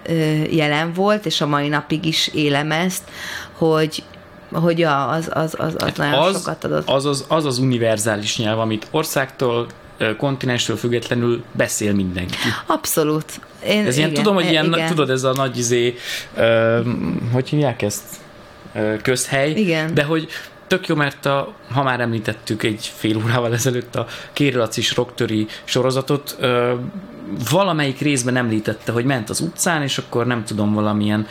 ö, 0.08 0.14
jelen 0.52 0.94
volt, 0.94 1.26
és 1.26 1.42
a 1.42 1.48
mai 1.48 1.68
napig 1.68 2.06
is 2.06 2.28
élem 2.28 2.72
ezt, 2.72 3.04
hogy, 3.52 4.04
hogy 4.52 4.80
ja, 4.80 5.08
az, 5.08 5.30
az, 5.34 5.56
az, 5.58 5.74
az 5.78 5.84
hát 5.84 5.98
nagyon 5.98 6.14
az, 6.14 6.38
sokat 6.38 6.64
adott. 6.64 6.90
Az 6.90 7.06
az, 7.06 7.26
az 7.28 7.46
az 7.46 7.58
univerzális 7.58 8.38
nyelv, 8.38 8.60
amit 8.60 8.88
országtól, 8.92 9.68
kontinensről 10.18 10.78
függetlenül 10.78 11.44
beszél 11.52 11.94
mindenki. 11.94 12.36
Abszolút. 12.66 13.40
Én, 13.66 13.86
ez 13.86 13.98
igen, 13.98 14.10
ilyen, 14.10 14.14
tudom, 14.14 14.36
hogy 14.36 14.50
ilyen, 14.50 14.66
igen. 14.66 14.88
tudod, 14.88 15.10
ez 15.10 15.24
a 15.24 15.34
nagy 15.34 15.58
izé, 15.58 15.96
uh, 16.38 16.86
hogy 17.32 17.50
hívják 17.50 17.82
ezt? 17.82 18.04
Uh, 18.76 19.02
közhely. 19.02 19.52
Igen. 19.52 19.94
De 19.94 20.04
hogy 20.04 20.28
tök 20.68 20.88
jó, 20.88 20.96
mert 20.96 21.26
a, 21.26 21.54
ha 21.72 21.84
már 21.84 22.00
említettük 22.00 22.64
egy 22.64 22.92
fél 22.96 23.18
órával 23.18 23.54
ezelőtt 23.54 23.96
a 23.96 24.08
Kérlacis 24.34 24.96
Roktöri 24.96 25.48
sorozatot, 25.64 26.38
uh, 26.42 26.70
valamelyik 27.52 28.00
részben 28.00 28.36
említette, 28.36 28.92
hogy 28.92 29.06
ment 29.06 29.30
az 29.30 29.40
utcán, 29.40 29.82
és 29.82 29.98
akkor 29.98 30.26
nem 30.26 30.44
tudom, 30.44 30.74
valamilyen 30.74 31.28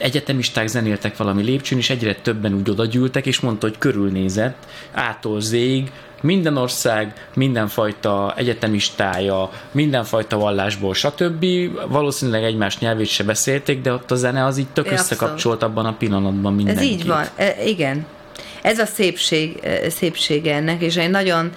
egyetemisták 0.00 0.66
zenéltek 0.66 1.16
valami 1.16 1.42
lépcsőn, 1.42 1.78
és 1.78 1.90
egyre 1.90 2.14
többen 2.14 2.54
úgy 2.54 2.70
oda 2.70 2.84
gyűltek, 2.84 3.26
és 3.26 3.40
mondta, 3.40 3.66
hogy 3.66 3.78
körülnézett, 3.78 4.66
ától 4.92 5.40
zég, 5.40 5.90
minden 6.20 6.56
ország, 6.56 7.28
mindenfajta 7.34 8.34
egyetemistája, 8.36 9.50
mindenfajta 9.70 10.38
vallásból, 10.38 10.94
stb. 10.94 11.46
Valószínűleg 11.88 12.44
egymás 12.44 12.78
nyelvét 12.78 13.08
se 13.08 13.24
beszélték, 13.24 13.80
de 13.80 13.92
ott 13.92 14.10
a 14.10 14.14
zene 14.14 14.44
az 14.44 14.58
így 14.58 14.68
tök 14.72 14.86
é, 14.86 14.92
összekapcsolt 14.92 15.62
abban 15.62 15.86
a 15.86 15.92
pillanatban 15.92 16.54
mindenkit. 16.54 16.82
Ez 16.82 16.88
így 16.88 17.06
van, 17.06 17.24
e, 17.36 17.64
igen. 17.64 18.06
Ez 18.62 18.78
a 18.78 18.86
szépség, 18.86 19.58
e, 19.62 19.90
szépsége 19.90 20.54
ennek, 20.54 20.82
és 20.82 20.96
én 20.96 21.10
nagyon, 21.10 21.50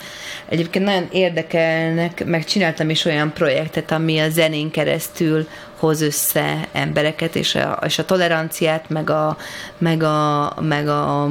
egyébként 0.50 0.86
nagyon 0.86 1.08
érdekelnek, 1.12 2.26
meg 2.26 2.46
csináltam 2.46 2.90
is 2.90 3.06
olyan 3.06 3.34
projektet, 3.34 3.92
ami 3.92 4.20
a 4.20 4.30
zenén 4.30 4.72
keresztül 4.72 5.48
hoz 5.80 6.02
össze 6.02 6.68
embereket, 6.72 7.36
és 7.36 7.56
a, 7.56 7.80
és 7.86 8.00
a 8.00 8.06
toleranciát, 8.06 8.90
meg 8.90 9.10
a, 9.10 9.38
meg 9.78 10.04
a, 10.04 10.54
meg 10.62 10.88
a 10.88 11.28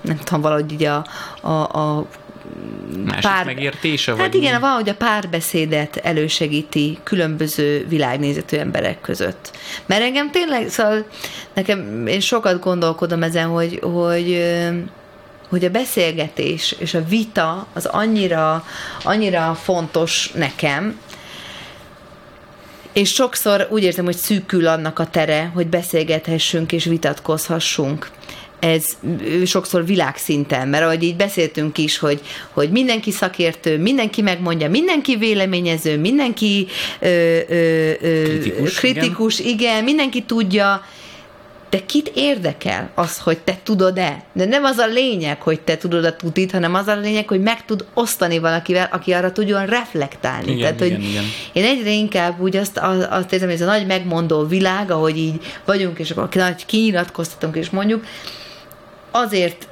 nem 0.00 0.18
tudom, 0.24 0.40
valahogy 0.40 0.72
így 0.72 0.84
a, 0.84 1.06
a, 1.40 1.50
a 1.50 2.06
Másik 3.04 3.22
pár... 3.22 3.44
megértése? 3.44 4.10
Hát 4.10 4.20
vagy 4.20 4.34
igen, 4.34 4.54
mi? 4.54 4.60
valahogy 4.60 4.88
a 4.88 4.94
párbeszédet 4.94 5.96
elősegíti 5.96 6.98
különböző 7.02 7.86
világnézetű 7.88 8.56
emberek 8.56 9.00
között. 9.00 9.50
Mert 9.86 10.02
engem 10.02 10.30
tényleg, 10.30 10.68
szóval 10.68 11.06
nekem, 11.54 12.06
én 12.06 12.20
sokat 12.20 12.60
gondolkodom 12.60 13.22
ezen, 13.22 13.46
hogy, 13.46 13.80
hogy 13.82 14.44
hogy 15.48 15.64
a 15.64 15.70
beszélgetés 15.70 16.74
és 16.78 16.94
a 16.94 17.04
vita 17.04 17.66
az 17.72 17.86
annyira, 17.86 18.64
annyira 19.02 19.54
fontos 19.62 20.30
nekem, 20.34 20.98
és 22.92 23.12
sokszor 23.12 23.66
úgy 23.70 23.82
érzem, 23.82 24.04
hogy 24.04 24.16
szűkül 24.16 24.66
annak 24.66 24.98
a 24.98 25.06
tere, 25.06 25.50
hogy 25.54 25.66
beszélgethessünk 25.66 26.72
és 26.72 26.84
vitatkozhassunk 26.84 28.10
ez 28.60 28.96
sokszor 29.44 29.86
világszinten, 29.86 30.68
mert 30.68 30.84
ahogy 30.84 31.02
így 31.02 31.16
beszéltünk 31.16 31.78
is, 31.78 31.98
hogy, 31.98 32.20
hogy 32.50 32.70
mindenki 32.70 33.10
szakértő, 33.10 33.78
mindenki 33.78 34.22
megmondja, 34.22 34.70
mindenki 34.70 35.16
véleményező, 35.16 35.98
mindenki 35.98 36.66
ö, 37.00 37.38
ö, 37.48 37.90
ö, 38.00 38.22
kritikus, 38.22 38.78
kritikus 38.78 39.38
igen. 39.38 39.52
igen, 39.52 39.84
mindenki 39.84 40.22
tudja, 40.22 40.82
de 41.70 41.84
kit 41.86 42.10
érdekel 42.14 42.90
az, 42.94 43.18
hogy 43.18 43.38
te 43.38 43.58
tudod-e? 43.62 44.24
De 44.32 44.44
nem 44.44 44.64
az 44.64 44.78
a 44.78 44.86
lényeg, 44.86 45.42
hogy 45.42 45.60
te 45.60 45.76
tudod 45.76 46.04
a 46.04 46.16
tutit, 46.16 46.50
hanem 46.50 46.74
az 46.74 46.86
a 46.86 46.96
lényeg, 46.96 47.28
hogy 47.28 47.40
meg 47.40 47.64
tud 47.64 47.84
osztani 47.94 48.38
valakivel, 48.38 48.88
aki 48.92 49.12
arra 49.12 49.32
tudjon 49.32 49.66
reflektálni. 49.66 50.52
Igen, 50.52 50.60
Tehát, 50.60 50.80
igen, 50.80 51.00
hogy 51.00 51.08
igen. 51.08 51.24
Én 51.52 51.64
egyre 51.64 51.90
inkább 51.90 52.40
úgy 52.40 52.56
azt, 52.56 52.78
azt 53.10 53.32
érzem, 53.32 53.48
hogy 53.48 53.60
ez 53.60 53.66
a 53.66 53.70
nagy 53.70 53.86
megmondó 53.86 54.46
világ, 54.46 54.90
ahogy 54.90 55.16
így 55.16 55.40
vagyunk, 55.64 55.98
és 55.98 56.10
akkor 56.10 56.28
nagy 56.34 56.66
kinyilatkoztatunk, 56.66 57.56
és 57.56 57.70
mondjuk, 57.70 58.04
azért 59.10 59.68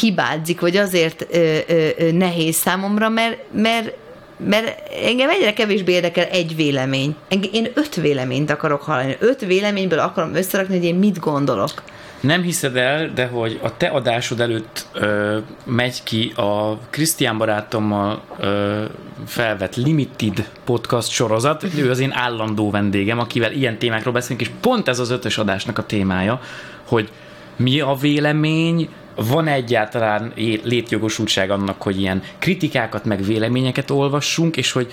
hibázik, 0.00 0.60
vagy 0.60 0.76
azért 0.76 1.26
ö, 1.30 1.58
ö, 1.68 1.88
ö, 1.98 2.10
nehéz 2.12 2.56
számomra, 2.56 3.08
mert, 3.08 3.38
mert 3.52 3.92
mert 4.38 4.82
engem 5.04 5.30
egyre 5.30 5.52
kevésbé 5.52 5.92
érdekel 5.92 6.24
egy 6.24 6.56
vélemény. 6.56 7.16
Én 7.52 7.68
öt 7.74 7.94
véleményt 7.94 8.50
akarok 8.50 8.82
hallani. 8.82 9.16
Öt 9.18 9.40
véleményből 9.40 9.98
akarom 9.98 10.34
összerakni, 10.34 10.76
hogy 10.76 10.84
én 10.84 10.94
mit 10.94 11.18
gondolok. 11.18 11.82
Nem 12.20 12.42
hiszed 12.42 12.76
el, 12.76 13.10
de 13.14 13.26
hogy 13.26 13.60
a 13.62 13.76
te 13.76 13.86
adásod 13.86 14.40
előtt 14.40 14.86
ö, 14.92 15.38
megy 15.64 16.02
ki 16.02 16.32
a 16.36 16.78
Krisztián 16.90 17.38
barátommal 17.38 18.22
ö, 18.38 18.84
felvett 19.26 19.76
Limited 19.76 20.48
podcast 20.64 21.10
sorozat. 21.10 21.64
Ő 21.78 21.90
az 21.90 21.98
én 21.98 22.12
állandó 22.12 22.70
vendégem, 22.70 23.18
akivel 23.18 23.52
ilyen 23.52 23.78
témákról 23.78 24.12
beszélünk, 24.12 24.40
és 24.40 24.50
pont 24.60 24.88
ez 24.88 24.98
az 24.98 25.10
ötös 25.10 25.38
adásnak 25.38 25.78
a 25.78 25.86
témája, 25.86 26.40
hogy 26.84 27.10
mi 27.56 27.80
a 27.80 27.94
vélemény, 27.94 28.88
van 29.14 29.46
egyáltalán 29.46 30.32
létjogosultság 30.62 31.50
annak, 31.50 31.82
hogy 31.82 32.00
ilyen 32.00 32.22
kritikákat, 32.38 33.04
meg 33.04 33.22
véleményeket 33.22 33.90
olvassunk, 33.90 34.56
és 34.56 34.72
hogy 34.72 34.92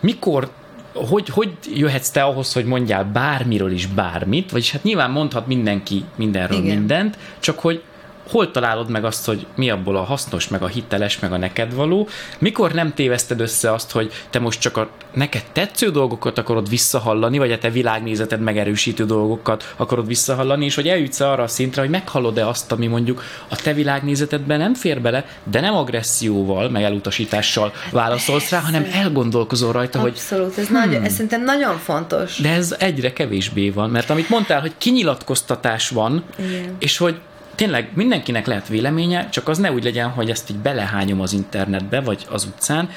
mikor 0.00 0.48
hogy, 0.92 1.28
hogy 1.28 1.52
jöhetsz 1.74 2.10
te 2.10 2.22
ahhoz, 2.22 2.52
hogy 2.52 2.64
mondjál 2.64 3.04
bármiről 3.04 3.72
is 3.72 3.86
bármit, 3.86 4.50
vagyis 4.50 4.70
hát 4.72 4.82
nyilván 4.82 5.10
mondhat 5.10 5.46
mindenki 5.46 6.04
mindenről 6.16 6.58
Igen. 6.58 6.76
mindent, 6.76 7.18
csak 7.38 7.58
hogy 7.58 7.82
hol 8.28 8.50
találod 8.50 8.90
meg 8.90 9.04
azt, 9.04 9.26
hogy 9.26 9.46
mi 9.56 9.70
abból 9.70 9.96
a 9.96 10.02
hasznos, 10.02 10.48
meg 10.48 10.62
a 10.62 10.66
hiteles, 10.66 11.18
meg 11.18 11.32
a 11.32 11.36
neked 11.36 11.74
való, 11.74 12.08
mikor 12.38 12.72
nem 12.72 12.94
téveszted 12.94 13.40
össze 13.40 13.72
azt, 13.72 13.90
hogy 13.90 14.12
te 14.30 14.38
most 14.38 14.60
csak 14.60 14.76
a 14.76 14.88
neked 15.14 15.44
tetsző 15.52 15.90
dolgokat 15.90 16.38
akarod 16.38 16.68
visszahallani, 16.68 17.38
vagy 17.38 17.52
a 17.52 17.58
te 17.58 17.70
világnézeted 17.70 18.40
megerősítő 18.40 19.04
dolgokat 19.04 19.74
akarod 19.76 20.06
visszahallani, 20.06 20.64
és 20.64 20.74
hogy 20.74 20.88
eljutsz 20.88 21.20
arra 21.20 21.42
a 21.42 21.48
szintre, 21.48 21.80
hogy 21.80 21.90
meghallod-e 21.90 22.48
azt, 22.48 22.72
ami 22.72 22.86
mondjuk 22.86 23.22
a 23.48 23.56
te 23.56 23.72
világnézetedben 23.72 24.58
nem 24.58 24.74
fér 24.74 25.00
bele, 25.00 25.24
de 25.50 25.60
nem 25.60 25.74
agresszióval, 25.74 26.68
meg 26.68 26.82
elutasítással 26.82 27.72
válaszolsz 27.90 28.50
rá, 28.50 28.58
hanem 28.58 28.86
elgondolkozol 28.92 29.72
rajta, 29.72 29.98
Abszolút, 29.98 30.28
hogy... 30.28 30.38
Abszolút, 30.38 30.58
ez, 30.58 30.66
hmm, 30.66 30.76
nagy, 30.76 31.04
ez 31.04 31.12
szerintem 31.12 31.44
nagyon 31.44 31.78
fontos. 31.78 32.38
De 32.38 32.50
ez 32.50 32.74
egyre 32.78 33.12
kevésbé 33.12 33.70
van, 33.70 33.90
mert 33.90 34.10
amit 34.10 34.28
mondtál, 34.28 34.60
hogy 34.60 34.72
kinyilatkoztatás 34.78 35.88
van, 35.88 36.24
Igen. 36.38 36.76
és 36.78 36.96
hogy 36.96 37.20
tényleg 37.58 37.88
mindenkinek 37.94 38.46
lehet 38.46 38.68
véleménye, 38.68 39.28
csak 39.28 39.48
az 39.48 39.58
ne 39.58 39.72
úgy 39.72 39.84
legyen, 39.84 40.08
hogy 40.08 40.30
ezt 40.30 40.50
így 40.50 40.56
belehányom 40.56 41.20
az 41.20 41.32
internetbe, 41.32 42.00
vagy 42.00 42.26
az 42.30 42.44
utcán, 42.44 42.90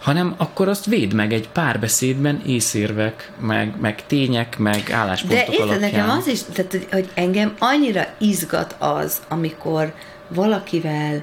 hanem 0.00 0.34
akkor 0.36 0.68
azt 0.68 0.84
véd 0.86 1.12
meg 1.12 1.32
egy 1.32 1.48
párbeszédben 1.48 2.42
észérvek, 2.46 3.32
meg, 3.40 3.72
meg 3.80 4.06
tények, 4.06 4.58
meg 4.58 4.90
álláspontok 4.90 5.38
De 5.38 5.52
érted, 5.52 5.68
alapján. 5.68 5.90
nekem 5.90 6.10
az 6.10 6.26
is, 6.26 6.40
tehát, 6.52 6.70
hogy- 6.70 6.86
hogy 6.90 7.08
engem 7.14 7.54
annyira 7.58 8.06
izgat 8.18 8.76
az, 8.78 9.20
amikor 9.28 9.92
valakivel 10.28 11.22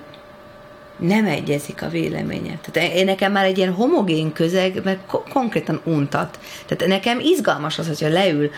nem 0.98 1.26
egyezik 1.26 1.82
a 1.82 1.90
véleménye. 1.90 2.60
Tehát 2.72 2.94
én 2.94 3.06
nekem 3.06 3.32
már 3.32 3.46
egy 3.46 3.58
ilyen 3.58 3.74
homogén 3.74 4.34
közeg, 4.34 4.82
meg 4.84 4.98
ko- 5.08 5.30
konkrétan 5.30 5.82
untat. 5.84 6.40
Tehát 6.66 6.88
nekem 6.94 7.20
izgalmas 7.20 7.80
az, 7.80 7.88
hogyha 7.88 8.08
leül 8.10 8.50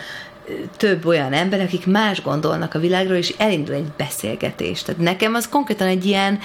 több 0.77 1.05
olyan 1.05 1.33
ember, 1.33 1.61
akik 1.61 1.85
más 1.85 2.21
gondolnak 2.21 2.73
a 2.73 2.79
világról, 2.79 3.17
és 3.17 3.33
elindul 3.37 3.75
egy 3.75 3.91
beszélgetés. 3.97 4.81
Tehát 4.81 5.01
nekem 5.01 5.33
az 5.33 5.49
konkrétan 5.49 5.87
egy 5.87 6.05
ilyen, 6.05 6.39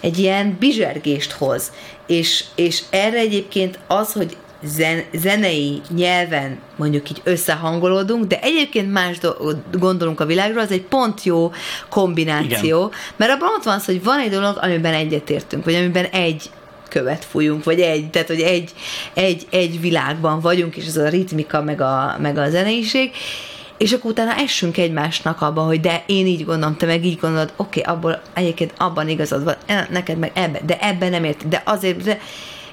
egy 0.00 0.18
ilyen 0.18 0.56
bizsergést 0.58 1.32
hoz. 1.32 1.72
És, 2.06 2.44
és 2.54 2.82
erre 2.90 3.18
egyébként 3.18 3.78
az, 3.86 4.12
hogy 4.12 4.36
zen, 4.62 5.02
zenei 5.12 5.80
nyelven 5.94 6.58
mondjuk 6.76 7.10
így 7.10 7.20
összehangolódunk, 7.24 8.24
de 8.24 8.40
egyébként 8.40 8.92
más 8.92 9.18
do- 9.18 9.56
gondolunk 9.78 10.20
a 10.20 10.26
világról, 10.26 10.62
az 10.62 10.70
egy 10.70 10.82
pont 10.82 11.24
jó 11.24 11.52
kombináció, 11.88 12.78
Igen. 12.78 12.90
mert 13.16 13.32
abban 13.32 13.48
ott 13.56 13.64
van 13.64 13.74
az, 13.74 13.84
hogy 13.84 14.04
van 14.04 14.18
egy 14.18 14.30
dolog, 14.30 14.58
amiben 14.60 14.94
egyetértünk, 14.94 15.64
vagy 15.64 15.74
amiben 15.74 16.04
egy 16.04 16.50
követ 16.88 17.24
fújunk, 17.24 17.64
vagy 17.64 17.80
egy, 17.80 18.10
tehát 18.10 18.28
hogy 18.28 18.40
egy, 18.40 18.70
egy, 19.14 19.46
egy 19.50 19.80
világban 19.80 20.40
vagyunk, 20.40 20.76
és 20.76 20.86
ez 20.86 20.96
a 20.96 21.08
ritmika, 21.08 21.62
meg 21.62 21.80
a, 21.80 22.16
meg 22.20 22.38
a 22.38 22.50
zeneiség, 22.50 23.10
és 23.78 23.92
akkor 23.92 24.10
utána 24.10 24.34
essünk 24.34 24.76
egymásnak 24.76 25.40
abba, 25.40 25.62
hogy 25.62 25.80
de 25.80 26.02
én 26.06 26.26
így 26.26 26.44
gondolom, 26.44 26.76
te 26.76 26.86
meg 26.86 27.04
így 27.04 27.18
gondolod, 27.18 27.52
oké, 27.56 27.80
okay, 27.80 27.94
abból 27.94 28.20
egyébként 28.34 28.72
abban 28.76 29.08
igazad 29.08 29.44
van, 29.44 29.56
neked 29.90 30.18
meg 30.18 30.30
ebben, 30.34 30.62
de 30.66 30.78
ebben 30.80 31.10
nem 31.10 31.24
érti, 31.24 31.48
de 31.48 31.62
azért, 31.64 32.02
de 32.02 32.18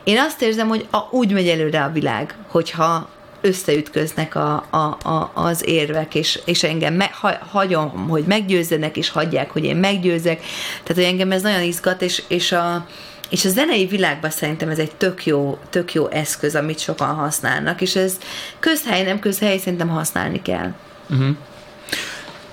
én 0.04 0.20
azt 0.20 0.42
érzem, 0.42 0.68
hogy 0.68 0.88
a, 0.92 0.98
úgy 1.12 1.32
megy 1.32 1.48
előre 1.48 1.84
a 1.84 1.92
világ, 1.92 2.36
hogyha 2.48 3.10
összeütköznek 3.42 4.36
a, 4.36 4.66
a, 4.70 4.98
a, 5.10 5.32
az 5.34 5.68
érvek, 5.68 6.16
és, 6.16 6.40
és 6.46 6.64
engem 6.64 6.94
me, 6.94 7.12
ha, 7.22 7.38
hagyom, 7.52 8.08
hogy 8.10 8.24
meggyőzzenek, 8.24 8.98
és 8.98 9.10
hagyják, 9.10 9.52
hogy 9.52 9.64
én 9.64 9.76
meggyőzek. 9.76 10.40
Tehát, 10.84 11.04
hogy 11.04 11.04
engem 11.04 11.32
ez 11.32 11.42
nagyon 11.42 11.62
izgat, 11.62 12.02
és, 12.02 12.24
és 12.28 12.52
a, 12.52 12.88
és 13.34 13.46
a 13.46 13.50
zenei 13.50 13.86
világban 13.86 14.30
szerintem 14.30 14.70
ez 14.70 14.80
egy 14.80 14.92
tök 14.96 15.26
jó, 15.26 15.58
tök 15.70 15.94
jó 15.94 16.08
eszköz, 16.08 16.56
amit 16.56 16.80
sokan 16.80 17.16
használnak, 17.16 17.82
és 17.82 17.96
ez 17.96 18.18
közhely, 18.60 19.04
nem 19.04 19.20
közhely, 19.20 19.58
szerintem 19.58 19.88
használni 19.88 20.42
kell. 20.42 20.74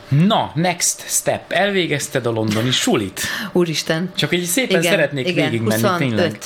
Na, 0.08 0.50
next 0.54 1.04
step. 1.06 1.52
Elvégezted 1.52 2.26
a 2.26 2.30
londoni 2.30 2.70
sulit. 2.70 3.20
Úristen. 3.52 4.10
Csak 4.14 4.34
így 4.34 4.44
szépen 4.44 4.78
Igen, 4.78 4.92
szeretnék 4.92 5.28
igen, 5.28 5.44
végigmenni, 5.44 5.82
25. 5.82 5.98
tényleg. 5.98 6.38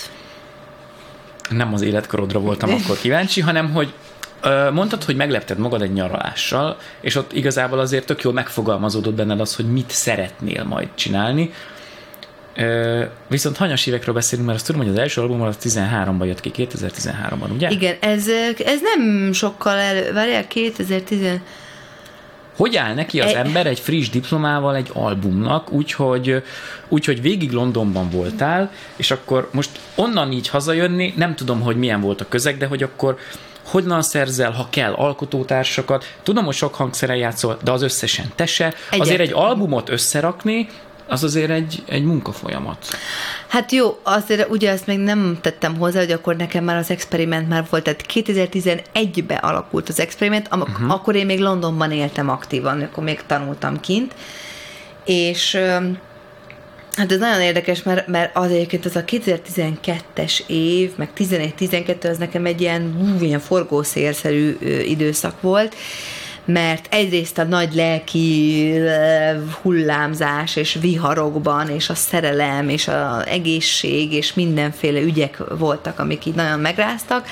Nem 1.51 1.73
az 1.73 1.83
életkorodra 1.83 2.39
voltam 2.39 2.71
akkor 2.85 2.99
kíváncsi, 2.99 3.41
hanem 3.41 3.73
hogy 3.73 3.95
mondtad, 4.73 5.05
hogy 5.05 5.17
meglepted 5.17 5.59
magad 5.59 5.83
egy 5.83 5.93
nyaralással, 5.93 6.79
és 7.01 7.15
ott 7.15 7.33
igazából 7.33 7.79
azért 7.79 8.07
tök 8.07 8.23
jól 8.23 8.33
megfogalmazódott 8.33 9.15
benned 9.15 9.41
az, 9.41 9.57
hogy 9.57 9.73
mit 9.73 9.91
szeretnél 9.91 10.65
majd 10.65 10.89
csinálni. 10.95 11.53
Ö, 12.57 13.05
viszont 13.29 13.57
hanyas 13.57 13.87
évekről 13.87 14.15
beszélünk, 14.15 14.47
mert 14.47 14.59
azt 14.59 14.69
tudom, 14.69 14.83
hogy 14.83 14.91
az 14.91 14.99
első 14.99 15.21
album 15.21 15.43
az 15.43 15.57
13-ban 15.63 16.27
jött 16.27 16.41
ki, 16.41 16.51
2013-ban, 16.57 17.53
ugye? 17.55 17.71
Igen, 17.71 17.97
ez, 18.01 18.29
ez 18.65 18.81
nem 18.95 19.33
sokkal 19.33 19.77
elő, 19.79 20.13
várjál, 20.13 20.47
2010 20.49 21.41
Hogy 22.57 22.77
áll 22.77 22.95
neki 22.95 23.21
az 23.21 23.29
Egy- 23.31 23.35
ember 23.35 23.67
egy 23.67 23.81
friss 23.81 24.09
diplomával 24.09 24.77
egy 24.77 24.91
albumnak, 24.93 25.73
úgyhogy, 25.73 26.43
úgyhogy 26.89 27.21
végig 27.21 27.53
Londonban 27.53 28.11
voltál, 28.11 28.71
és 28.97 29.11
akkor 29.11 29.49
most 29.53 29.71
onnan 29.95 30.33
így 30.33 30.49
hazajönni, 30.49 31.15
nem 31.17 31.35
tudom, 31.35 31.61
hogy 31.61 31.77
milyen 31.77 32.01
volt 32.01 32.21
a 32.21 32.29
közeg, 32.29 32.57
de 32.57 32.67
hogy 32.67 32.83
akkor 32.83 33.19
honnan 33.65 34.03
szerzel, 34.03 34.51
ha 34.51 34.67
kell, 34.71 34.93
alkotótársakat. 34.93 36.05
Tudom, 36.23 36.45
hogy 36.45 36.55
sok 36.55 36.75
hangszeren 36.75 37.17
játszol, 37.17 37.59
de 37.63 37.71
az 37.71 37.83
összesen 37.83 38.27
te 38.35 38.47
se. 38.47 38.75
Azért 38.91 39.21
egy 39.21 39.33
albumot 39.33 39.89
összerakni, 39.89 40.69
az 41.09 41.25
azért 41.25 41.51
egy, 41.51 41.83
egy 41.87 42.05
munkafolyamat. 42.05 42.87
Hát 43.49 43.73
jó, 43.73 43.99
azért 44.03 44.51
ugye 44.51 44.71
azt 44.71 44.87
még 44.87 44.99
nem 44.99 45.39
tettem 45.41 45.77
hozzá, 45.77 45.99
hogy 45.99 46.11
akkor 46.11 46.37
nekem 46.37 46.65
már 46.65 46.77
az 46.77 46.91
experiment 46.91 47.49
már 47.49 47.67
volt, 47.71 47.83
tehát 47.83 48.05
2011-ben 48.15 49.39
alakult 49.39 49.89
az 49.89 50.01
experiment, 50.01 50.47
am- 50.51 50.61
uh-huh. 50.61 50.93
akkor 50.93 51.15
én 51.15 51.27
még 51.27 51.41
Londonban 51.41 51.93
éltem 51.93 52.29
aktívan, 52.29 52.81
akkor 52.83 53.05
még 53.05 53.21
tanultam 53.27 53.81
kint, 53.81 54.15
és 55.05 55.59
Hát 56.97 57.13
ez 57.13 57.19
nagyon 57.19 57.41
érdekes, 57.41 57.83
mert, 57.83 58.07
mert 58.07 58.37
az 58.37 58.51
egyébként 58.51 58.85
az 58.85 58.97
a 58.97 59.05
2012-es 59.05 60.47
év, 60.47 60.91
meg 60.97 61.09
11-12 61.17 62.11
az 62.11 62.19
nekem 62.19 62.47
egy 62.47 62.61
ilyen, 62.61 62.95
hú, 62.99 63.25
ilyen 63.25 63.41
forgószélszerű 63.41 64.57
időszak 64.87 65.41
volt, 65.41 65.75
mert 66.45 66.87
egyrészt 66.91 67.39
a 67.39 67.45
nagy 67.45 67.75
lelki 67.75 68.71
ö, 68.77 69.31
hullámzás 69.63 70.57
és 70.57 70.79
viharokban, 70.81 71.69
és 71.69 71.89
a 71.89 71.95
szerelem, 71.95 72.69
és 72.69 72.89
az 72.89 73.27
egészség, 73.27 74.13
és 74.13 74.35
mindenféle 74.35 75.01
ügyek 75.01 75.39
voltak, 75.59 75.99
amik 75.99 76.27
így 76.27 76.35
nagyon 76.35 76.61
megráztak, 76.61 77.27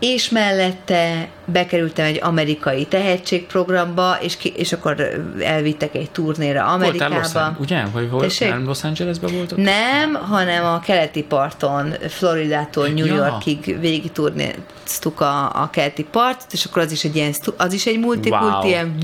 és 0.00 0.28
mellette 0.28 1.28
bekerültem 1.44 2.04
egy 2.04 2.18
amerikai 2.22 2.84
tehetségprogramba, 2.84 4.16
és, 4.20 4.36
ki, 4.36 4.52
és 4.56 4.72
akkor 4.72 5.22
elvittek 5.40 5.94
egy 5.94 6.10
turnéra 6.10 6.76
Voltál 6.78 7.08
Los 7.08 7.16
Amerikába. 7.24 7.56
Ugye? 7.60 7.84
Vagy 7.92 8.10
volt, 8.10 8.22
Tessék? 8.22 8.48
nem 8.48 8.64
Los 8.64 8.84
Angelesben 8.84 9.32
voltad? 9.34 9.58
Nem, 9.58 10.14
hanem 10.14 10.64
a 10.64 10.80
keleti 10.80 11.22
parton, 11.22 11.94
Floridától 12.08 12.88
New 12.88 13.06
Ja. 13.06 13.14
Yorkig 13.14 13.80
végig 13.80 14.12
turnéztuk 14.12 15.20
a, 15.20 15.62
a 15.62 15.70
keleti 15.72 16.04
partot, 16.04 16.52
és 16.52 16.64
akkor 16.64 16.82
az 16.82 16.92
is 16.92 17.04
egy 17.04 17.16
ilyen, 17.16 17.32
az 17.56 17.72
is 17.72 17.86
egy 17.86 17.98
multikult, 17.98 18.52
Wow. 18.52 18.66
ilyen 18.66 18.98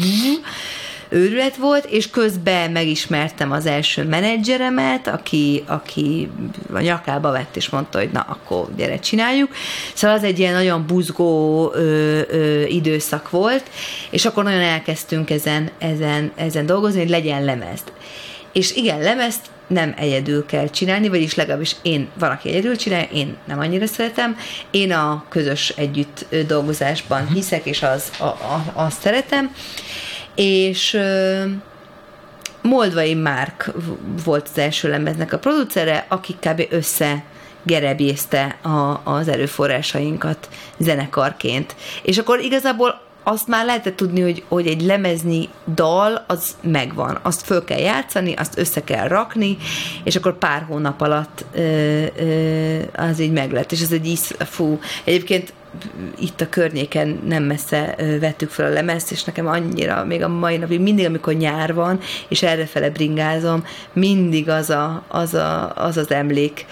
őrület 1.08 1.56
volt, 1.56 1.84
és 1.84 2.10
közben 2.10 2.70
megismertem 2.70 3.52
az 3.52 3.66
első 3.66 4.04
menedzseremet, 4.04 5.06
aki, 5.06 5.64
aki 5.66 6.30
a 6.72 6.80
nyakába 6.80 7.30
vett, 7.30 7.56
és 7.56 7.68
mondta, 7.68 7.98
hogy 7.98 8.10
na, 8.12 8.26
akkor 8.28 8.68
gyere, 8.76 8.98
csináljuk. 8.98 9.50
Szóval 9.94 10.16
az 10.16 10.22
egy 10.22 10.38
ilyen 10.38 10.54
nagyon 10.54 10.86
buzgó 10.86 11.72
ö, 11.74 12.20
ö, 12.30 12.64
időszak 12.64 13.30
volt, 13.30 13.70
és 14.10 14.24
akkor 14.24 14.44
nagyon 14.44 14.60
elkezdtünk 14.60 15.30
ezen, 15.30 15.70
ezen, 15.78 16.32
ezen 16.36 16.66
dolgozni, 16.66 17.00
hogy 17.00 17.10
legyen 17.10 17.44
lemez. 17.44 17.80
És 18.52 18.74
igen, 18.74 18.98
lemezt 19.00 19.40
nem 19.66 19.94
egyedül 19.96 20.46
kell 20.46 20.70
csinálni, 20.70 21.08
vagyis 21.08 21.34
legalábbis 21.34 21.76
én, 21.82 22.08
valaki 22.18 22.48
egyedül 22.48 22.76
csinálja, 22.76 23.08
én 23.12 23.36
nem 23.44 23.58
annyira 23.58 23.86
szeretem. 23.86 24.36
Én 24.70 24.92
a 24.92 25.24
közös 25.28 25.68
együtt 25.68 26.26
dolgozásban 26.46 27.26
hiszek, 27.26 27.66
és 27.66 27.82
az, 27.82 28.10
a, 28.18 28.24
a, 28.24 28.64
azt 28.74 29.00
szeretem. 29.00 29.54
És 30.36 30.98
Moldvai 32.62 33.14
Márk 33.14 33.70
volt 34.24 34.48
az 34.52 34.58
első 34.58 34.88
lemeznek 34.88 35.32
a 35.32 35.38
producere, 35.38 36.06
aki 36.08 36.36
kb. 36.40 36.62
össze 36.70 37.24
gerebjézte 37.62 38.56
a, 38.62 39.00
az 39.04 39.28
erőforrásainkat 39.28 40.48
zenekarként. 40.78 41.76
És 42.02 42.18
akkor 42.18 42.40
igazából 42.40 43.00
azt 43.22 43.46
már 43.46 43.64
lehetett 43.64 43.96
tudni, 43.96 44.20
hogy, 44.20 44.44
hogy 44.48 44.66
egy 44.66 44.82
lemezni 44.82 45.48
dal, 45.74 46.24
az 46.26 46.56
megvan. 46.62 47.18
Azt 47.22 47.42
föl 47.42 47.64
kell 47.64 47.78
játszani, 47.78 48.34
azt 48.34 48.58
össze 48.58 48.84
kell 48.84 49.08
rakni, 49.08 49.56
és 50.04 50.16
akkor 50.16 50.38
pár 50.38 50.62
hónap 50.68 51.00
alatt 51.00 51.44
ö, 51.54 52.04
ö, 52.18 52.78
az 52.96 53.18
így 53.18 53.32
meg 53.32 53.52
lett. 53.52 53.72
És 53.72 53.80
ez 53.80 53.92
egy 53.92 54.06
isz, 54.06 54.34
fú, 54.38 54.78
egyébként 55.04 55.52
itt 56.18 56.40
a 56.40 56.48
környéken 56.48 57.20
nem 57.26 57.42
messze 57.42 57.94
vettük 58.20 58.50
fel 58.50 58.66
a 58.66 58.72
lemezt, 58.72 59.10
és 59.10 59.24
nekem 59.24 59.46
annyira, 59.46 60.04
még 60.04 60.22
a 60.22 60.28
mai 60.28 60.56
napig, 60.56 60.80
mindig, 60.80 61.06
amikor 61.06 61.32
nyár 61.32 61.74
van, 61.74 62.00
és 62.28 62.42
errefele 62.42 62.90
bringázom, 62.90 63.64
mindig 63.92 64.48
az 64.48 64.70
a, 64.70 65.04
az, 65.08 65.34
a, 65.34 65.72
az, 65.74 65.96
az 65.96 66.10
emlék 66.10 66.66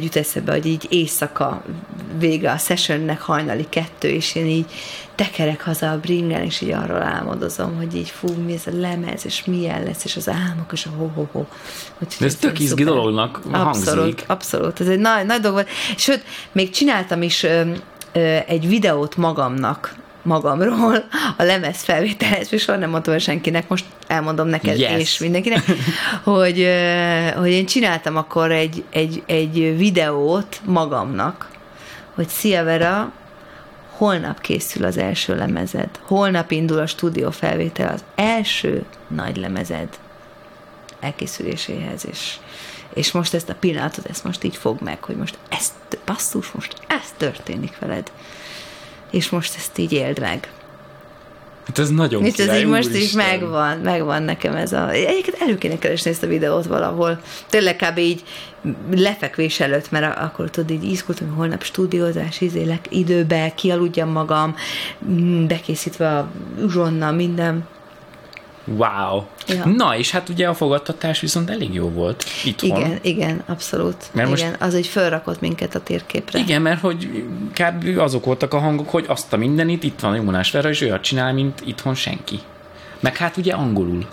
jut 0.00 0.16
eszembe, 0.16 0.52
hogy 0.52 0.66
így 0.66 0.86
éjszaka 0.88 1.62
vége 2.18 2.50
a 2.50 2.56
sessionnek 2.56 3.20
hajnali 3.20 3.66
kettő, 3.68 4.08
és 4.08 4.34
én 4.34 4.46
így 4.46 4.66
tekerek 5.14 5.62
haza 5.64 5.90
a 5.90 5.98
bringán, 5.98 6.42
és 6.42 6.60
így 6.60 6.70
arról 6.70 7.02
álmodozom, 7.02 7.76
hogy 7.76 7.94
így 7.94 8.08
fú, 8.08 8.28
mi 8.46 8.52
ez 8.52 8.66
a 8.66 8.78
lemez, 8.80 9.26
és 9.26 9.44
milyen 9.44 9.82
lesz, 9.82 10.04
és 10.04 10.16
az 10.16 10.28
álmok, 10.28 10.72
és 10.72 10.86
a 10.86 10.90
ho-ho-ho. 10.96 11.44
De 12.18 12.26
ez 12.26 12.36
tök 12.36 12.58
izgi 12.58 12.84
dolognak 12.84 13.40
Abszolút, 13.50 13.98
hangzik. 13.98 14.24
abszolút. 14.26 14.80
Ez 14.80 14.88
egy 14.88 14.98
nagy, 14.98 15.26
nagy 15.26 15.40
dolog 15.40 15.56
volt. 15.56 15.68
Sőt, 15.96 16.22
még 16.52 16.70
csináltam 16.70 17.22
is 17.22 17.46
egy 18.46 18.68
videót 18.68 19.16
magamnak, 19.16 19.94
magamról 20.22 21.04
a 21.36 21.42
lemez 21.42 21.82
felvételhez, 21.82 22.52
és 22.52 22.62
soha 22.62 22.78
nem 22.78 22.90
mondtam 22.90 23.18
senkinek, 23.18 23.68
most 23.68 23.84
elmondom 24.06 24.48
neked 24.48 24.78
Yes. 24.78 25.00
és 25.00 25.18
mindenkinek, 25.18 25.64
hogy, 26.22 26.68
hogy 27.36 27.50
én 27.50 27.66
csináltam 27.66 28.16
akkor 28.16 28.50
egy, 28.50 28.84
egy, 28.90 29.22
egy 29.26 29.76
videót 29.76 30.60
magamnak, 30.64 31.48
hogy 32.14 32.28
szia 32.28 32.64
Vera, 32.64 33.12
holnap 33.90 34.40
készül 34.40 34.84
az 34.84 34.96
első 34.96 35.36
lemezed, 35.36 35.88
holnap 36.00 36.50
indul 36.50 36.78
a 36.78 36.86
stúdió 36.86 37.30
felvétel, 37.30 37.92
az 37.92 38.04
első 38.14 38.84
nagy 39.08 39.36
lemezed. 39.36 39.88
elkészüléséhez, 41.00 42.06
és, 42.10 42.36
és 42.94 43.12
most 43.12 43.34
ezt 43.34 43.48
a 43.48 43.54
pillanatot, 43.54 44.06
ezt 44.06 44.24
most 44.24 44.44
így 44.44 44.56
fog 44.56 44.80
meg, 44.80 45.04
hogy 45.04 45.16
most 45.16 45.38
ezt, 45.48 45.72
basszus, 46.04 46.50
most 46.50 46.74
ez 46.86 47.12
történik 47.16 47.78
veled. 47.78 48.12
És 49.10 49.30
most 49.30 49.54
ezt 49.56 49.78
így 49.78 49.92
éld 49.92 50.20
meg. 50.20 50.52
Hát 51.66 51.78
ez 51.78 51.90
nagyon 51.90 52.24
ez 52.24 52.32
király, 52.32 52.60
így 52.60 52.66
most 52.66 52.94
így 52.94 53.14
megvan, 53.14 53.78
megvan 53.78 54.22
nekem 54.22 54.54
ez 54.54 54.72
a... 54.72 54.90
Egyébként 54.90 55.36
elő 55.40 55.58
kéne 55.58 55.78
keresni 55.78 56.10
ezt 56.10 56.22
a 56.22 56.26
videót 56.26 56.66
valahol. 56.66 57.20
Tényleg 57.48 57.76
kb. 57.76 57.98
így 57.98 58.22
lefekvés 58.90 59.60
előtt, 59.60 59.90
mert 59.90 60.18
akkor 60.18 60.50
tudod, 60.50 60.70
így 60.70 60.84
izgultam, 60.84 61.26
hogy 61.26 61.36
holnap 61.36 61.62
stúdiózás, 61.62 62.40
izélek 62.40 62.86
időbe, 62.90 63.52
kialudjam 63.54 64.08
magam, 64.08 64.54
bekészítve 65.46 66.08
a 66.08 66.30
uzsonna, 66.62 67.10
minden. 67.10 67.68
Wow. 68.64 69.22
Ja. 69.46 69.66
Na, 69.66 69.96
és 69.96 70.10
hát 70.10 70.28
ugye 70.28 70.48
a 70.48 70.54
fogadtatás 70.54 71.20
viszont 71.20 71.50
elég 71.50 71.74
jó 71.74 71.88
volt 71.88 72.24
itthon. 72.44 72.80
Igen, 72.80 72.98
igen, 73.02 73.42
abszolút. 73.46 73.96
Mert 74.12 74.28
most- 74.28 74.42
igen, 74.42 74.56
az, 74.58 74.72
hogy 74.72 74.86
felrakott 74.86 75.40
minket 75.40 75.74
a 75.74 75.80
térképre. 75.80 76.38
Igen, 76.38 76.62
mert 76.62 76.80
hogy 76.80 77.24
kb. 77.54 77.98
azok 77.98 78.24
voltak 78.24 78.54
a 78.54 78.58
hangok, 78.58 78.90
hogy 78.90 79.04
azt 79.08 79.32
a 79.32 79.36
mindenit, 79.36 79.82
itt 79.82 80.00
van 80.00 80.14
Jónás 80.16 80.50
Vera, 80.50 80.68
és 80.68 80.80
olyat 80.80 81.02
csinál, 81.02 81.32
mint 81.32 81.62
itthon 81.64 81.94
senki. 81.94 82.38
Meg 83.00 83.16
hát 83.16 83.36
ugye 83.36 83.52
angolul. 83.52 84.06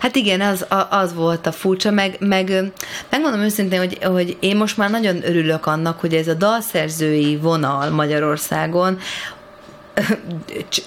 Hát 0.00 0.16
igen, 0.16 0.40
az, 0.40 0.66
az 0.90 1.14
volt 1.14 1.46
a 1.46 1.52
furcsa, 1.52 1.90
meg, 1.90 2.16
meg 2.18 2.72
megmondom 3.10 3.40
őszintén, 3.40 3.78
hogy, 3.78 3.98
hogy 4.04 4.36
én 4.40 4.56
most 4.56 4.76
már 4.76 4.90
nagyon 4.90 5.24
örülök 5.24 5.66
annak, 5.66 6.00
hogy 6.00 6.14
ez 6.14 6.28
a 6.28 6.34
dalszerzői 6.34 7.36
vonal 7.36 7.90
Magyarországon 7.90 8.98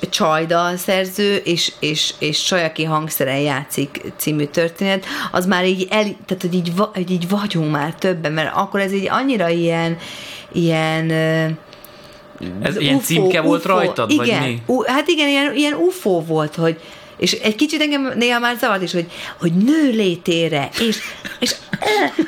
csajdalszerző 0.10 1.36
és, 1.36 1.72
és, 1.80 2.14
és 2.20 2.44
csaj, 2.44 2.64
aki 2.64 2.84
hangszeren 2.84 3.40
játszik 3.40 4.02
című 4.18 4.46
történet, 4.46 5.06
az 5.32 5.46
már 5.46 5.66
így, 5.66 5.88
el, 5.90 6.04
tehát, 6.04 6.42
hogy 6.42 6.54
így, 6.54 6.72
hogy 6.94 7.12
így 7.12 7.30
vagyunk 7.30 7.72
már 7.72 7.96
többen, 7.96 8.32
mert 8.32 8.56
akkor 8.56 8.80
ez 8.80 8.94
így 8.94 9.08
annyira 9.10 9.50
ilyen, 9.50 9.98
ilyen 10.52 11.12
Ez 12.62 12.78
ilyen 12.78 13.00
címke 13.00 13.42
volt 13.42 13.64
rajtad, 13.64 14.12
igen, 14.12 14.40
vagy 14.40 14.50
mi? 14.50 14.62
U, 14.66 14.84
hát 14.84 15.08
igen, 15.08 15.28
ilyen, 15.28 15.56
ilyen 15.56 15.74
UFO 15.74 16.22
volt, 16.22 16.56
hogy 16.56 16.80
és 17.18 17.32
egy 17.32 17.56
kicsit 17.56 17.82
engem 17.82 18.14
néha 18.16 18.40
már 18.40 18.56
zavart 18.60 18.82
is, 18.82 18.92
hogy, 18.92 19.12
hogy 19.40 19.54
nő 19.54 19.92
létére, 19.92 20.70
és, 20.80 20.98
és, 21.40 21.56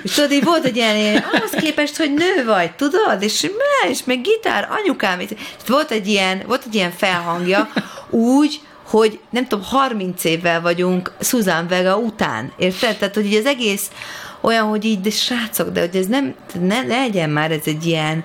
és 0.03 0.11
tudod, 0.11 0.31
így 0.31 0.43
volt 0.43 0.65
egy 0.65 0.75
ilyen, 0.75 1.23
ahhoz 1.33 1.49
képest, 1.49 1.97
hogy 1.97 2.13
nő 2.13 2.45
vagy, 2.45 2.71
tudod, 2.71 3.21
és, 3.21 3.49
és 3.89 4.03
meg 4.03 4.21
gitár, 4.21 4.67
anyukám, 4.71 5.19
és 5.19 5.29
volt 5.67 5.91
egy 5.91 6.07
ilyen, 6.07 6.43
volt 6.47 6.63
egy 6.65 6.75
ilyen 6.75 6.91
felhangja, 6.91 7.69
úgy, 8.09 8.61
hogy 8.83 9.19
nem 9.29 9.47
tudom, 9.47 9.65
30 9.65 10.23
évvel 10.23 10.61
vagyunk 10.61 11.11
Susan 11.19 11.67
Vega 11.67 11.97
után, 11.97 12.51
érted? 12.57 12.97
Tehát, 12.97 13.15
hogy 13.15 13.25
így 13.25 13.35
az 13.35 13.45
egész 13.45 13.91
olyan, 14.41 14.67
hogy 14.67 14.85
így, 14.85 15.01
de 15.01 15.09
srácok, 15.09 15.69
de 15.69 15.79
hogy 15.79 15.95
ez 15.95 16.05
nem, 16.05 16.35
ne, 16.59 16.81
ne 16.81 16.97
legyen 16.97 17.29
már 17.29 17.51
ez 17.51 17.63
egy 17.65 17.85
ilyen, 17.85 18.23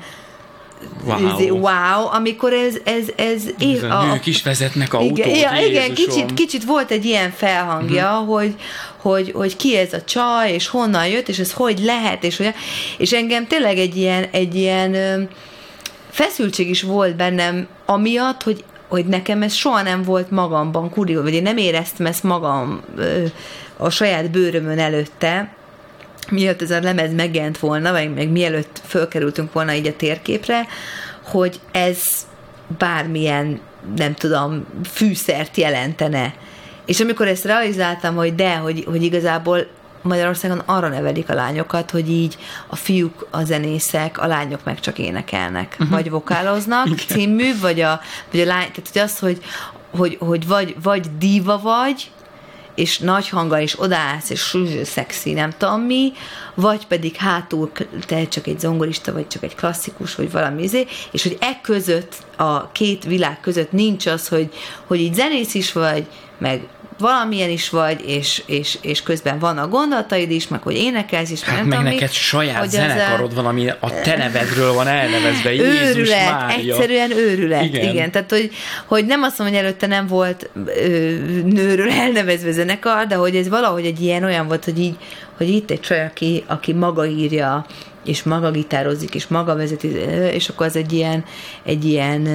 Wow. 1.04 1.58
wow, 1.58 2.06
amikor 2.12 2.52
ez, 2.52 2.74
ez, 2.84 3.04
ez 3.16 3.42
Ez 3.58 3.82
a 3.82 4.04
nők 4.04 4.26
is 4.26 4.42
vezetnek 4.42 4.94
autót, 4.94 5.18
igen, 5.18 5.28
ja, 5.28 5.66
igen 5.66 5.94
kicsit, 5.94 6.34
kicsit 6.34 6.64
volt 6.64 6.90
egy 6.90 7.04
ilyen 7.04 7.30
felhangja, 7.30 8.10
uh-huh. 8.10 8.34
hogy, 8.34 8.54
hogy, 8.96 9.32
hogy 9.34 9.56
ki 9.56 9.76
ez 9.76 9.92
a 9.92 10.02
csaj, 10.02 10.52
és 10.52 10.68
honnan 10.68 11.06
jött, 11.06 11.28
és 11.28 11.38
ez 11.38 11.52
hogy 11.52 11.78
lehet, 11.78 12.24
és, 12.24 12.36
hogy, 12.36 12.54
és 12.98 13.12
engem 13.12 13.46
tényleg 13.46 13.78
egy 13.78 13.96
ilyen, 13.96 14.26
egy 14.30 14.54
ilyen 14.54 15.28
feszültség 16.10 16.68
is 16.68 16.82
volt 16.82 17.16
bennem, 17.16 17.66
amiatt, 17.86 18.42
hogy 18.42 18.64
hogy 18.88 19.06
nekem 19.06 19.42
ez 19.42 19.52
soha 19.52 19.82
nem 19.82 20.02
volt 20.02 20.30
magamban 20.30 20.90
kurió, 20.90 21.22
vagy 21.22 21.34
én 21.34 21.42
nem 21.42 21.56
éreztem 21.56 22.06
ezt 22.06 22.22
magam 22.22 22.80
ö, 22.96 23.24
a 23.76 23.90
saját 23.90 24.30
bőrömön 24.30 24.78
előtte, 24.78 25.54
mielőtt 26.32 26.62
ez 26.62 26.70
a 26.70 26.80
lemez 26.80 27.14
megjelent 27.14 27.58
volna, 27.58 27.92
vagy 27.92 28.14
meg 28.14 28.28
mielőtt 28.28 28.80
fölkerültünk 28.86 29.52
volna 29.52 29.74
így 29.74 29.86
a 29.86 29.96
térképre, 29.96 30.66
hogy 31.22 31.60
ez 31.72 32.00
bármilyen, 32.78 33.60
nem 33.96 34.14
tudom, 34.14 34.66
fűszert 34.90 35.56
jelentene. 35.56 36.34
És 36.86 37.00
amikor 37.00 37.28
ezt 37.28 37.44
realizáltam, 37.44 38.14
hogy 38.14 38.34
de, 38.34 38.56
hogy, 38.56 38.84
hogy 38.88 39.02
igazából 39.02 39.66
Magyarországon 40.02 40.58
arra 40.58 40.88
nevelik 40.88 41.30
a 41.30 41.34
lányokat, 41.34 41.90
hogy 41.90 42.10
így 42.10 42.38
a 42.66 42.76
fiúk 42.76 43.26
a 43.30 43.44
zenészek, 43.44 44.18
a 44.18 44.26
lányok 44.26 44.64
meg 44.64 44.80
csak 44.80 44.98
énekelnek, 44.98 45.72
uh-huh. 45.72 45.88
vagy 45.88 46.10
vokáloznak 46.10 46.86
Igen. 46.90 47.06
című, 47.06 47.58
vagy 47.60 47.80
a, 47.80 48.00
vagy 48.30 48.40
a 48.40 48.44
lány, 48.44 48.70
tehát 48.70 48.90
hogy 48.92 49.02
az, 49.02 49.18
hogy, 49.18 49.38
hogy, 49.90 50.16
hogy 50.20 50.46
vagy, 50.46 50.76
vagy 50.82 51.06
díva 51.18 51.58
vagy, 51.58 52.10
és 52.74 52.98
nagy 52.98 53.28
hanga, 53.28 53.60
és 53.60 53.80
odaállsz, 53.80 54.30
és 54.30 54.56
szexi, 54.84 55.32
nem 55.32 55.52
tudom 55.58 55.80
mi, 55.80 56.12
vagy 56.54 56.86
pedig 56.86 57.16
hátul 57.16 57.72
te 58.06 58.28
csak 58.28 58.46
egy 58.46 58.60
zongorista, 58.60 59.12
vagy 59.12 59.26
csak 59.28 59.42
egy 59.42 59.54
klasszikus, 59.54 60.14
vagy 60.14 60.30
valami 60.30 60.62
izé, 60.62 60.86
és 61.10 61.22
hogy 61.22 61.36
e 61.40 61.60
között, 61.62 62.14
a 62.36 62.72
két 62.72 63.04
világ 63.04 63.40
között 63.40 63.72
nincs 63.72 64.06
az, 64.06 64.28
hogy, 64.28 64.52
hogy 64.86 65.00
így 65.00 65.14
zenész 65.14 65.54
is 65.54 65.72
vagy, 65.72 66.06
meg 66.38 66.68
valamilyen 66.98 67.50
is 67.50 67.70
vagy, 67.70 68.00
és, 68.08 68.42
és, 68.46 68.78
és 68.80 69.02
közben 69.02 69.38
vannak 69.38 69.70
gondolataid 69.70 70.30
is, 70.30 70.48
meg 70.48 70.62
hogy 70.62 70.74
énekelsz 70.76 71.30
is, 71.30 71.42
Hát 71.42 71.56
nem 71.56 71.66
meg 71.66 71.78
tudom 71.78 71.92
neked 71.92 72.08
mi, 72.08 72.14
saját 72.14 72.56
hogy 72.56 72.66
ez 72.66 72.74
a- 72.74 72.76
zenekarod 72.76 73.34
van, 73.34 73.46
ami 73.46 73.68
a 73.68 74.00
te 74.02 74.16
nevedről 74.16 74.72
van 74.72 74.86
elnevezve. 74.86 75.52
Jézus 75.54 75.80
őrület, 75.96 76.30
Mária. 76.30 76.74
egyszerűen 76.74 77.10
őrület, 77.10 77.64
Igen. 77.64 77.88
igen. 77.90 78.10
Tehát, 78.10 78.30
hogy, 78.30 78.50
hogy 78.86 79.06
nem 79.06 79.22
azt 79.22 79.38
mondom, 79.38 79.56
hogy 79.56 79.64
előtte 79.66 79.86
nem 79.86 80.06
volt 80.06 80.50
ö, 80.66 80.70
nőről 81.44 81.90
elnevezve 81.90 82.50
zenekar, 82.52 83.06
de 83.06 83.14
hogy 83.14 83.36
ez 83.36 83.48
valahogy 83.48 83.84
egy 83.86 84.00
ilyen 84.00 84.24
olyan 84.24 84.46
volt, 84.46 84.64
hogy 84.64 84.78
így, 84.78 84.96
hogy 85.36 85.48
itt 85.48 85.70
egy 85.70 85.80
csaj, 85.80 86.04
aki, 86.04 86.44
aki 86.46 86.72
maga 86.72 87.06
írja, 87.06 87.66
és 88.04 88.22
maga 88.22 88.50
gitározik, 88.50 89.14
és 89.14 89.26
maga 89.26 89.56
vezeti, 89.56 89.88
és 90.32 90.48
akkor 90.48 90.66
az 90.66 90.76
egy 90.76 90.92
ilyen, 90.92 91.24
egy 91.64 91.84
ilyen 91.84 92.28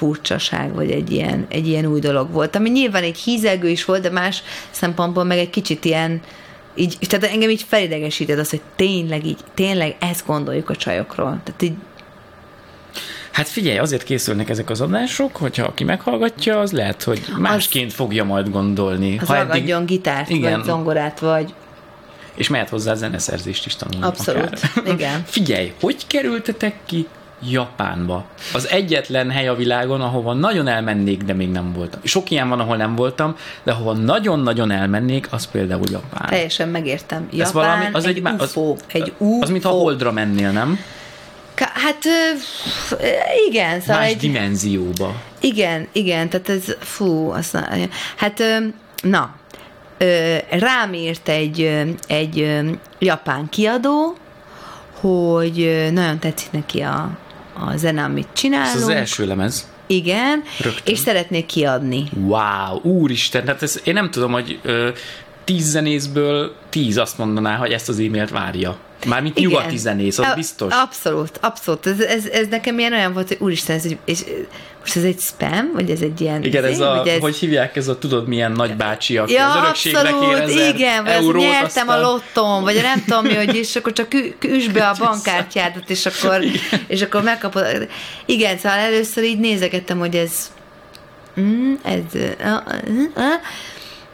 furcsaság, 0.00 0.74
vagy 0.74 0.90
egy 0.90 1.10
ilyen, 1.12 1.46
egy 1.48 1.66
ilyen 1.66 1.86
új 1.86 2.00
dolog 2.00 2.32
volt, 2.32 2.56
ami 2.56 2.70
nyilván 2.70 3.02
egy 3.02 3.16
hízelgő 3.16 3.68
is 3.68 3.84
volt, 3.84 4.02
de 4.02 4.10
más 4.10 4.42
szempontból 4.70 5.24
meg 5.24 5.38
egy 5.38 5.50
kicsit 5.50 5.84
ilyen, 5.84 6.20
így, 6.74 6.96
tehát 7.00 7.24
engem 7.24 7.50
így 7.50 7.64
felidegesített 7.68 8.38
az, 8.38 8.50
hogy 8.50 8.60
tényleg 8.76 9.26
így, 9.26 9.38
tényleg 9.54 9.96
ezt 10.00 10.26
gondoljuk 10.26 10.70
a 10.70 10.76
csajokról. 10.76 11.40
Tehát 11.44 11.62
így 11.62 11.72
Hát 13.30 13.48
figyelj, 13.48 13.78
azért 13.78 14.02
készülnek 14.02 14.48
ezek 14.48 14.70
az 14.70 14.80
adások, 14.80 15.36
hogyha 15.36 15.64
aki 15.64 15.84
meghallgatja, 15.84 16.60
az 16.60 16.72
lehet, 16.72 17.02
hogy 17.02 17.20
másként 17.38 17.92
fogja 17.92 18.24
majd 18.24 18.50
gondolni. 18.50 19.18
az 19.18 19.28
ragadjon 19.28 19.86
gitárt, 19.86 20.28
Igen. 20.28 20.52
vagy 20.52 20.64
zongorát, 20.64 21.18
vagy 21.18 21.54
És 22.34 22.48
mehet 22.48 22.68
hozzá 22.68 22.94
zeneszerzést 22.94 23.66
is 23.66 23.76
tanulni. 23.76 24.06
Abszolút, 24.06 24.60
akár. 24.74 24.92
igen. 24.94 25.22
Figyelj, 25.36 25.72
hogy 25.80 26.06
kerültetek 26.06 26.74
ki 26.86 27.06
Japánba? 27.48 28.24
Az 28.54 28.68
egyetlen 28.68 29.30
hely 29.30 29.48
a 29.48 29.54
világon, 29.54 30.00
ahova 30.00 30.32
nagyon 30.32 30.68
elmennék, 30.68 31.22
de 31.22 31.32
még 31.32 31.50
nem 31.50 31.72
voltam. 31.72 32.00
Sok 32.04 32.30
ilyen 32.30 32.48
van, 32.48 32.60
ahol 32.60 32.76
nem 32.76 32.94
voltam, 32.94 33.36
de 33.62 33.72
ahova 33.72 33.92
nagyon-nagyon 33.92 34.70
elmennék, 34.70 35.26
az 35.30 35.46
például 35.50 35.84
Japán. 35.90 36.28
teljesen 36.28 36.68
megértem. 36.68 37.28
Japán, 37.30 37.46
Ez 37.46 37.52
valami, 37.52 37.84
az 37.92 38.04
egy, 38.04 38.16
egy, 38.16 38.22
má- 38.22 38.42
UFO, 38.42 38.70
az, 38.72 38.80
egy 38.92 39.12
UFO. 39.18 39.42
Az, 39.42 39.50
mint 39.50 39.62
ha 39.64 39.70
Holdra 39.70 40.12
mennél, 40.12 40.50
nem? 40.50 40.78
Hát 41.56 42.04
igen, 43.48 43.80
szóval 43.80 43.96
Más 44.00 44.10
egy, 44.10 44.16
dimenzióba. 44.16 45.14
Igen, 45.40 45.86
igen, 45.92 46.28
tehát 46.28 46.48
ez, 46.48 46.76
fú, 46.78 47.30
azt 47.30 47.52
na, 47.52 47.68
hát 48.16 48.42
na, 49.02 49.34
rám 50.50 50.92
írt 50.92 51.28
egy, 51.28 51.86
egy 52.06 52.60
japán 52.98 53.48
kiadó, 53.48 54.16
hogy 55.00 55.88
nagyon 55.92 56.18
tetszik 56.18 56.50
neki 56.50 56.80
a, 56.80 57.10
a 57.54 57.76
zene, 57.76 58.02
amit 58.04 58.28
Ez 58.32 58.40
csinálunk. 58.40 58.74
az 58.76 58.88
első 58.88 59.26
lemez. 59.26 59.68
Igen, 59.86 60.42
Rögtön. 60.60 60.92
és 60.94 60.98
szeretnék 60.98 61.46
kiadni. 61.46 62.04
Wow, 62.16 62.80
úristen, 62.82 63.44
tehát 63.44 63.62
ez, 63.62 63.80
én 63.84 63.94
nem 63.94 64.10
tudom, 64.10 64.32
hogy 64.32 64.58
ö, 64.62 64.88
tíz 65.44 65.70
zenészből 65.70 66.54
tíz 66.68 66.96
azt 66.98 67.18
mondaná, 67.18 67.56
hogy 67.56 67.70
ezt 67.72 67.88
az 67.88 67.98
e-mailt 67.98 68.30
várja. 68.30 68.76
Mármint 69.06 69.38
Igen. 69.38 69.50
nyugati 69.50 69.76
zenész, 69.76 70.18
az 70.18 70.26
A- 70.26 70.34
biztos. 70.34 70.74
Abszolút, 70.74 71.38
abszolút. 71.40 71.86
Ez, 71.86 72.00
ez, 72.00 72.26
ez 72.26 72.46
nekem 72.50 72.78
ilyen 72.78 72.92
olyan 72.92 73.12
volt, 73.12 73.28
hogy 73.28 73.36
úristen, 73.40 73.76
ez 73.76 73.86
és, 74.04 74.24
most 74.80 74.96
ez 74.96 75.02
egy 75.02 75.20
spam, 75.20 75.70
vagy 75.74 75.90
ez 75.90 76.00
egy 76.00 76.20
ilyen... 76.20 76.42
Igen, 76.42 76.64
ez 76.64 76.70
izé, 76.70 76.82
a, 76.82 77.06
ez, 77.06 77.20
hogy 77.20 77.36
hívják, 77.36 77.76
ez 77.76 77.88
a 77.88 77.98
tudod 77.98 78.28
milyen 78.28 78.52
nagybácsi, 78.52 79.18
aki 79.18 79.32
Ja, 79.32 79.50
az 79.50 79.56
örökségre 79.56 80.00
abszolút, 80.00 80.50
igen, 80.74 81.04
vagy 81.04 81.12
eurót, 81.12 81.42
nyertem 81.42 81.88
aztán... 81.88 81.88
a 81.88 82.00
lottón, 82.00 82.62
vagy 82.62 82.74
nem 82.82 83.04
tudom 83.04 83.24
mi, 83.24 83.34
hogy 83.34 83.54
és 83.54 83.76
akkor 83.76 83.92
csak 83.92 84.14
üsd 84.44 84.72
be 84.72 84.88
a 84.88 84.94
bankkártyádat, 85.04 85.90
és 85.90 86.06
akkor, 86.06 86.44
és 86.86 87.02
akkor 87.02 87.22
megkapod. 87.22 87.88
Igen, 88.24 88.58
szóval 88.58 88.78
először 88.78 89.24
így 89.24 89.38
nézegettem, 89.38 89.98
hogy 89.98 90.14
ez 90.14 90.32
mm, 91.40 91.74
ez 91.82 92.14
uh, 92.14 92.30
uh, 92.40 92.98
uh, 93.16 93.24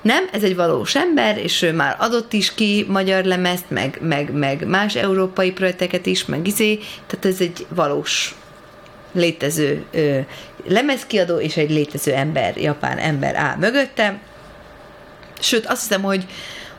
nem, 0.03 0.29
ez 0.33 0.43
egy 0.43 0.57
valós 0.57 0.95
ember, 0.95 1.39
és 1.39 1.63
ő 1.63 1.73
már 1.73 1.97
adott 1.99 2.33
is 2.33 2.55
ki 2.55 2.85
magyar 2.89 3.25
lemezt, 3.25 3.71
meg, 3.71 3.99
meg, 4.01 4.33
meg 4.33 4.67
más 4.67 4.95
európai 4.95 5.53
projekteket 5.53 6.07
is, 6.07 6.25
meg 6.25 6.47
izé, 6.47 6.79
tehát 7.07 7.25
ez 7.25 7.41
egy 7.41 7.67
valós 7.69 8.35
létező 9.13 9.85
ö, 9.93 10.19
lemezkiadó, 10.69 11.39
és 11.39 11.57
egy 11.57 11.71
létező 11.71 12.13
ember, 12.13 12.57
japán 12.57 12.99
ember 12.99 13.35
áll 13.35 13.57
mögötte. 13.57 14.19
Sőt, 15.41 15.67
azt 15.67 15.81
hiszem, 15.81 16.03
hogy 16.03 16.27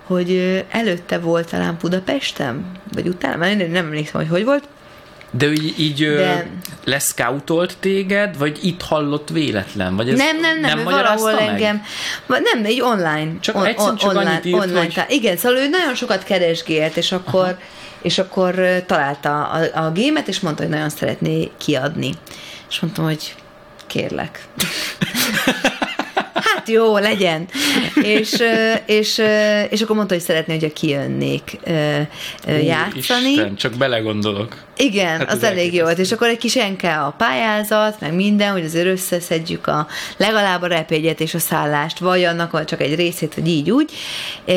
hogy 0.08 0.64
előtte 0.70 1.20
volt 1.20 1.50
talán 1.50 1.78
Budapesten, 1.82 2.72
vagy 2.94 3.08
utána, 3.08 3.36
már 3.36 3.56
nem, 3.56 3.72
nem 3.72 3.86
emlékszem, 3.86 4.22
hogy 4.22 4.30
hogy 4.30 4.44
volt, 4.44 4.68
De 5.32 5.52
így, 5.52 5.80
így 5.80 6.06
De- 6.16 6.48
leszkautolt 6.84 7.78
téged, 7.80 8.38
vagy 8.38 8.60
itt 8.62 8.82
hallott 8.82 9.30
véletlen? 9.30 9.96
Vagy 9.96 10.10
ez 10.10 10.18
nem, 10.18 10.40
nem, 10.40 10.60
nem, 10.60 10.76
nem 10.76 10.84
valahol 10.86 11.34
meg? 11.34 11.48
engem, 11.48 11.84
nem, 12.28 12.66
egy 12.66 12.82
online. 12.82 13.32
Csak 13.40 13.68
egyszerűen 13.68 13.98
csak 13.98 14.10
online, 14.10 14.30
annyit 14.30 14.46
írt, 14.46 14.56
online 14.56 14.80
hogy- 14.80 15.06
Igen, 15.08 15.38
szóval 15.38 15.58
ő 15.58 15.68
nagyon 15.68 15.96
sokat 15.96 16.24
keresgélt, 16.24 16.98
és 16.98 17.12
akkor, 17.12 17.44
Aha. 17.44 17.58
és 18.02 18.18
akkor 18.18 18.56
találta 18.86 19.44
a, 19.48 19.86
a 19.86 19.92
gémet, 19.92 20.28
és 20.28 20.40
mondta, 20.40 20.62
hogy 20.62 20.72
nagyon 20.72 20.90
szeretné 20.90 21.52
kiadni. 21.58 22.14
És 22.70 22.80
mondtam, 22.80 23.06
hogy 23.06 23.36
kérlek. 23.88 24.40
Hát 26.34 26.70
jó, 26.70 26.98
legyen. 26.98 27.48
És, 28.02 28.44
és, 28.86 29.22
és 29.70 29.82
akkor 29.82 29.96
mondta, 29.96 30.14
hogy 30.14 30.24
szeretné, 30.24 30.54
hogyha 30.54 30.74
kijönnék 30.74 31.58
játszani. 32.46 33.30
Isten, 33.30 33.56
csak 33.56 33.74
belegondolok. 33.74 34.66
Igen, 34.78 35.20
Hát 35.20 35.28
ez 35.28 35.34
az 35.36 35.44
elég 35.44 35.74
jó 35.74 35.84
volt. 35.84 35.98
És 35.98 36.12
akkor 36.12 36.28
egy 36.28 36.38
kis 36.38 36.56
enke 36.56 36.98
a 36.98 37.14
pályázat, 37.18 38.00
meg 38.00 38.14
minden, 38.14 38.52
hogy 38.52 38.64
azért 38.64 38.86
összeszedjük 38.86 39.68
a 39.68 39.88
legalább 40.18 40.62
a 40.62 40.68
repégyet 40.68 41.20
és 41.20 41.34
a 41.34 41.40
szállást, 41.40 42.00
vagy 42.00 42.24
annak 42.24 42.52
vagy 42.52 42.66
csak 42.66 42.82
egy 42.82 42.96
részét, 42.96 43.34
hogy 43.34 43.48
így 43.48 43.72
úgy. 43.72 43.92
E, 44.46 44.54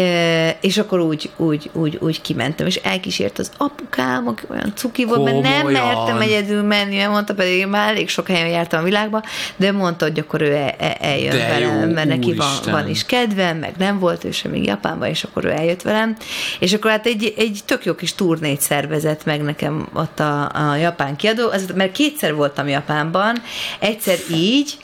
és 0.60 0.78
akkor 0.78 1.00
úgy, 1.00 1.30
úgy, 1.36 1.70
úgy, 1.72 1.98
úgy 2.00 2.20
kimentem, 2.20 2.66
és 2.66 2.76
elkísért 2.76 3.38
az 3.38 3.50
apukám, 3.56 4.26
aki 4.26 4.42
olyan 4.50 4.72
cuki 4.74 5.04
volt, 5.04 5.24
mert 5.24 5.42
nem 5.42 5.66
mertem 5.66 6.20
egyedül 6.20 6.62
menni, 6.62 6.96
mert 6.96 7.10
mondta 7.10 7.34
pedig 7.34 7.58
én 7.58 7.68
már 7.68 7.88
elég 7.88 8.08
sok 8.08 8.26
helyen 8.28 8.48
jártam 8.48 8.80
a 8.80 8.84
világba, 8.84 9.22
de 9.56 9.72
mondta, 9.72 10.04
hogy 10.04 10.18
akkor 10.18 10.40
ő 10.42 10.52
el, 10.54 10.74
el, 10.78 10.94
eljön 11.00 11.36
De 11.36 11.48
velem, 11.48 11.88
jó, 11.88 11.94
mert 11.94 12.08
neki 12.08 12.34
van, 12.34 12.48
van 12.64 12.88
is 12.88 13.04
kedvem, 13.04 13.56
meg 13.56 13.74
nem 13.78 13.98
volt 13.98 14.24
ő 14.24 14.30
sem 14.30 14.50
még 14.50 14.64
Japánban, 14.64 15.08
és 15.08 15.24
akkor 15.24 15.44
ő 15.44 15.50
eljött 15.50 15.82
velem, 15.82 16.16
és 16.58 16.72
akkor 16.72 16.90
hát 16.90 17.06
egy, 17.06 17.34
egy 17.36 17.60
tök 17.64 17.84
jó 17.84 17.94
kis 17.94 18.14
turnét 18.14 18.60
szervezett 18.60 19.24
meg 19.24 19.42
nekem 19.42 19.88
ott 20.10 20.20
a, 20.20 20.70
a 20.70 20.76
japán 20.76 21.16
kiadó, 21.16 21.50
az, 21.50 21.66
mert 21.74 21.92
kétszer 21.92 22.34
voltam 22.34 22.68
Japánban, 22.68 23.42
egyszer 23.78 24.18
így, 24.34 24.78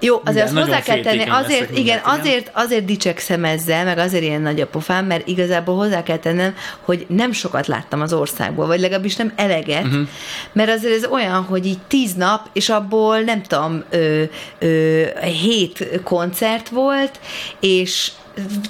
jó, 0.00 0.20
azért 0.24 0.50
Igen, 0.50 0.56
azt 0.56 0.66
hozzá 0.66 0.82
kell 0.82 1.00
tenni, 1.00 1.24
azért, 1.28 1.70
igen, 1.70 1.82
igen. 1.82 2.00
azért, 2.04 2.50
azért 2.54 2.84
dicsekszem 2.84 3.44
ezzel, 3.44 3.84
meg 3.84 3.98
azért 3.98 4.22
ilyen 4.22 4.40
nagy 4.40 4.60
a 4.60 4.66
pofám, 4.66 5.06
mert 5.06 5.28
igazából 5.28 5.76
hozzá 5.76 6.02
kell 6.02 6.18
tennem, 6.18 6.54
hogy 6.80 7.06
nem 7.08 7.32
sokat 7.32 7.66
láttam 7.66 8.00
az 8.00 8.12
országból, 8.12 8.66
vagy 8.66 8.80
legalábbis 8.80 9.16
nem 9.16 9.32
eleget, 9.36 9.84
uh-huh. 9.84 10.08
mert 10.52 10.70
azért 10.70 10.94
ez 10.94 11.06
olyan, 11.10 11.42
hogy 11.42 11.66
így 11.66 11.78
tíz 11.88 12.14
nap, 12.14 12.48
és 12.52 12.68
abból 12.68 13.20
nem 13.20 13.42
tudom, 13.42 13.84
ö, 13.90 14.22
ö, 14.58 15.02
hét 15.20 16.00
koncert 16.02 16.68
volt, 16.68 17.20
és 17.60 18.10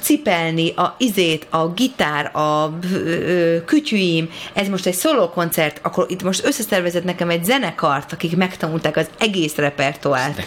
cipelni 0.00 0.72
a 0.76 0.94
izét, 0.98 1.46
a 1.50 1.68
gitár, 1.68 2.36
a 2.36 2.78
ö, 2.92 3.56
kütyüim, 3.64 4.30
ez 4.52 4.68
most 4.68 4.86
egy 4.86 4.94
szóló 4.94 5.28
koncert, 5.28 5.80
akkor 5.82 6.06
itt 6.08 6.22
most 6.22 6.44
összeszervezett 6.44 7.04
nekem 7.04 7.30
egy 7.30 7.44
zenekart, 7.44 8.12
akik 8.12 8.36
megtanulták 8.36 8.96
az 8.96 9.06
egész 9.18 9.54
repertoárt. 9.54 10.36
De. 10.36 10.46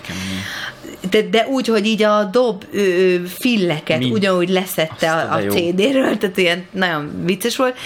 De, 1.10 1.22
de 1.30 1.48
úgy, 1.48 1.68
hogy 1.68 1.86
így 1.86 2.04
a 2.04 2.24
dob 2.24 2.64
ö, 2.72 2.78
ö, 2.80 3.26
filleket 3.26 4.00
Mind. 4.00 4.14
ugyanúgy 4.14 4.50
leszette 4.50 5.12
Azt 5.12 5.26
a, 5.26 5.34
a. 5.34 5.52
CD-ről, 5.52 6.18
tehát 6.18 6.38
ilyen 6.38 6.66
nagyon 6.72 7.24
vicces 7.26 7.56
volt. 7.56 7.78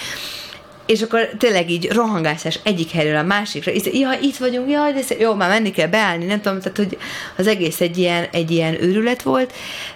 És 0.86 1.02
akkor 1.02 1.28
tényleg 1.38 1.70
így 1.70 1.90
rohangászás 1.90 2.58
egyik 2.62 2.90
helyről 2.90 3.16
a 3.16 3.22
másikra. 3.22 3.72
És, 3.72 3.82
ja, 3.92 4.18
itt 4.22 4.36
vagyunk, 4.36 4.70
jaj, 4.70 4.92
de 4.92 5.02
szép. 5.02 5.20
jó, 5.20 5.34
már 5.34 5.48
menni 5.48 5.70
kell 5.70 5.86
beállni, 5.86 6.24
nem 6.24 6.40
tudom, 6.40 6.60
tehát 6.60 6.76
hogy 6.76 6.98
az 7.36 7.46
egész 7.46 7.80
egy 7.80 7.98
ilyen, 7.98 8.26
egy 8.32 8.50
ilyen 8.50 8.82
őrület 8.82 9.22
volt. 9.22 9.52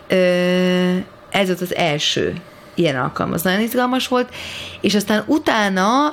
Ö, 0.09 0.97
ez 1.31 1.47
volt 1.47 1.61
az 1.61 1.75
első 1.75 2.35
ilyen 2.75 2.97
alkalom, 2.97 3.33
az 3.33 3.43
nagyon 3.43 3.61
izgalmas 3.61 4.09
volt, 4.09 4.35
és 4.81 4.95
aztán 4.95 5.23
utána, 5.27 6.07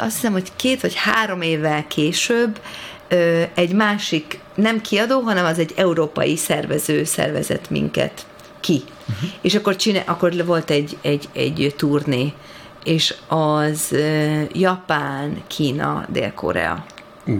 azt 0.00 0.14
hiszem, 0.14 0.32
hogy 0.32 0.52
két 0.56 0.80
vagy 0.80 0.94
három 0.94 1.42
évvel 1.42 1.86
később 1.86 2.60
egy 3.54 3.72
másik, 3.72 4.38
nem 4.54 4.80
kiadó, 4.80 5.20
hanem 5.20 5.44
az 5.44 5.58
egy 5.58 5.72
európai 5.76 6.36
szervező 6.36 7.04
szervezett 7.04 7.70
minket 7.70 8.26
ki. 8.60 8.82
Uh-huh. 9.08 9.30
És 9.40 9.54
akkor, 9.54 9.76
csinál, 9.76 10.02
akkor 10.06 10.44
volt 10.44 10.70
egy, 10.70 10.96
egy, 11.02 11.28
egy 11.32 11.74
turné, 11.76 12.32
és 12.84 13.14
az 13.28 13.96
Japán, 14.52 15.42
Kína, 15.46 16.06
Dél-Korea. 16.08 16.84
Ú, 17.26 17.38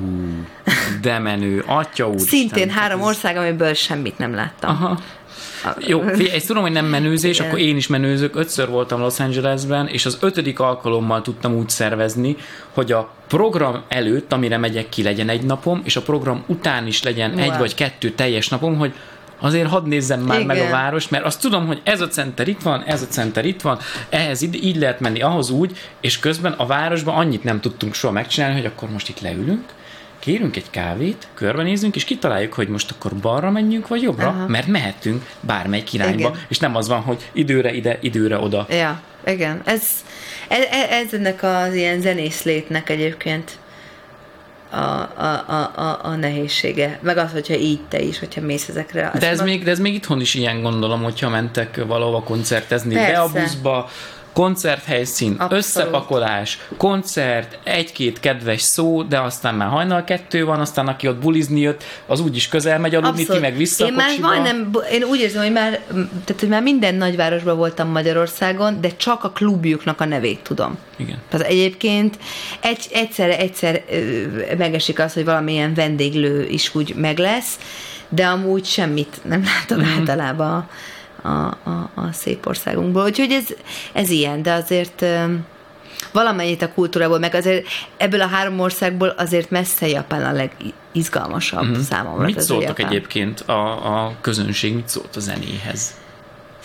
de 1.01 1.19
menő, 1.19 1.65
atya 1.67 2.09
úr. 2.09 2.21
Szintén 2.21 2.71
három 2.71 3.03
ország, 3.03 3.37
amiből 3.37 3.75
semmit 3.75 4.19
nem 4.19 4.35
láttam. 4.35 4.71
Aha. 4.71 4.99
Jó, 5.87 6.01
figyelj, 6.01 6.31
ezt 6.31 6.47
tudom, 6.47 6.63
hogy 6.63 6.73
nem 6.73 6.87
menőzés, 6.87 7.37
Igen. 7.37 7.49
akkor 7.49 7.61
én 7.61 7.77
is 7.77 7.87
menőzök. 7.87 8.37
Ötször 8.37 8.69
voltam 8.69 9.01
Los 9.01 9.21
Angelesben, 9.21 9.87
és 9.87 10.07
az 10.07 10.19
ötödik 10.21 10.61
alkalommal 10.61 11.23
tudtam 11.23 11.55
úgy 11.55 11.69
szervezni, 11.69 12.37
hogy 12.73 12.93
a 12.93 13.13
program 13.29 13.83
előtt, 13.89 14.33
amire 14.33 14.59
megyek 14.59 14.89
ki, 14.89 15.03
legyen 15.03 15.29
egy 15.29 15.43
napom, 15.43 15.83
és 15.85 15.97
a 15.97 16.03
program 16.03 16.45
után 16.47 16.87
is 16.87 17.03
legyen 17.03 17.31
Wow. 17.31 17.41
egy 17.41 17.59
vagy 17.59 17.75
kettő 17.75 18.11
teljes 18.11 18.49
napom, 18.49 18.79
hogy 18.79 18.93
azért 19.41 19.69
hadd 19.69 19.89
nézzem 19.89 20.21
már 20.21 20.41
Igen. 20.41 20.47
meg 20.57 20.67
a 20.67 20.71
város, 20.71 21.09
mert 21.09 21.25
azt 21.25 21.41
tudom, 21.41 21.67
hogy 21.67 21.81
ez 21.85 22.01
a 22.01 22.09
center 22.09 22.49
itt 22.49 22.63
van, 22.63 22.83
ez 22.83 23.03
a 23.03 23.07
center 23.07 23.45
itt 23.45 23.61
van, 23.61 23.79
ehhez 24.09 24.43
ide, 24.43 24.59
így 24.61 24.77
lehet 24.77 25.01
menni, 25.01 25.21
ahhoz 25.23 25.51
úgy, 25.51 25.79
és 26.01 26.19
közben 26.19 26.53
a 26.53 26.67
városban 26.67 27.15
annyit 27.15 27.45
nem 27.45 27.61
tudtunk 27.61 27.95
soha 27.95 28.13
megcsinálni, 28.13 28.57
hogy 28.57 28.67
akkor 28.67 28.91
most 28.91 29.09
itt 29.09 29.21
leülünk, 29.21 29.65
kérünk 30.25 30.57
egy 30.57 30.71
kávét, 30.71 31.29
körbenézünk, 31.35 31.97
és 31.97 32.05
kitaláljuk, 32.05 32.53
hogy 32.53 32.69
most 32.69 32.91
akkor 32.91 33.15
balra 33.15 33.51
menjünk, 33.51 33.89
vagy 33.89 34.03
jobbra, 34.03 34.27
Aha. 34.27 34.47
mert 34.47 34.67
mehetünk 34.67 35.27
bármelyik 35.41 35.93
irányba, 35.93 36.29
Igen. 36.29 36.45
és 36.49 36.59
nem 36.59 36.77
az 36.77 36.89
van, 36.89 37.01
hogy 37.01 37.31
időre 37.33 37.73
ide, 37.73 37.99
időre 38.01 38.39
oda. 38.39 38.67
Ja, 38.71 39.01
igen. 39.27 39.61
Ez, 39.65 39.83
ez, 40.49 40.65
ez 40.91 41.15
ennek 41.15 41.43
az 41.43 41.75
ilyen 41.75 42.01
zenészlétnek 42.01 42.91
egyébként 42.91 43.59
a, 44.71 44.77
a, 44.77 45.45
a, 45.47 45.73
a, 45.81 45.99
a 46.03 46.15
nehézsége. 46.15 46.99
Meg 47.03 47.17
az, 47.17 47.33
hogyha 47.33 47.55
így 47.55 47.81
te 47.89 48.01
is, 48.01 48.19
hogyha 48.19 48.41
mész 48.41 48.69
ezekre. 48.69 49.11
De 49.19 49.29
ez, 49.29 49.39
Azt 49.39 49.49
még, 49.49 49.65
de 49.65 49.71
ez 49.71 49.79
még 49.79 49.95
itthon 49.95 50.21
is 50.21 50.35
ilyen 50.35 50.63
gondolom, 50.63 51.03
hogyha 51.03 51.29
mentek 51.29 51.85
valahova 51.87 52.23
koncertezni, 52.23 52.95
Persze. 52.95 53.13
be 53.13 53.21
a 53.21 53.29
buszba, 53.29 53.91
koncerthelyszín, 54.35 55.31
Abszolút. 55.31 55.53
összepakolás, 55.53 56.59
koncert, 56.77 57.59
egy-két 57.65 58.21
kedves 58.21 58.61
szó, 58.61 59.03
de 59.03 59.21
aztán 59.21 59.55
már 59.55 59.69
hajnal 59.69 60.05
kettő 60.05 60.45
van, 60.45 60.61
aztán 60.61 60.89
aki 60.89 61.09
ott 61.09 61.19
bulizni 61.19 61.61
jött, 61.61 61.85
az 62.07 62.21
úgyis 62.21 62.49
közel 62.49 62.79
megy 62.79 62.95
aludni, 62.95 63.21
Abszolút. 63.21 63.43
ti 63.43 63.49
meg 63.49 63.57
vissza 63.57 63.87
Én 63.87 63.93
már 63.93 64.19
majdnem, 64.21 64.71
én 64.93 65.03
úgy 65.03 65.21
érzem, 65.21 65.43
hogy 65.43 65.53
már, 65.53 65.81
tehát, 66.25 66.41
hogy 66.41 66.49
már 66.49 66.63
minden 66.63 66.95
nagyvárosban 66.95 67.57
voltam 67.57 67.89
Magyarországon, 67.89 68.81
de 68.81 68.97
csak 68.97 69.25
a 69.25 69.31
klubjuknak 69.31 70.01
a 70.01 70.05
nevét 70.05 70.41
tudom. 70.43 70.79
Igen. 70.97 71.19
Tehát 71.29 71.47
egyébként 71.47 72.19
egy, 72.61 72.89
egyszer, 72.93 73.31
egyszer 73.31 73.83
megesik 74.59 74.99
az, 74.99 75.13
hogy 75.13 75.25
valamilyen 75.25 75.75
vendéglő 75.75 76.47
is 76.49 76.75
úgy 76.75 76.95
meg 76.95 77.19
lesz, 77.19 77.59
de 78.09 78.27
amúgy 78.27 78.65
semmit 78.65 79.21
nem 79.23 79.45
látom 79.45 79.85
mm. 79.85 79.99
általában 79.99 80.69
a, 81.25 81.29
a, 81.29 81.91
a 81.95 82.13
szép 82.13 82.47
országunkból. 82.47 83.05
Úgyhogy 83.05 83.31
ez, 83.31 83.47
ez 83.93 84.11
ilyen, 84.11 84.43
de 84.43 84.53
azért 84.53 85.05
valamennyit 86.13 86.63
a 86.63 86.73
kultúrából, 86.73 87.19
meg 87.19 87.35
azért 87.35 87.67
ebből 87.97 88.21
a 88.21 88.27
három 88.27 88.61
országból 88.61 89.09
azért 89.09 89.51
messze 89.51 89.89
Japán 89.89 90.25
a 90.25 90.33
legizgalmasabb 90.33 91.65
mm. 91.65 91.81
számomra. 91.81 92.25
Mit 92.25 92.41
szóltak 92.41 92.79
Japán. 92.79 92.87
egyébként 92.87 93.41
a, 93.41 94.05
a 94.05 94.15
közönség, 94.21 94.75
mit 94.75 94.89
szólt 94.89 95.17
a 95.17 95.21
zenéhez? 95.21 95.95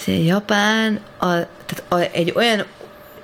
Japán 0.05 0.99
a, 1.17 1.25
tehát 1.25 1.83
a, 1.87 1.95
egy 1.97 2.33
olyan 2.35 2.63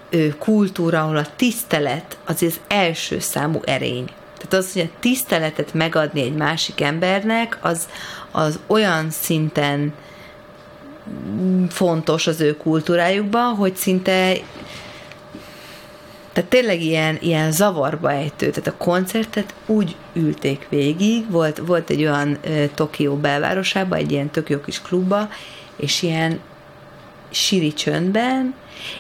ö, 0.10 0.28
kultúra, 0.38 1.02
ahol 1.04 1.18
a 1.18 1.26
tisztelet 1.36 2.18
az 2.26 2.44
az 2.44 2.60
első 2.68 3.20
számú 3.20 3.60
erény. 3.64 4.06
Tehát 4.38 4.66
az, 4.66 4.74
hogy 4.74 4.82
a 4.82 5.00
tiszteletet 5.00 5.74
megadni 5.74 6.22
egy 6.22 6.36
másik 6.36 6.82
embernek, 6.82 7.58
az, 7.62 7.88
az 8.32 8.60
olyan 8.68 9.10
szinten 9.10 9.94
fontos 11.70 12.28
az 12.28 12.42
ő 12.42 12.58
kultúrájukban, 12.58 13.56
hogy 13.56 13.76
szinte 13.76 14.34
tehát 16.34 16.50
tényleg 16.50 16.82
ilyen, 16.82 17.18
ilyen 17.22 17.52
zavarba 17.52 18.12
ejtő. 18.12 18.50
Tehát 18.50 18.68
a 18.68 18.84
koncertet 18.84 19.54
úgy 19.66 19.96
ülték 20.14 20.68
végig, 20.70 21.32
volt, 21.32 21.58
volt 21.58 21.90
egy 21.90 22.02
olyan 22.02 22.38
ö, 22.44 22.66
Tokió 22.74 23.16
belvárosában, 23.16 23.98
egy 23.98 24.12
ilyen 24.12 24.30
tök 24.30 24.50
jó 24.50 24.60
kis 24.60 24.82
klubba, 24.82 25.30
és 25.76 26.02
ilyen 26.02 26.40
siri 27.30 27.74
csöndben, 27.74 28.54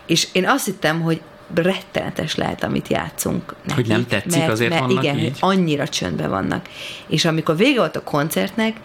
és 0.06 0.28
én 0.32 0.48
azt 0.48 0.66
hittem, 0.66 1.02
hogy 1.02 1.22
rettenetes 1.54 2.36
lehet, 2.36 2.64
amit 2.64 2.88
játszunk. 2.88 3.56
Nekik, 3.64 3.76
Hogy 3.76 3.88
nem 3.88 4.08
tetszik, 4.08 4.50
azért 4.50 4.80
vannak 4.80 5.04
igen, 5.04 5.20
így? 5.20 5.38
annyira 5.40 5.88
csöndben 5.88 6.30
vannak. 6.30 6.70
És 7.08 7.26
amikor 7.26 7.58
vége 7.58 7.80
volt 7.80 7.96
a 7.96 8.04
koncertnek, 8.04 8.78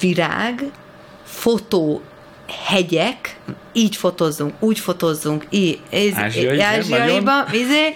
virág, 0.00 0.64
fotó, 1.24 2.02
hegyek, 2.64 3.36
így 3.72 3.96
fotozzunk, 3.96 4.54
úgy 4.58 4.78
fotozzunk, 4.78 5.46
így, 5.50 5.78
ez, 5.90 6.14
Ázsiai, 6.14 6.54
igen, 6.54 6.66
ázsiaiba, 6.66 7.46
izé, 7.52 7.94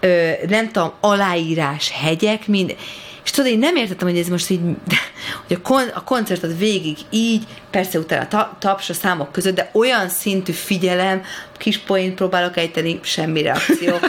ö, 0.00 0.30
nem 0.48 0.70
tudom, 0.70 0.92
aláírás, 1.00 1.90
hegyek, 1.90 2.46
mind, 2.46 2.76
És 3.24 3.30
tudod, 3.30 3.50
én 3.50 3.58
nem 3.58 3.76
értettem, 3.76 4.08
hogy 4.08 4.18
ez 4.18 4.28
most 4.28 4.50
így, 4.50 4.60
hogy 5.46 5.56
a, 5.56 5.60
kon, 5.62 5.88
a 5.94 6.04
koncertet 6.04 6.58
végig 6.58 6.96
így, 7.10 7.42
persze 7.70 7.98
utána 7.98 8.28
ta, 8.28 8.56
taps 8.58 8.90
a 8.90 8.94
számok 8.94 9.32
között, 9.32 9.54
de 9.54 9.70
olyan 9.72 10.08
szintű 10.08 10.52
figyelem, 10.52 11.22
kis 11.56 11.78
poént 11.78 12.14
próbálok 12.14 12.56
ejteni, 12.56 13.00
semmi 13.02 13.42
reakció. 13.42 13.94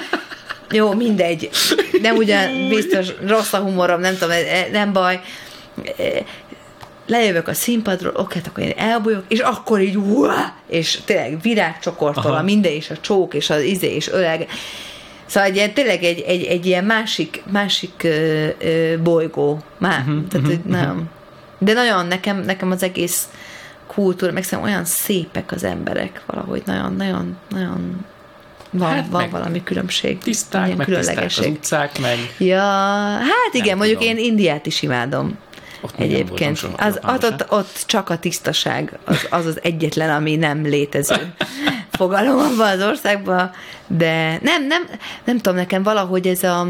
Jó, 0.71 0.93
mindegy. 0.93 1.49
Nem 2.01 2.15
ugyan 2.15 2.67
biztos 2.69 3.07
rossz 3.27 3.53
a 3.53 3.57
humorom, 3.57 3.99
nem 3.99 4.17
tudom, 4.17 4.37
nem 4.71 4.93
baj 4.93 5.21
lejövök 7.07 7.47
a 7.47 7.53
színpadról, 7.53 8.13
oké, 8.15 8.37
hát 8.37 8.47
akkor 8.47 8.63
én 8.63 8.73
elbújok, 8.77 9.23
és 9.27 9.39
akkor 9.39 9.81
így, 9.81 9.95
uá, 9.95 10.53
és 10.67 10.99
tényleg 11.05 11.41
virágcsokortól 11.41 12.35
a 12.35 12.41
minden, 12.41 12.71
és 12.71 12.89
a 12.89 12.97
csók, 12.97 13.33
és 13.33 13.49
az 13.49 13.61
izé, 13.61 13.95
és 13.95 14.09
öleg. 14.09 14.47
Szóval 15.25 15.49
egy, 15.49 15.73
tényleg 15.73 16.03
egy, 16.03 16.19
egy, 16.19 16.43
egy 16.43 16.65
ilyen 16.65 16.83
másik, 16.83 17.43
másik 17.51 18.03
ö, 18.03 18.47
ö, 18.59 19.01
bolygó. 19.03 19.59
Már, 19.77 19.99
uh-huh, 19.99 20.27
tehát, 20.27 20.47
uh-huh, 20.47 20.65
nagyon. 20.65 21.09
De 21.57 21.73
nagyon, 21.73 22.05
nekem, 22.05 22.41
nekem 22.41 22.71
az 22.71 22.83
egész 22.83 23.29
kultúra, 23.87 24.31
meg 24.31 24.43
szerintem 24.43 24.73
olyan 24.73 24.85
szépek 24.85 25.51
az 25.51 25.63
emberek 25.63 26.21
valahogy, 26.25 26.61
nagyon, 26.65 26.95
nagyon, 26.95 27.37
nagyon 27.49 28.05
van, 28.69 28.89
hát 28.89 29.07
van 29.09 29.29
valami 29.29 29.63
különbség. 29.63 30.17
Tiszták, 30.17 30.75
meg 30.75 30.87
tiszták 30.87 31.25
az 31.25 31.39
utcák, 31.39 31.99
meg... 31.99 32.17
Ja, 32.37 32.61
hát 33.19 33.51
igen, 33.51 33.77
mondjuk 33.77 33.99
tudom. 33.99 34.17
én 34.17 34.23
Indiát 34.23 34.65
is 34.65 34.81
imádom. 34.81 35.37
Ott 35.85 35.99
Egyébként. 35.99 36.57
Soha, 36.57 36.73
az, 36.77 36.99
ott, 37.07 37.23
ott, 37.23 37.45
ott 37.51 37.83
csak 37.85 38.09
a 38.09 38.17
tisztaság, 38.17 38.97
az, 39.03 39.27
az 39.29 39.45
az 39.45 39.59
egyetlen, 39.63 40.09
ami 40.09 40.35
nem 40.35 40.61
létező 40.63 41.33
fogalom 41.97 42.37
abban 42.37 42.79
az 42.79 42.81
országban, 42.81 43.51
de 43.87 44.39
nem, 44.41 44.67
nem, 44.67 44.83
nem 45.23 45.37
tudom, 45.37 45.57
nekem 45.57 45.83
valahogy 45.83 46.27
ez 46.27 46.43
a 46.43 46.67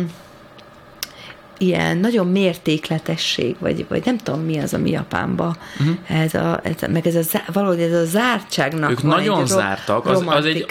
ilyen 1.58 1.98
nagyon 1.98 2.28
mértékletesség, 2.28 3.56
vagy, 3.60 3.86
vagy 3.90 4.02
nem 4.06 4.18
tudom 4.18 4.42
mi 4.42 4.60
az, 4.60 4.74
ami 4.74 4.90
Japánban. 4.90 5.58
Uh-huh. 5.80 6.22
Ez 6.24 6.34
a, 6.34 6.60
ez, 6.64 6.90
meg 6.90 7.08
ez 7.08 7.16
a, 7.16 7.40
valahogy 7.52 7.80
ez 7.80 7.94
a 7.94 8.06
zártságnak 8.06 8.90
ők 8.90 9.00
van 9.00 9.16
nagyon 9.16 9.42
egy 9.42 9.48
zártak. 9.48 10.06
Az, 10.06 10.24
az, 10.26 10.46
egy, 10.46 10.66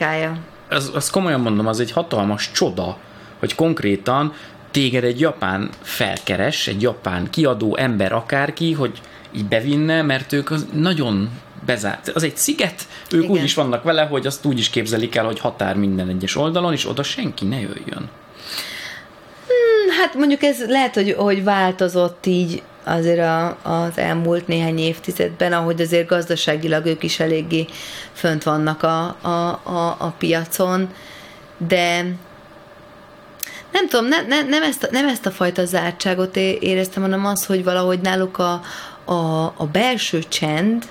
az, 0.69 0.91
az 0.95 1.11
komolyan 1.11 1.41
mondom, 1.41 1.67
az 1.67 1.81
egy 1.81 1.93
hatalmas 1.93 2.51
csoda, 2.51 2.97
hogy 3.39 3.55
konkrétan 3.55 4.33
téged 4.75 5.05
egy 5.05 5.21
japán 5.21 5.71
felkeres, 5.83 6.67
egy 6.67 6.83
japán 6.83 7.31
kiadó 7.31 7.77
ember 7.77 8.13
akárki, 8.13 8.73
hogy 8.73 9.01
így 9.37 9.45
bevinne, 9.45 10.03
mert 10.03 10.33
ők 10.33 10.51
az 10.51 10.67
nagyon 10.73 11.31
bezárt. 11.67 12.09
Az 12.09 12.23
egy 12.23 12.37
sziget, 12.37 12.87
ők 13.11 13.23
Igen. 13.23 13.37
úgy 13.37 13.43
is 13.43 13.55
vannak 13.55 13.83
vele, 13.83 14.03
hogy 14.03 14.27
azt 14.27 14.45
úgy 14.45 14.59
is 14.59 14.71
képzelik 14.71 15.15
el, 15.15 15.25
hogy 15.25 15.41
határ 15.41 15.77
minden 15.77 16.09
egyes 16.09 16.37
oldalon, 16.37 16.73
és 16.73 16.89
oda 16.89 17.03
senki 17.03 17.45
ne 17.45 17.61
jöjjön. 17.61 18.11
Hmm, 19.47 19.99
hát 20.01 20.15
mondjuk 20.15 20.43
ez 20.43 20.67
lehet, 20.67 20.95
hogy, 20.95 21.15
hogy 21.19 21.45
változott 21.45 22.27
így 22.27 22.63
azért 22.85 23.21
a, 23.21 23.59
az 23.63 23.99
elmúlt 23.99 24.47
néhány 24.47 24.79
évtizedben, 24.79 25.53
ahogy 25.53 25.81
azért 25.81 26.09
gazdaságilag 26.09 26.87
ők 26.87 27.03
is 27.03 27.21
eléggé 27.21 27.67
fönt 28.13 28.43
vannak 28.43 28.83
a, 28.83 29.17
a, 29.21 29.61
a, 29.63 29.97
a 29.99 30.15
piacon, 30.19 30.89
de 31.69 32.05
nem 33.75 33.89
tudom, 33.89 34.07
ne, 34.07 34.23
ne, 34.23 34.43
nem, 34.43 34.63
ezt, 34.63 34.89
nem 34.91 35.09
ezt 35.09 35.27
a 35.27 35.31
fajta 35.31 35.65
zártságot 35.65 36.37
éreztem, 36.37 37.03
hanem 37.03 37.27
az, 37.27 37.47
hogy 37.47 37.65
valahogy 37.65 38.01
náluk 38.01 38.39
a, 38.39 38.61
a, 39.05 39.45
a 39.45 39.69
belső 39.73 40.23
csend 40.29 40.85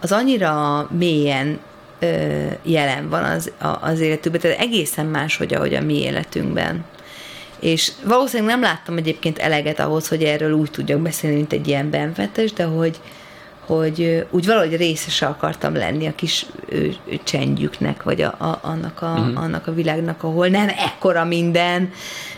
az 0.00 0.12
annyira 0.12 0.88
mélyen 0.98 1.58
ö, 1.98 2.46
jelen 2.62 3.08
van 3.08 3.24
az, 3.24 3.52
a, 3.58 3.66
az 3.66 4.00
életükben, 4.00 4.40
tehát 4.40 4.58
egészen 4.58 5.06
más, 5.06 5.36
hogy 5.36 5.54
ahogy 5.54 5.74
a 5.74 5.80
mi 5.80 6.00
életünkben. 6.00 6.84
És 7.60 7.92
valószínűleg 8.04 8.52
nem 8.52 8.62
láttam 8.62 8.96
egyébként 8.96 9.38
eleget 9.38 9.80
ahhoz, 9.80 10.08
hogy 10.08 10.22
erről 10.22 10.52
úgy 10.52 10.70
tudjak 10.70 11.00
beszélni, 11.00 11.36
mint 11.36 11.52
egy 11.52 11.68
ilyen 11.68 11.90
benfetes, 11.90 12.52
de 12.52 12.64
hogy, 12.64 13.00
hogy 13.66 14.26
úgy 14.30 14.46
valahogy 14.46 14.76
részese 14.76 15.26
akartam 15.26 15.74
lenni 15.74 16.06
a 16.06 16.14
kis 16.14 16.46
ő, 16.68 16.94
ő 17.04 17.18
csendjüknek, 17.24 18.02
vagy 18.02 18.22
a, 18.22 18.34
a, 18.38 18.58
annak, 18.62 19.02
a, 19.02 19.06
uh-huh. 19.06 19.42
annak 19.42 19.66
a 19.66 19.74
világnak, 19.74 20.22
ahol 20.22 20.48
nem 20.48 20.68
ekkora 20.68 21.24
minden, 21.24 21.92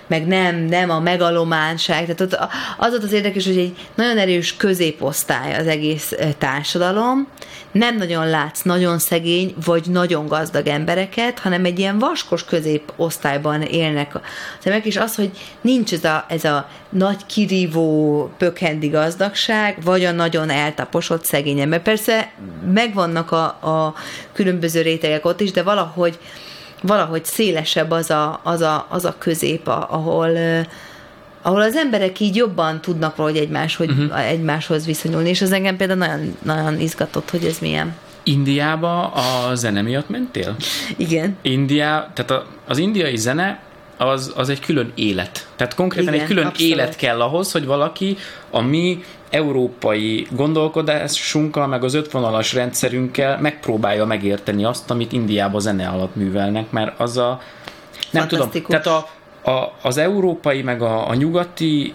meg 0.06 0.26
nem, 0.26 0.56
nem 0.56 0.90
a 0.90 1.00
megalománság. 1.00 2.00
Tehát 2.00 2.20
ott 2.20 2.38
az 2.76 2.90
volt 2.90 3.02
az 3.02 3.12
érdekes, 3.12 3.46
hogy 3.46 3.58
egy 3.58 3.76
nagyon 3.94 4.18
erős 4.18 4.56
középosztály 4.56 5.56
az 5.58 5.66
egész 5.66 6.12
társadalom, 6.38 7.28
nem 7.78 7.96
nagyon 7.96 8.28
látsz 8.28 8.62
nagyon 8.62 8.98
szegény 8.98 9.54
vagy 9.64 9.86
nagyon 9.88 10.26
gazdag 10.26 10.66
embereket, 10.66 11.38
hanem 11.38 11.64
egy 11.64 11.78
ilyen 11.78 11.98
vaskos 11.98 12.44
középosztályban 12.44 13.62
élnek 13.62 14.14
az 14.14 14.20
emberek, 14.64 14.86
és 14.86 14.96
az, 14.96 15.14
hogy 15.14 15.30
nincs 15.60 15.92
ez 15.92 16.04
a, 16.04 16.24
ez 16.28 16.44
a 16.44 16.68
nagy 16.88 17.26
kirívó 17.26 18.30
pökhendi 18.38 18.88
gazdagság, 18.88 19.78
vagy 19.84 20.04
a 20.04 20.12
nagyon 20.12 20.50
eltaposott 20.50 21.24
szegény 21.24 21.60
ember. 21.60 21.82
Persze 21.82 22.32
megvannak 22.72 23.32
a, 23.32 23.44
a 23.44 23.94
különböző 24.32 24.82
rétegek 24.82 25.24
ott 25.24 25.40
is, 25.40 25.50
de 25.50 25.62
valahogy 25.62 26.18
valahogy 26.82 27.24
szélesebb 27.24 27.90
az 27.90 28.10
a, 28.10 28.40
az 28.44 28.60
a, 28.60 28.86
az 28.90 29.04
a 29.04 29.14
közép, 29.18 29.66
ahol, 29.68 30.38
ahol 31.46 31.60
az 31.60 31.76
emberek 31.76 32.20
így 32.20 32.36
jobban 32.36 32.80
tudnak 32.80 33.16
valahogy 33.16 33.38
egymáshoz, 33.38 33.88
uh-huh. 33.88 34.28
egymáshoz 34.28 34.86
viszonyulni, 34.86 35.28
és 35.28 35.42
az 35.42 35.52
engem 35.52 35.76
például 35.76 35.98
nagyon, 35.98 36.36
nagyon 36.42 36.80
izgatott, 36.80 37.30
hogy 37.30 37.44
ez 37.44 37.58
milyen. 37.58 37.96
Indiába 38.22 39.06
a 39.06 39.54
zene 39.54 39.82
miatt 39.82 40.08
mentél? 40.08 40.56
Igen. 40.96 41.36
India, 41.42 42.10
tehát 42.14 42.44
az 42.66 42.78
indiai 42.78 43.16
zene 43.16 43.60
az, 43.96 44.32
az 44.36 44.48
egy 44.48 44.60
külön 44.60 44.92
élet. 44.94 45.46
Tehát 45.56 45.74
konkrétan 45.74 46.12
Igen, 46.12 46.20
egy 46.20 46.28
külön 46.28 46.46
abszolút. 46.46 46.72
élet 46.72 46.96
kell 46.96 47.20
ahhoz, 47.20 47.52
hogy 47.52 47.66
valaki 47.66 48.16
a 48.50 48.60
mi 48.60 49.04
európai 49.30 50.26
gondolkodásunkkal, 50.30 51.66
meg 51.66 51.84
az 51.84 51.94
ötvonalas 51.94 52.52
rendszerünkkel 52.52 53.40
megpróbálja 53.40 54.04
megérteni 54.04 54.64
azt, 54.64 54.90
amit 54.90 55.12
Indiában 55.12 55.60
zene 55.60 55.88
alatt 55.88 56.16
művelnek, 56.16 56.70
mert 56.70 57.00
az 57.00 57.16
a... 57.16 57.40
Nem 58.10 58.28
tudom, 58.28 58.50
tehát 58.68 58.86
a, 58.86 59.08
a, 59.46 59.72
az 59.82 59.96
európai, 59.96 60.62
meg 60.62 60.82
a, 60.82 61.08
a 61.08 61.14
nyugati 61.14 61.94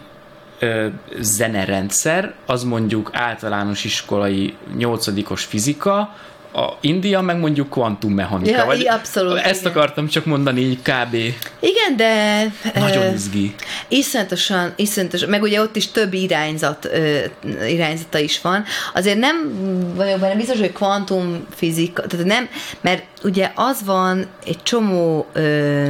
ö, 0.60 0.88
zenerendszer, 1.20 2.34
az 2.45 2.64
mondjuk 2.64 3.10
általános 3.14 3.84
iskolai 3.84 4.56
nyolcadikos 4.78 5.43
fizika, 5.43 6.16
a 6.54 6.78
India 6.80 7.22
meg 7.22 7.39
mondjuk 7.39 7.70
kvantummechanika. 7.70 8.58
Ja, 8.58 8.66
vagy 8.66 8.88
abszolút. 8.88 9.38
Ezt 9.38 9.62
igen. 9.62 9.72
akartam 9.72 10.08
csak 10.08 10.26
mondani 10.26 10.62
így 10.62 10.82
kb. 10.82 11.14
Igen, 11.60 11.95
de... 11.95 12.45
Nagyon 12.74 13.08
uh, 13.08 13.14
izgi. 13.14 13.56
Iszonyatosan, 13.88 14.74
iszonyatosan, 14.76 15.30
meg 15.30 15.41
ugye 15.41 15.62
ott 15.62 15.76
is 15.76 15.91
több 15.91 16.14
irányzat, 16.14 16.89
uh, 16.93 17.72
irányzata 17.72 18.20
is 18.20 18.41
van. 18.41 18.64
Azért 18.93 19.18
nem 19.18 19.54
vagyok 19.95 20.20
benne 20.20 20.36
biztos, 20.36 20.60
hogy 20.60 20.74
kvantumfizika, 20.74 22.08
tehát 22.08 22.26
nem, 22.26 22.49
mert 22.82 23.04
ugye 23.24 23.52
az 23.56 23.84
van 23.86 24.26
egy 24.45 24.64
csomó 24.64 25.26
uh, 25.36 25.89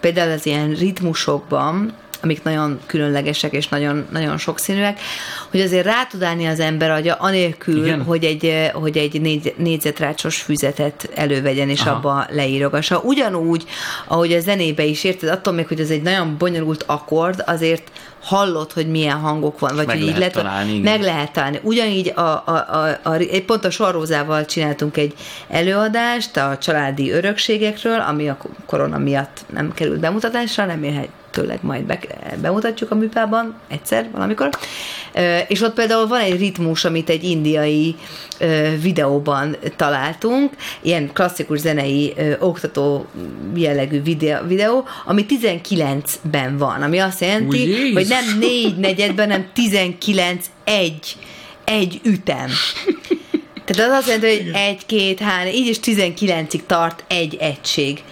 például 0.00 0.30
az 0.32 0.46
ilyen 0.46 0.74
ritmusokban, 0.74 1.92
amik 2.22 2.42
nagyon 2.42 2.80
különlegesek 2.86 3.52
és 3.52 3.68
nagyon, 3.68 4.06
nagyon 4.10 4.38
sokszínűek, 4.38 5.00
hogy 5.50 5.60
azért 5.60 5.84
rá 5.84 6.04
tud 6.04 6.22
állni 6.22 6.46
az 6.46 6.60
ember 6.60 6.90
agya, 6.90 7.14
anélkül, 7.14 7.84
Igen. 7.84 8.02
hogy 8.02 8.24
egy, 8.24 8.70
hogy 8.72 8.96
egy 8.96 9.20
négy, 9.20 9.54
négyzetrácsos 9.56 10.42
füzetet 10.42 11.10
elővegyen 11.14 11.68
és 11.68 11.80
Aha. 11.80 11.90
abba 11.90 12.26
leírogassa. 12.30 13.00
Ugyanúgy, 13.00 13.64
ahogy 14.06 14.32
a 14.32 14.40
zenébe 14.40 14.84
is 14.84 15.04
érted, 15.04 15.28
attól 15.28 15.52
még, 15.52 15.66
hogy 15.66 15.80
ez 15.80 15.90
egy 15.90 16.02
nagyon 16.02 16.36
bonyolult 16.38 16.84
akkord, 16.86 17.42
azért 17.46 17.90
hallod, 18.22 18.72
hogy 18.72 18.90
milyen 18.90 19.18
hangok 19.18 19.58
van, 19.58 19.76
vagy 19.76 19.86
meg 19.86 19.98
hogy 19.98 20.06
így 20.06 20.18
lehet, 20.18 20.32
találni, 20.32 20.78
meg 20.78 21.02
lehet 21.02 21.32
találni. 21.32 21.60
Ugyanígy 21.62 22.12
a, 22.14 22.20
a, 22.20 22.42
a, 22.46 23.10
a, 23.10 23.18
pont 23.46 23.64
a 23.64 23.70
Sorrózával 23.70 24.44
csináltunk 24.44 24.96
egy 24.96 25.14
előadást 25.48 26.36
a 26.36 26.58
családi 26.60 27.10
örökségekről, 27.10 28.00
ami 28.00 28.28
a 28.28 28.36
korona 28.66 28.98
miatt 28.98 29.44
nem 29.52 29.72
került 29.72 30.00
bemutatásra, 30.00 30.64
remélhetőleg 30.64 31.19
majd 31.60 31.82
be, 31.82 32.00
bemutatjuk 32.40 32.90
a 32.90 32.94
műpában 32.94 33.54
egyszer, 33.68 34.08
valamikor. 34.12 34.48
És 35.48 35.60
ott 35.60 35.74
például 35.74 36.06
van 36.06 36.20
egy 36.20 36.38
ritmus, 36.38 36.84
amit 36.84 37.08
egy 37.08 37.24
indiai 37.24 37.94
videóban 38.80 39.56
találtunk, 39.76 40.52
ilyen 40.80 41.12
klasszikus 41.12 41.58
zenei 41.58 42.14
oktató 42.38 43.06
jellegű 43.54 44.02
videó, 44.46 44.84
ami 45.04 45.26
19-ben 45.28 46.56
van, 46.58 46.82
ami 46.82 46.98
azt 46.98 47.20
jelenti, 47.20 47.58
Ujjé. 47.58 47.92
hogy 47.92 48.06
nem 48.08 48.38
négy 48.38 48.76
negyedben, 48.76 49.30
hanem 49.30 49.48
19 49.52 50.46
egy, 50.64 51.16
egy 51.64 52.00
ütem. 52.04 52.48
Tehát 53.64 53.92
az 53.92 53.98
azt 53.98 54.06
jelenti, 54.06 54.26
hogy 54.26 54.50
egy, 54.54 54.86
két, 54.86 55.18
három, 55.18 55.52
így 55.52 55.66
is 55.66 55.78
19-ig 55.82 56.60
tart 56.66 57.04
egy 57.08 57.36
egység. 57.40 58.02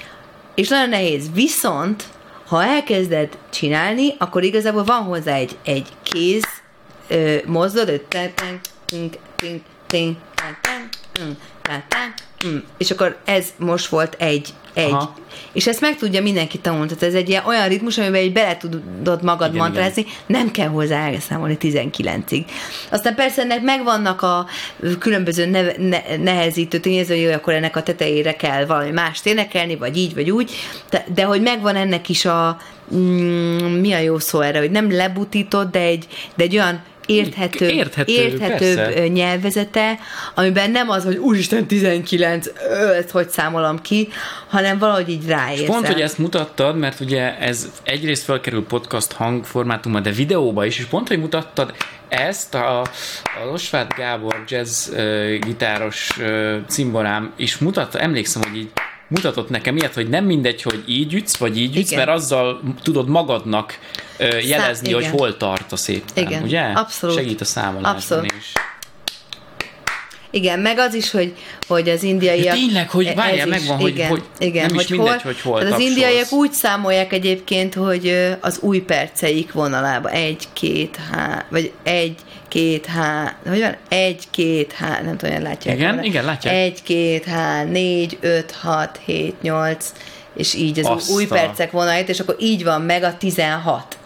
És 0.54 0.68
nagyon 0.68 0.88
nehéz. 0.88 1.24
Viszont, 1.34 2.04
ha 2.48 2.64
elkezded 2.64 3.38
csinálni, 3.50 4.14
akkor 4.18 4.42
igazából 4.42 4.84
van 4.84 5.02
hozzá 5.02 5.34
egy, 5.34 5.56
egy 5.64 5.88
kéz 6.02 6.44
mozdulat, 7.46 8.02
mm. 12.46 12.56
és 12.76 12.90
akkor 12.90 13.16
ez 13.24 13.46
most 13.56 13.86
volt 13.86 14.14
egy, 14.18 14.48
egy. 14.74 14.92
Aha. 14.92 15.14
És 15.52 15.66
ezt 15.66 15.80
meg 15.80 15.96
tudja 15.96 16.22
mindenki 16.22 16.58
tanulni. 16.58 16.86
Tehát 16.86 17.02
ez 17.02 17.14
egy 17.14 17.28
ilyen 17.28 17.44
olyan 17.46 17.68
ritmus, 17.68 17.98
amiben 17.98 18.20
egy 18.20 18.32
bele 18.32 18.56
tudod 18.56 19.22
magad 19.22 19.48
igen, 19.48 19.60
mantrázni, 19.60 20.02
igen. 20.02 20.14
nem 20.26 20.50
kell 20.50 20.68
hozzá 20.68 21.08
elszámolni 21.10 21.56
19-ig. 21.60 22.44
Aztán 22.90 23.14
persze 23.14 23.42
ennek 23.42 23.62
megvannak 23.62 24.22
a 24.22 24.46
különböző 24.98 25.46
ne, 25.46 25.62
ne, 25.76 26.16
nehezítő 26.16 26.78
tényezői, 26.78 27.24
hogy 27.24 27.32
akkor 27.32 27.52
ennek 27.52 27.76
a 27.76 27.82
tetejére 27.82 28.36
kell 28.36 28.66
valami 28.66 28.90
mást 28.90 29.26
énekelni, 29.26 29.76
vagy 29.76 29.96
így, 29.96 30.14
vagy 30.14 30.30
úgy, 30.30 30.52
de, 30.90 31.06
de 31.14 31.24
hogy 31.24 31.42
megvan 31.42 31.76
ennek 31.76 32.08
is 32.08 32.24
a 32.24 32.58
mm, 32.94 33.80
mi 33.80 33.92
a 33.92 33.98
jó 33.98 34.18
szó 34.18 34.40
erre, 34.40 34.58
hogy 34.58 34.70
nem 34.70 34.92
lebutított, 34.92 35.70
de 35.70 35.80
egy, 35.80 36.06
de 36.36 36.44
egy 36.44 36.56
olyan 36.56 36.82
érthető, 37.08 37.68
érthető, 37.68 38.12
érthetőbb 38.12 39.12
nyelvezete, 39.12 39.98
amiben 40.34 40.70
nem 40.70 40.90
az, 40.90 41.04
hogy 41.04 41.16
úristen 41.16 41.66
19, 41.66 42.46
ezt 42.98 43.10
hogy 43.10 43.28
számolom 43.28 43.80
ki, 43.82 44.08
hanem 44.48 44.78
valahogy 44.78 45.08
így 45.08 45.26
ráérzem. 45.26 45.66
pont, 45.66 45.86
hogy 45.86 46.00
ezt 46.00 46.18
mutattad, 46.18 46.78
mert 46.78 47.00
ugye 47.00 47.38
ez 47.38 47.70
egyrészt 47.82 48.24
felkerül 48.24 48.64
podcast 48.66 49.12
hangformátumban, 49.12 50.02
de 50.02 50.10
videóba 50.10 50.64
is, 50.64 50.78
és 50.78 50.84
pont, 50.84 51.08
hogy 51.08 51.18
mutattad 51.18 51.74
ezt 52.08 52.54
a, 52.54 52.80
a 52.80 53.48
Osváth 53.52 53.96
Gábor 53.96 54.44
jazz 54.48 54.88
uh, 54.88 55.38
gitáros 55.38 56.10
uh, 56.18 56.56
cimborám 56.66 57.32
is 57.36 57.58
mutatta, 57.58 57.98
emlékszem, 57.98 58.42
hogy 58.42 58.56
így 58.56 58.70
mutatott 59.08 59.48
nekem 59.48 59.76
ilyet, 59.76 59.94
hogy 59.94 60.08
nem 60.08 60.24
mindegy, 60.24 60.62
hogy 60.62 60.82
így 60.86 61.14
ütsz, 61.14 61.36
vagy 61.36 61.58
így 61.58 61.76
ütsz, 61.76 61.90
Igen. 61.90 62.04
mert 62.04 62.18
azzal 62.18 62.60
tudod 62.82 63.08
magadnak 63.08 63.78
ö, 64.16 64.38
jelezni, 64.38 64.90
Szám, 64.90 64.94
hogy 64.94 65.06
hol 65.06 65.36
tart 65.36 65.72
a 65.72 65.76
szép 65.76 66.02
Igen, 66.14 66.42
ugye? 66.42 66.60
Abszolút. 66.60 67.16
Segít 67.16 67.40
a 67.40 67.44
számolásban 67.44 67.94
Abszolút. 67.94 68.32
is. 68.38 68.52
Igen, 70.30 70.60
meg 70.60 70.78
az 70.78 70.94
is, 70.94 71.10
hogy, 71.10 71.34
hogy 71.66 71.88
az 71.88 72.02
indiaiak... 72.02 72.44
Ja, 72.44 72.52
tényleg, 72.52 72.90
hogy 72.90 73.14
várjál, 73.14 73.46
megvan, 73.46 73.76
hogy, 73.76 73.90
igen, 73.90 74.08
hogy 74.08 74.22
igen, 74.38 74.66
nem 74.66 74.74
hogy 74.74 74.84
is 74.84 74.90
mindegy, 74.90 75.22
hogy 75.22 75.40
hol 75.40 75.60
Az 75.60 75.78
indiaiak 75.78 76.32
úgy 76.32 76.52
számolják 76.52 77.12
egyébként, 77.12 77.74
hogy 77.74 78.36
az 78.40 78.58
új 78.60 78.78
perceik 78.78 79.52
vonalába 79.52 80.10
egy, 80.10 80.44
két, 80.52 80.98
há, 81.12 81.44
vagy 81.50 81.72
egy, 81.82 82.14
két, 82.48 82.86
há, 82.86 83.36
hogy 83.48 83.60
van? 83.60 83.76
Egy, 83.88 84.24
két, 84.30 84.72
há, 84.72 85.00
nem 85.00 85.16
tudom, 85.16 85.42
látják. 85.42 85.76
Igen, 85.76 85.88
volna. 85.88 86.04
igen, 86.04 86.24
látják. 86.24 86.54
Egy, 86.54 86.82
két, 86.82 87.24
há, 87.24 87.64
négy, 87.64 88.18
öt, 88.20 88.50
hat, 88.50 89.00
hét, 89.04 89.42
nyolc, 89.42 89.92
és 90.34 90.54
így 90.54 90.78
az 90.78 90.86
Azt 90.86 91.10
új 91.10 91.26
percek 91.26 91.70
vonalait, 91.70 92.08
és 92.08 92.20
akkor 92.20 92.36
így 92.38 92.64
van 92.64 92.82
meg 92.82 93.02
a 93.02 93.16
16 93.16 93.98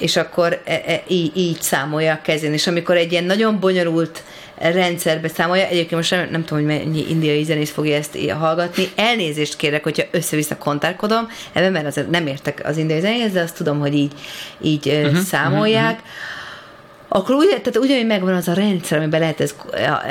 és 0.00 0.16
akkor 0.16 0.60
e, 0.64 0.82
e, 0.86 1.02
így, 1.08 1.36
így 1.36 1.60
számolja 1.60 2.12
a 2.12 2.20
kezén. 2.22 2.52
És 2.52 2.66
amikor 2.66 2.96
egy 2.96 3.12
ilyen 3.12 3.24
nagyon 3.24 3.60
bonyolult 3.60 4.22
rendszerbe 4.56 5.28
számolja, 5.28 5.66
egyébként 5.66 5.90
most 5.90 6.10
nem, 6.10 6.28
nem 6.30 6.44
tudom, 6.44 6.64
hogy 6.64 6.76
mennyi 6.76 7.10
indiai 7.10 7.42
zenész 7.42 7.70
fogja 7.70 7.96
ezt 7.96 8.18
hallgatni, 8.38 8.88
elnézést 8.96 9.56
kérek, 9.56 9.82
hogyha 9.82 10.06
össze-vissza 10.10 10.56
kontárkodom, 10.56 11.28
ebben, 11.52 11.72
mert 11.72 11.86
azért 11.86 12.10
nem 12.10 12.26
értek 12.26 12.60
az 12.64 12.76
indiai 12.76 13.00
zenéhez, 13.00 13.32
de 13.32 13.40
azt 13.40 13.56
tudom, 13.56 13.78
hogy 13.78 13.94
így, 13.94 14.12
így 14.60 14.86
uh-huh, 14.86 15.18
számolják. 15.18 15.92
Uh-huh 15.92 16.38
akkor 17.12 17.34
úgy, 17.34 17.48
tehát 17.48 17.76
ugyanúgy 17.76 18.06
megvan 18.06 18.34
az 18.34 18.48
a 18.48 18.52
rendszer, 18.52 18.98
amiben 18.98 19.20
lehet, 19.20 19.40
ez, 19.40 19.54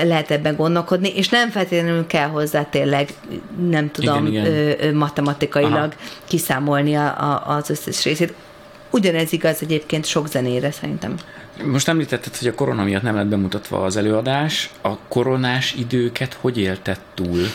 lehet 0.04 0.32
ebben 0.32 0.56
gondolkodni, 0.56 1.10
és 1.16 1.30
nem 1.30 1.50
feltétlenül 1.50 2.08
kell 2.08 2.28
hozzá 2.28 2.64
tényleg, 2.64 3.10
nem 3.70 3.92
tudom, 3.92 4.26
igen, 4.26 4.46
igen. 4.46 4.96
matematikailag 4.96 5.74
Aha. 5.74 5.94
kiszámolni 6.28 6.96
a, 6.96 7.06
a, 7.06 7.56
az 7.56 7.70
összes 7.70 8.04
részét. 8.04 8.34
Ugyanez 8.90 9.34
igaz 9.34 9.58
egyébként 9.62 10.06
sok 10.06 10.28
zenére 10.28 10.72
szerintem. 10.72 11.16
Most 11.64 11.88
említetted, 11.88 12.38
hogy 12.38 12.48
a 12.48 12.54
korona 12.54 12.84
miatt 12.84 13.02
nem 13.02 13.16
lett 13.16 13.28
bemutatva 13.28 13.84
az 13.84 13.98
előadás. 13.98 14.70
A 14.82 14.98
koronás 14.98 15.74
időket 15.74 16.38
hogy 16.42 16.58
élted 16.58 17.00
túl? 17.14 17.46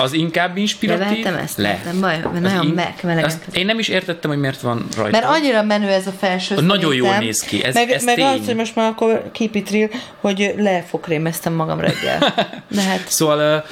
Az 0.00 0.12
inkább 0.12 0.56
inspiratív? 0.56 1.06
Levettem 1.08 1.34
ezt? 1.34 1.58
Le. 1.58 1.80
Nem 1.84 2.00
baj, 2.00 2.18
mert 2.18 2.40
nagyon 2.40 2.66
in... 2.66 2.72
meg, 2.72 3.34
Én 3.52 3.66
nem 3.66 3.78
is 3.78 3.88
értettem, 3.88 4.30
hogy 4.30 4.38
miért 4.38 4.60
van 4.60 4.86
rajta. 4.96 5.10
Mert 5.10 5.24
annyira 5.24 5.62
menő 5.62 5.88
ez 5.88 6.06
a 6.06 6.12
felső 6.18 6.60
Nagyon 6.60 6.94
jól 6.94 7.18
néz 7.18 7.40
ki, 7.40 7.64
ez, 7.64 7.74
meg, 7.74 7.90
ez 7.90 8.04
meg 8.04 8.14
tény. 8.14 8.24
az, 8.24 8.46
hogy 8.46 8.54
most 8.54 8.74
már 8.74 8.88
akkor 8.88 9.30
keep 9.32 9.54
it 9.54 9.70
real, 9.70 9.88
hogy 10.20 10.54
lefokrémeztem 10.56 11.52
magam 11.52 11.80
reggel. 11.80 12.18
De 12.76 12.82
hát... 12.82 13.08
Szóval 13.08 13.64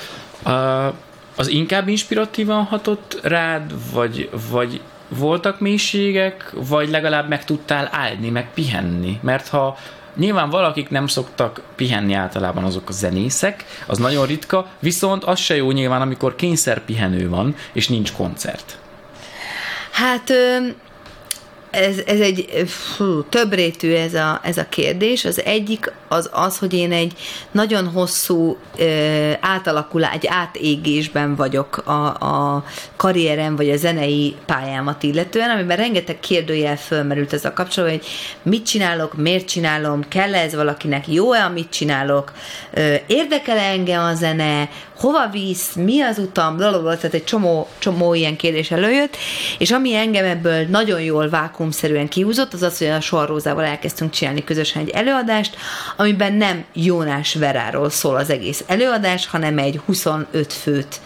uh, 0.44 0.52
uh, 0.52 0.94
az 1.36 1.48
inkább 1.48 1.88
inspiratívan 1.88 2.64
hatott 2.64 3.18
rád, 3.22 3.72
vagy, 3.92 4.30
vagy 4.50 4.80
voltak 5.08 5.60
mélységek, 5.60 6.52
vagy 6.52 6.90
legalább 6.90 7.28
meg 7.28 7.44
tudtál 7.44 7.88
állni, 7.92 8.28
meg 8.28 8.48
pihenni? 8.54 9.18
Mert 9.22 9.48
ha 9.48 9.76
Nyilván 10.18 10.50
valakik 10.50 10.88
nem 10.88 11.06
szoktak 11.06 11.62
pihenni 11.76 12.12
általában 12.12 12.64
azok 12.64 12.88
a 12.88 12.92
zenészek, 12.92 13.64
az 13.86 13.98
nagyon 13.98 14.26
ritka, 14.26 14.66
viszont 14.78 15.24
az 15.24 15.38
se 15.38 15.56
jó 15.56 15.70
nyilván, 15.70 16.00
amikor 16.00 16.34
kényszer 16.34 16.84
pihenő 16.84 17.28
van, 17.28 17.54
és 17.72 17.88
nincs 17.88 18.12
koncert. 18.12 18.78
Hát 19.90 20.32
ez, 21.70 21.96
ez 22.06 22.20
egy 22.20 22.64
fú, 22.66 23.22
többrétű 23.22 23.92
ez 23.92 24.14
a, 24.14 24.40
ez 24.42 24.58
a 24.58 24.68
kérdés. 24.68 25.24
Az 25.24 25.42
egyik 25.44 25.92
az 26.08 26.30
az, 26.32 26.58
hogy 26.58 26.74
én 26.74 26.92
egy 26.92 27.12
nagyon 27.50 27.88
hosszú 27.88 28.56
ö, 28.78 29.30
átalakulás, 29.40 30.14
egy 30.14 30.26
átégésben 30.26 31.34
vagyok 31.34 31.76
a, 31.76 32.06
a 32.06 32.64
karrierem 32.96 33.56
vagy 33.56 33.70
a 33.70 33.76
zenei 33.76 34.36
pályámat 34.46 35.02
illetően, 35.02 35.50
amiben 35.50 35.76
rengeteg 35.76 36.20
kérdőjel 36.20 36.76
fölmerült 36.76 37.32
ez 37.32 37.44
a 37.44 37.52
kapcsolatban, 37.52 37.98
hogy 37.98 38.08
mit 38.42 38.66
csinálok, 38.66 39.16
miért 39.16 39.48
csinálom, 39.48 40.08
kell 40.08 40.34
ez 40.34 40.54
valakinek, 40.54 41.08
jó-e, 41.08 41.44
amit 41.44 41.70
csinálok, 41.70 42.32
ö, 42.72 42.94
érdekel 43.06 43.58
engem 43.58 44.04
a 44.04 44.14
zene, 44.14 44.68
hova 44.98 45.28
visz, 45.28 45.74
mi 45.74 46.00
az 46.00 46.18
utam, 46.18 46.56
blablabla, 46.56 46.96
tehát 46.96 47.14
egy 47.14 47.24
csomó, 47.24 47.68
csomó 47.78 48.14
ilyen 48.14 48.36
kérdés 48.36 48.70
előjött, 48.70 49.16
és 49.58 49.70
ami 49.70 49.94
engem 49.94 50.24
ebből 50.24 50.66
nagyon 50.66 51.00
jól 51.00 51.28
vákumszerűen 51.28 52.08
kihúzott, 52.08 52.52
az 52.52 52.62
az, 52.62 52.78
hogy 52.78 52.86
a 52.86 53.00
Sorrózával 53.00 53.64
elkezdtünk 53.64 54.10
csinálni 54.10 54.44
közösen 54.44 54.82
egy 54.82 54.88
előadást, 54.88 55.56
amiben 55.96 56.32
nem 56.32 56.64
Jónás 56.72 57.34
Veráról 57.34 57.90
szól 57.90 58.16
az 58.16 58.30
egész 58.30 58.64
előadás, 58.66 59.26
hanem 59.26 59.58
egy 59.58 59.80
25 59.86 60.52
főt 60.52 61.00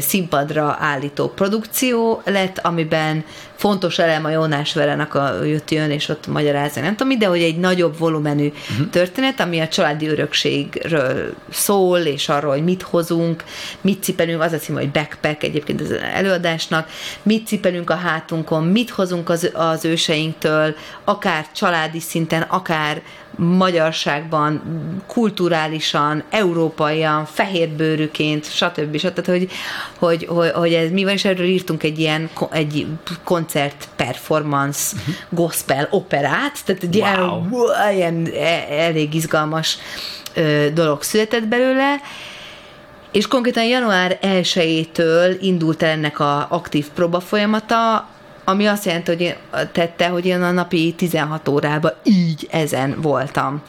színpadra 0.00 0.76
állító 0.80 1.28
produkció 1.28 2.22
lett, 2.24 2.58
amiben 2.58 3.24
fontos 3.62 3.98
elem 3.98 4.24
a 4.24 4.30
Jónás 4.30 4.74
Verenek 4.74 5.14
a 5.14 5.42
jött 5.44 5.70
jön, 5.70 5.90
és 5.90 6.08
ott 6.08 6.26
magyarázni, 6.26 6.80
nem 6.80 6.96
tudom, 6.96 7.18
de 7.18 7.26
hogy 7.26 7.42
egy 7.42 7.56
nagyobb 7.56 7.98
volumenű 7.98 8.46
uh-huh. 8.46 8.90
történet, 8.90 9.40
ami 9.40 9.60
a 9.60 9.68
családi 9.68 10.08
örökségről 10.08 11.34
szól, 11.50 11.98
és 11.98 12.28
arról, 12.28 12.50
hogy 12.50 12.64
mit 12.64 12.82
hozunk, 12.82 13.44
mit 13.80 14.02
cipelünk, 14.02 14.42
az 14.42 14.52
a 14.52 14.58
cím, 14.58 14.74
hogy 14.74 14.90
backpack 14.90 15.42
egyébként 15.42 15.80
az 15.80 15.90
előadásnak, 16.14 16.88
mit 17.22 17.46
cipelünk 17.46 17.90
a 17.90 17.94
hátunkon, 17.94 18.64
mit 18.64 18.90
hozunk 18.90 19.28
az, 19.28 19.50
az 19.52 19.84
őseinktől, 19.84 20.74
akár 21.04 21.46
családi 21.54 22.00
szinten, 22.00 22.42
akár 22.42 23.02
magyarságban, 23.36 24.62
kulturálisan, 25.06 26.22
európaian, 26.30 27.24
fehérbőrűként, 27.24 28.52
stb. 28.52 28.96
stb. 28.96 29.26
Hogy, 29.26 29.48
hogy, 29.98 30.26
hogy, 30.28 30.50
hogy 30.50 30.72
ez 30.72 30.90
mi 30.90 31.04
van, 31.04 31.12
és 31.12 31.24
erről 31.24 31.46
írtunk 31.46 31.82
egy 31.82 31.98
ilyen 31.98 32.30
egy 32.50 32.86
koncert 33.24 33.88
performance 33.96 34.96
uh-huh. 34.96 35.14
gospel 35.30 35.88
operát, 35.90 36.64
tehát 36.64 36.82
egy 36.82 36.96
wow. 36.96 37.42
ilyen, 37.92 38.26
ilyen 38.26 38.28
elég 38.70 39.14
izgalmas 39.14 39.78
ö, 40.34 40.66
dolog 40.74 41.02
született 41.02 41.46
belőle, 41.46 42.00
és 43.12 43.26
konkrétan 43.26 43.64
január 43.64 44.18
1-től 44.22 45.36
indult 45.40 45.82
el 45.82 45.90
ennek 45.90 46.18
a 46.20 46.46
aktív 46.50 46.88
próba 46.94 47.20
folyamata, 47.20 48.08
ami 48.44 48.66
azt 48.66 48.84
jelenti, 48.84 49.10
hogy 49.10 49.20
én 49.20 49.34
tette, 49.72 50.08
hogy 50.08 50.26
én 50.26 50.42
a 50.42 50.50
napi 50.50 50.94
16 50.96 51.48
órában 51.48 51.92
így 52.04 52.48
ezen 52.50 53.00
voltam. 53.00 53.62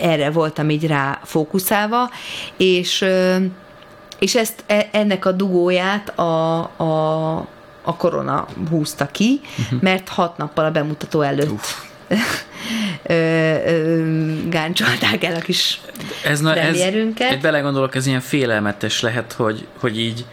Erre 0.00 0.30
voltam 0.30 0.70
így 0.70 0.86
rá 0.86 1.20
fókuszálva, 1.24 2.10
és, 2.56 3.04
és 4.18 4.34
ezt, 4.34 4.64
e, 4.66 4.88
ennek 4.92 5.24
a 5.24 5.32
dugóját 5.32 6.18
a, 6.18 6.58
a, 6.76 7.36
a 7.82 7.96
korona 7.96 8.46
húzta 8.70 9.06
ki, 9.06 9.40
uh-huh. 9.58 9.80
mert 9.82 10.08
hat 10.08 10.36
nappal 10.36 10.64
a 10.64 10.70
bemutató 10.70 11.20
előtt 11.20 11.50
Uf. 11.50 11.82
gáncsolták 14.48 15.24
el 15.24 15.34
a 15.34 15.38
kis 15.38 15.80
ez, 16.24 16.40
na, 16.40 16.56
ez, 16.56 16.76
egy 16.78 17.38
belegondolok, 17.40 17.94
ez 17.94 18.06
ilyen 18.06 18.20
félelmetes 18.20 19.00
lehet, 19.00 19.32
hogy, 19.32 19.66
hogy 19.78 19.98
így 19.98 20.24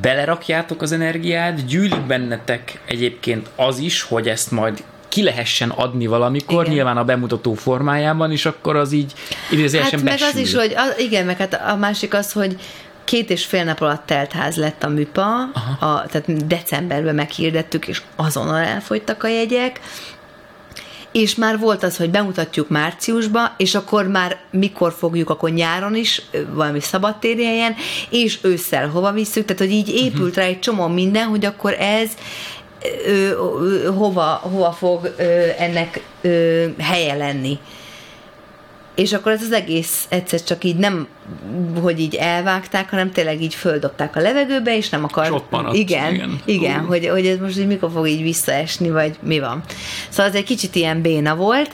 belerakjátok 0.00 0.82
az 0.82 0.92
energiát, 0.92 1.66
gyűlik 1.66 2.06
bennetek 2.06 2.80
egyébként 2.86 3.50
az 3.56 3.78
is, 3.78 4.02
hogy 4.02 4.28
ezt 4.28 4.50
majd 4.50 4.82
ki 5.08 5.22
lehessen 5.22 5.70
adni 5.70 6.06
valamikor, 6.06 6.62
igen. 6.62 6.74
nyilván 6.74 6.96
a 6.96 7.04
bemutató 7.04 7.54
formájában, 7.54 8.32
és 8.32 8.46
akkor 8.46 8.76
az 8.76 8.92
így 8.92 9.12
idézőjelesen 9.50 9.98
hát 9.98 10.08
meg 10.08 10.28
az 10.32 10.36
is, 10.36 10.54
hogy 10.54 10.72
az, 10.76 10.98
igen, 10.98 11.26
meg 11.26 11.36
hát 11.36 11.60
a 11.68 11.76
másik 11.76 12.14
az, 12.14 12.32
hogy 12.32 12.56
két 13.04 13.30
és 13.30 13.44
fél 13.44 13.64
nap 13.64 13.80
alatt 13.80 14.06
telt 14.06 14.32
ház 14.32 14.56
lett 14.56 14.82
a 14.82 14.88
műpa, 14.88 15.42
a, 15.80 16.06
tehát 16.06 16.46
decemberben 16.46 17.14
meghirdettük, 17.14 17.88
és 17.88 18.02
azonnal 18.16 18.60
elfogytak 18.60 19.24
a 19.24 19.28
jegyek, 19.28 19.80
és 21.12 21.34
már 21.34 21.58
volt 21.58 21.82
az, 21.82 21.96
hogy 21.96 22.10
bemutatjuk 22.10 22.68
márciusba, 22.68 23.54
és 23.56 23.74
akkor 23.74 24.06
már 24.06 24.38
mikor 24.50 24.92
fogjuk, 24.98 25.30
akkor 25.30 25.50
nyáron 25.50 25.94
is, 25.94 26.22
valami 26.52 26.80
szabadtéri 26.80 27.44
helyen, 27.44 27.74
és 28.10 28.38
ősszel 28.42 28.88
hova 28.88 29.12
visszük, 29.12 29.44
tehát 29.44 29.62
hogy 29.62 29.72
így 29.72 29.88
épült 29.88 30.14
uh-huh. 30.14 30.34
rá 30.34 30.42
egy 30.44 30.58
csomó 30.58 30.86
minden, 30.86 31.26
hogy 31.26 31.44
akkor 31.44 31.72
ez 31.78 32.10
ö, 33.06 33.10
ö, 33.10 33.92
hova, 33.92 34.40
hova 34.42 34.72
fog 34.72 35.14
ö, 35.18 35.22
ennek 35.58 36.00
ö, 36.20 36.64
helye 36.78 37.14
lenni. 37.14 37.58
És 38.94 39.12
akkor 39.12 39.32
ez 39.32 39.42
az 39.42 39.52
egész 39.52 40.06
egyszer 40.08 40.42
csak 40.42 40.64
így 40.64 40.76
nem, 40.76 41.06
hogy 41.80 42.00
így 42.00 42.14
elvágták, 42.14 42.90
hanem 42.90 43.12
tényleg 43.12 43.42
így 43.42 43.54
földobták 43.54 44.16
a 44.16 44.20
levegőbe, 44.20 44.76
és 44.76 44.88
nem 44.88 45.04
akar... 45.04 45.26
Csoppanat, 45.26 45.74
igen, 45.74 46.14
igen, 46.14 46.40
igen 46.44 46.80
hogy, 46.84 47.08
hogy 47.08 47.26
ez 47.26 47.38
most 47.38 47.58
így 47.58 47.66
mikor 47.66 47.90
fog 47.94 48.08
így 48.08 48.22
visszaesni, 48.22 48.90
vagy 48.90 49.16
mi 49.22 49.40
van. 49.40 49.62
Szóval 50.08 50.26
ez 50.26 50.34
egy 50.34 50.44
kicsit 50.44 50.74
ilyen 50.74 51.00
béna 51.00 51.36
volt. 51.36 51.70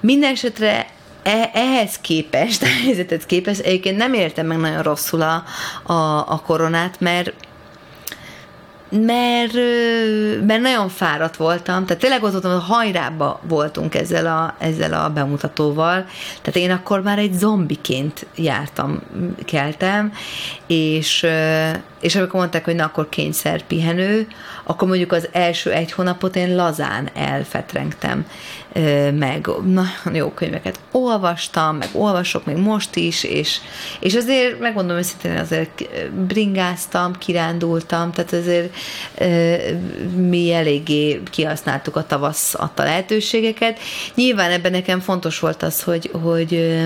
Minden 0.00 0.32
esetre 0.32 0.86
e, 1.22 1.50
ehhez 1.54 1.98
képest, 2.00 2.62
a 2.68 2.84
helyzethez 2.84 3.26
képest, 3.26 3.60
egyébként 3.60 3.96
nem 3.96 4.14
értem 4.14 4.46
meg 4.46 4.58
nagyon 4.58 4.82
rosszul 4.82 5.22
a, 5.22 5.44
a, 5.92 6.32
a 6.32 6.42
koronát, 6.46 7.00
mert 7.00 7.32
mert, 8.90 9.54
mert 10.46 10.60
nagyon 10.60 10.88
fáradt 10.88 11.36
voltam, 11.36 11.86
tehát 11.86 12.02
tényleg 12.02 12.22
ott 12.22 12.32
voltam, 12.32 12.60
hajrába 12.60 13.40
voltunk 13.42 13.94
ezzel 13.94 14.26
a, 14.26 14.54
ezzel 14.58 14.92
a 14.92 15.10
bemutatóval, 15.10 16.04
tehát 16.42 16.56
én 16.56 16.70
akkor 16.70 17.02
már 17.02 17.18
egy 17.18 17.32
zombiként 17.32 18.26
jártam, 18.34 19.02
keltem, 19.44 20.12
és, 20.66 21.26
és 22.00 22.16
amikor 22.16 22.40
mondták, 22.40 22.64
hogy 22.64 22.74
na 22.74 22.84
akkor 22.84 23.08
kényszer 23.08 23.62
pihenő, 23.62 24.26
akkor 24.64 24.88
mondjuk 24.88 25.12
az 25.12 25.28
első 25.32 25.70
egy 25.72 25.92
hónapot 25.92 26.36
én 26.36 26.54
lazán 26.54 27.08
elfetrengtem 27.14 28.26
meg 29.18 29.48
nagyon 29.64 30.14
jó 30.14 30.30
könyveket 30.30 30.80
olvastam, 30.92 31.76
meg 31.76 31.88
olvasok 31.92 32.44
még 32.44 32.56
most 32.56 32.96
is, 32.96 33.24
és, 33.24 33.58
és 34.00 34.14
azért 34.14 34.60
megmondom 34.60 34.96
őszintén, 34.96 35.36
azért 35.36 35.88
bringáztam, 36.26 37.12
kirándultam, 37.18 38.12
tehát 38.12 38.32
azért 38.32 38.74
mi 40.16 40.52
eléggé 40.52 41.20
kihasználtuk 41.30 41.96
a 41.96 42.06
tavasz 42.06 42.54
adta 42.54 42.82
lehetőségeket. 42.82 43.78
Nyilván 44.14 44.50
ebben 44.50 44.72
nekem 44.72 45.00
fontos 45.00 45.38
volt 45.38 45.62
az, 45.62 45.82
hogy, 45.82 46.10
hogy 46.22 46.78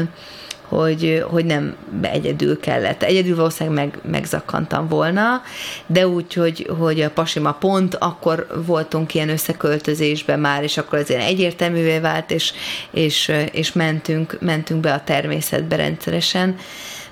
hogy, 0.75 1.25
hogy 1.31 1.45
nem 1.45 1.77
egyedül 2.03 2.61
kellett. 2.61 3.03
Egyedül 3.03 3.37
valószínűleg 3.37 3.85
meg, 3.85 3.99
megzakkantam 4.11 4.89
volna, 4.89 5.43
de 5.87 6.09
úgy, 6.09 6.35
hogy, 6.35 6.71
hogy 6.79 7.01
a 7.01 7.11
pasima 7.11 7.53
pont, 7.53 7.95
akkor 7.95 8.47
voltunk 8.67 9.15
ilyen 9.15 9.29
összeköltözésben 9.29 10.41
már, 10.41 10.63
és 10.63 10.79
akkor 10.79 11.05
ilyen 11.09 11.21
egyértelművé 11.21 11.99
vált, 11.99 12.31
és, 12.31 12.53
és, 12.91 13.33
és 13.53 13.73
mentünk, 13.73 14.37
mentünk 14.41 14.81
be 14.81 14.93
a 14.93 15.05
természetbe 15.05 15.77
rendszeresen. 15.77 16.57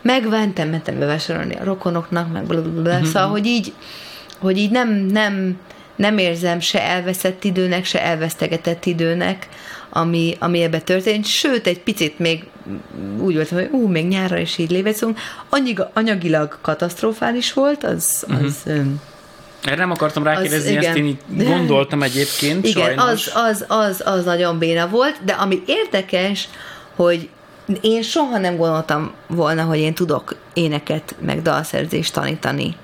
Megventem, 0.02 0.68
mentem 0.68 0.98
bevásárolni 0.98 1.54
a 1.54 1.64
rokonoknak, 1.64 2.32
meg 2.32 2.44
blablabla, 2.44 2.94
mm-hmm. 2.94 3.04
szóval, 3.04 3.28
hogy 3.28 3.46
így, 3.46 3.72
hogy 4.38 4.58
így 4.58 4.70
nem, 4.70 4.90
nem, 4.90 5.58
nem 5.96 6.18
érzem 6.18 6.60
se 6.60 6.82
elveszett 6.82 7.44
időnek, 7.44 7.84
se 7.84 8.02
elvesztegetett 8.02 8.86
időnek, 8.86 9.48
ami, 9.94 10.36
ami 10.38 10.62
ebbe 10.62 10.80
történt, 10.80 11.26
sőt, 11.26 11.66
egy 11.66 11.80
picit 11.80 12.18
még 12.18 12.44
úgy 13.18 13.34
voltam, 13.34 13.58
hogy 13.58 13.68
ú, 13.70 13.86
még 13.86 14.08
nyárra 14.08 14.38
is 14.38 14.58
így 14.58 14.70
léveszünk. 14.70 15.18
Annyi, 15.48 15.74
anyagilag 15.92 16.58
katasztrofális 16.60 17.52
volt, 17.52 17.84
az, 17.84 18.24
uh-huh. 18.28 18.44
az 18.44 18.70
erre 19.62 19.76
nem 19.76 19.90
akartam 19.90 20.22
rákérdezni, 20.22 20.76
az, 20.76 20.84
ezt 20.84 20.96
én 20.96 21.18
gondoltam 21.36 22.02
egyébként, 22.02 22.66
Igen, 22.66 22.84
sajnos. 22.84 23.26
Az, 23.26 23.32
az, 23.34 23.64
az, 23.68 24.02
az 24.04 24.24
nagyon 24.24 24.58
béna 24.58 24.88
volt, 24.88 25.24
de 25.24 25.32
ami 25.32 25.62
érdekes, 25.66 26.48
hogy 26.96 27.28
én 27.80 28.02
soha 28.02 28.38
nem 28.38 28.56
gondoltam 28.56 29.12
volna, 29.26 29.62
hogy 29.62 29.78
én 29.78 29.94
tudok 29.94 30.36
éneket, 30.52 31.14
meg 31.20 31.42
dalszerzést 31.42 32.12
tanítani. 32.12 32.76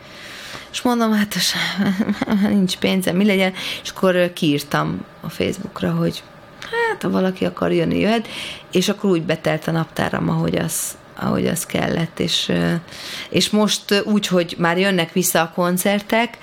És 0.73 0.83
mondom, 0.83 1.13
hát 1.13 1.35
nincs 2.49 2.77
pénzem, 2.77 3.17
mi 3.17 3.25
legyen, 3.25 3.53
és 3.83 3.91
akkor 3.91 4.33
kiírtam 4.33 5.05
a 5.21 5.29
Facebookra, 5.29 5.91
hogy 5.91 6.23
hát 6.71 7.03
ha 7.03 7.11
valaki 7.11 7.45
akar 7.45 7.73
jönni, 7.73 7.99
jöhet, 7.99 8.29
és 8.73 8.89
akkor 8.89 9.11
úgy 9.11 9.23
betelt 9.23 9.69
a 9.69 9.71
naptáram, 9.71 10.29
ahogy 10.29 10.57
az, 10.57 10.97
ahogy 11.17 11.47
az 11.47 11.67
kellett, 11.67 12.21
és, 12.21 12.53
és 13.29 13.51
most 13.51 14.03
úgy, 14.05 14.27
hogy 14.27 14.55
már 14.59 14.79
jönnek 14.79 15.13
vissza 15.13 15.41
a 15.41 15.53
koncertek, 15.55 16.39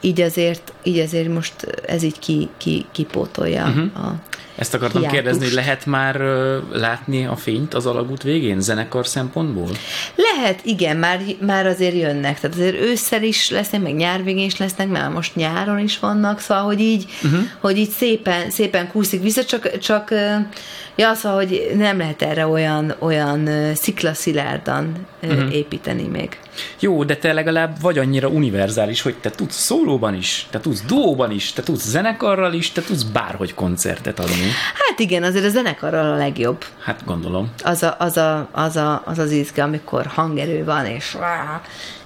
így 0.00 0.20
azért, 0.20 0.72
így 0.82 0.98
azért 0.98 1.28
most 1.28 1.54
ez 1.86 2.02
így 2.02 2.18
ki, 2.18 2.48
ki, 2.56 2.86
kipótolja 2.92 3.66
uh-huh. 3.66 4.06
a 4.06 4.14
ezt 4.56 4.74
akartam 4.74 5.00
hiátus. 5.00 5.18
kérdezni, 5.18 5.44
hogy 5.44 5.54
lehet 5.54 5.86
már 5.86 6.20
uh, 6.20 6.56
látni 6.72 7.26
a 7.26 7.36
fényt 7.36 7.74
az 7.74 7.86
alagút 7.86 8.22
végén, 8.22 8.60
zenekar 8.60 9.06
szempontból? 9.06 9.68
Lehet, 10.14 10.60
igen, 10.64 10.96
már, 10.96 11.20
már 11.40 11.66
azért 11.66 11.94
jönnek. 11.94 12.40
Tehát 12.40 12.56
azért 12.56 12.80
ősszel 12.80 13.22
is 13.22 13.50
lesznek, 13.50 13.82
meg 13.82 13.94
nyár 13.94 14.24
végén 14.24 14.44
is 14.44 14.56
lesznek, 14.56 14.88
már 14.88 15.10
most 15.10 15.34
nyáron 15.34 15.78
is 15.78 15.98
vannak, 15.98 16.40
szóval, 16.40 16.64
hogy 16.64 16.80
így, 16.80 17.04
uh-huh. 17.24 17.40
hogy 17.60 17.78
így 17.78 17.90
szépen, 17.90 18.50
szépen 18.50 18.88
kúszik 18.90 19.22
vissza, 19.22 19.44
csak, 19.44 19.78
csak 19.78 20.14
ja, 20.96 21.14
szóval, 21.14 21.38
hogy 21.38 21.72
nem 21.76 21.98
lehet 21.98 22.22
erre 22.22 22.46
olyan, 22.46 22.94
olyan 22.98 23.74
sziklaszilárdan 23.74 25.06
uh-huh. 25.22 25.54
építeni 25.54 26.02
még. 26.02 26.38
Jó, 26.80 27.04
de 27.04 27.16
te 27.16 27.32
legalább 27.32 27.80
vagy 27.80 27.98
annyira 27.98 28.28
univerzális, 28.28 29.02
hogy 29.02 29.14
te 29.14 29.30
tudsz 29.30 29.56
szólóban 29.56 30.14
is, 30.14 30.46
te 30.50 30.60
tudsz 30.60 30.82
duóban 30.82 31.30
is, 31.30 31.52
te 31.52 31.62
tudsz 31.62 31.88
zenekarral 31.88 32.52
is, 32.52 32.72
te 32.72 32.82
tudsz 32.82 33.02
bárhogy 33.02 33.54
koncertet 33.54 34.18
adni. 34.18 34.50
Hát 34.74 34.98
igen, 34.98 35.22
azért 35.22 35.44
a 35.44 35.48
zenekarral 35.48 36.12
a 36.12 36.16
legjobb. 36.16 36.64
Hát 36.82 37.04
gondolom. 37.04 37.52
Az 37.64 37.82
a, 37.82 37.96
az, 37.98 38.16
a, 38.16 38.48
az, 38.52 38.76
a, 38.76 39.02
az, 39.04 39.18
az 39.18 39.30
izge, 39.30 39.62
amikor 39.62 40.06
hangerő 40.06 40.64
van, 40.64 40.86
és, 40.86 41.16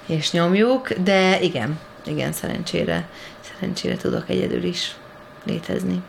és 0.05 0.31
nyomjuk, 0.31 0.93
de 0.93 1.41
igen, 1.41 1.79
igen, 2.05 2.31
szerencsére, 2.31 3.07
szerencsére 3.41 3.97
tudok 3.97 4.29
egyedül 4.29 4.63
is 4.63 4.95
létezni. 5.45 6.01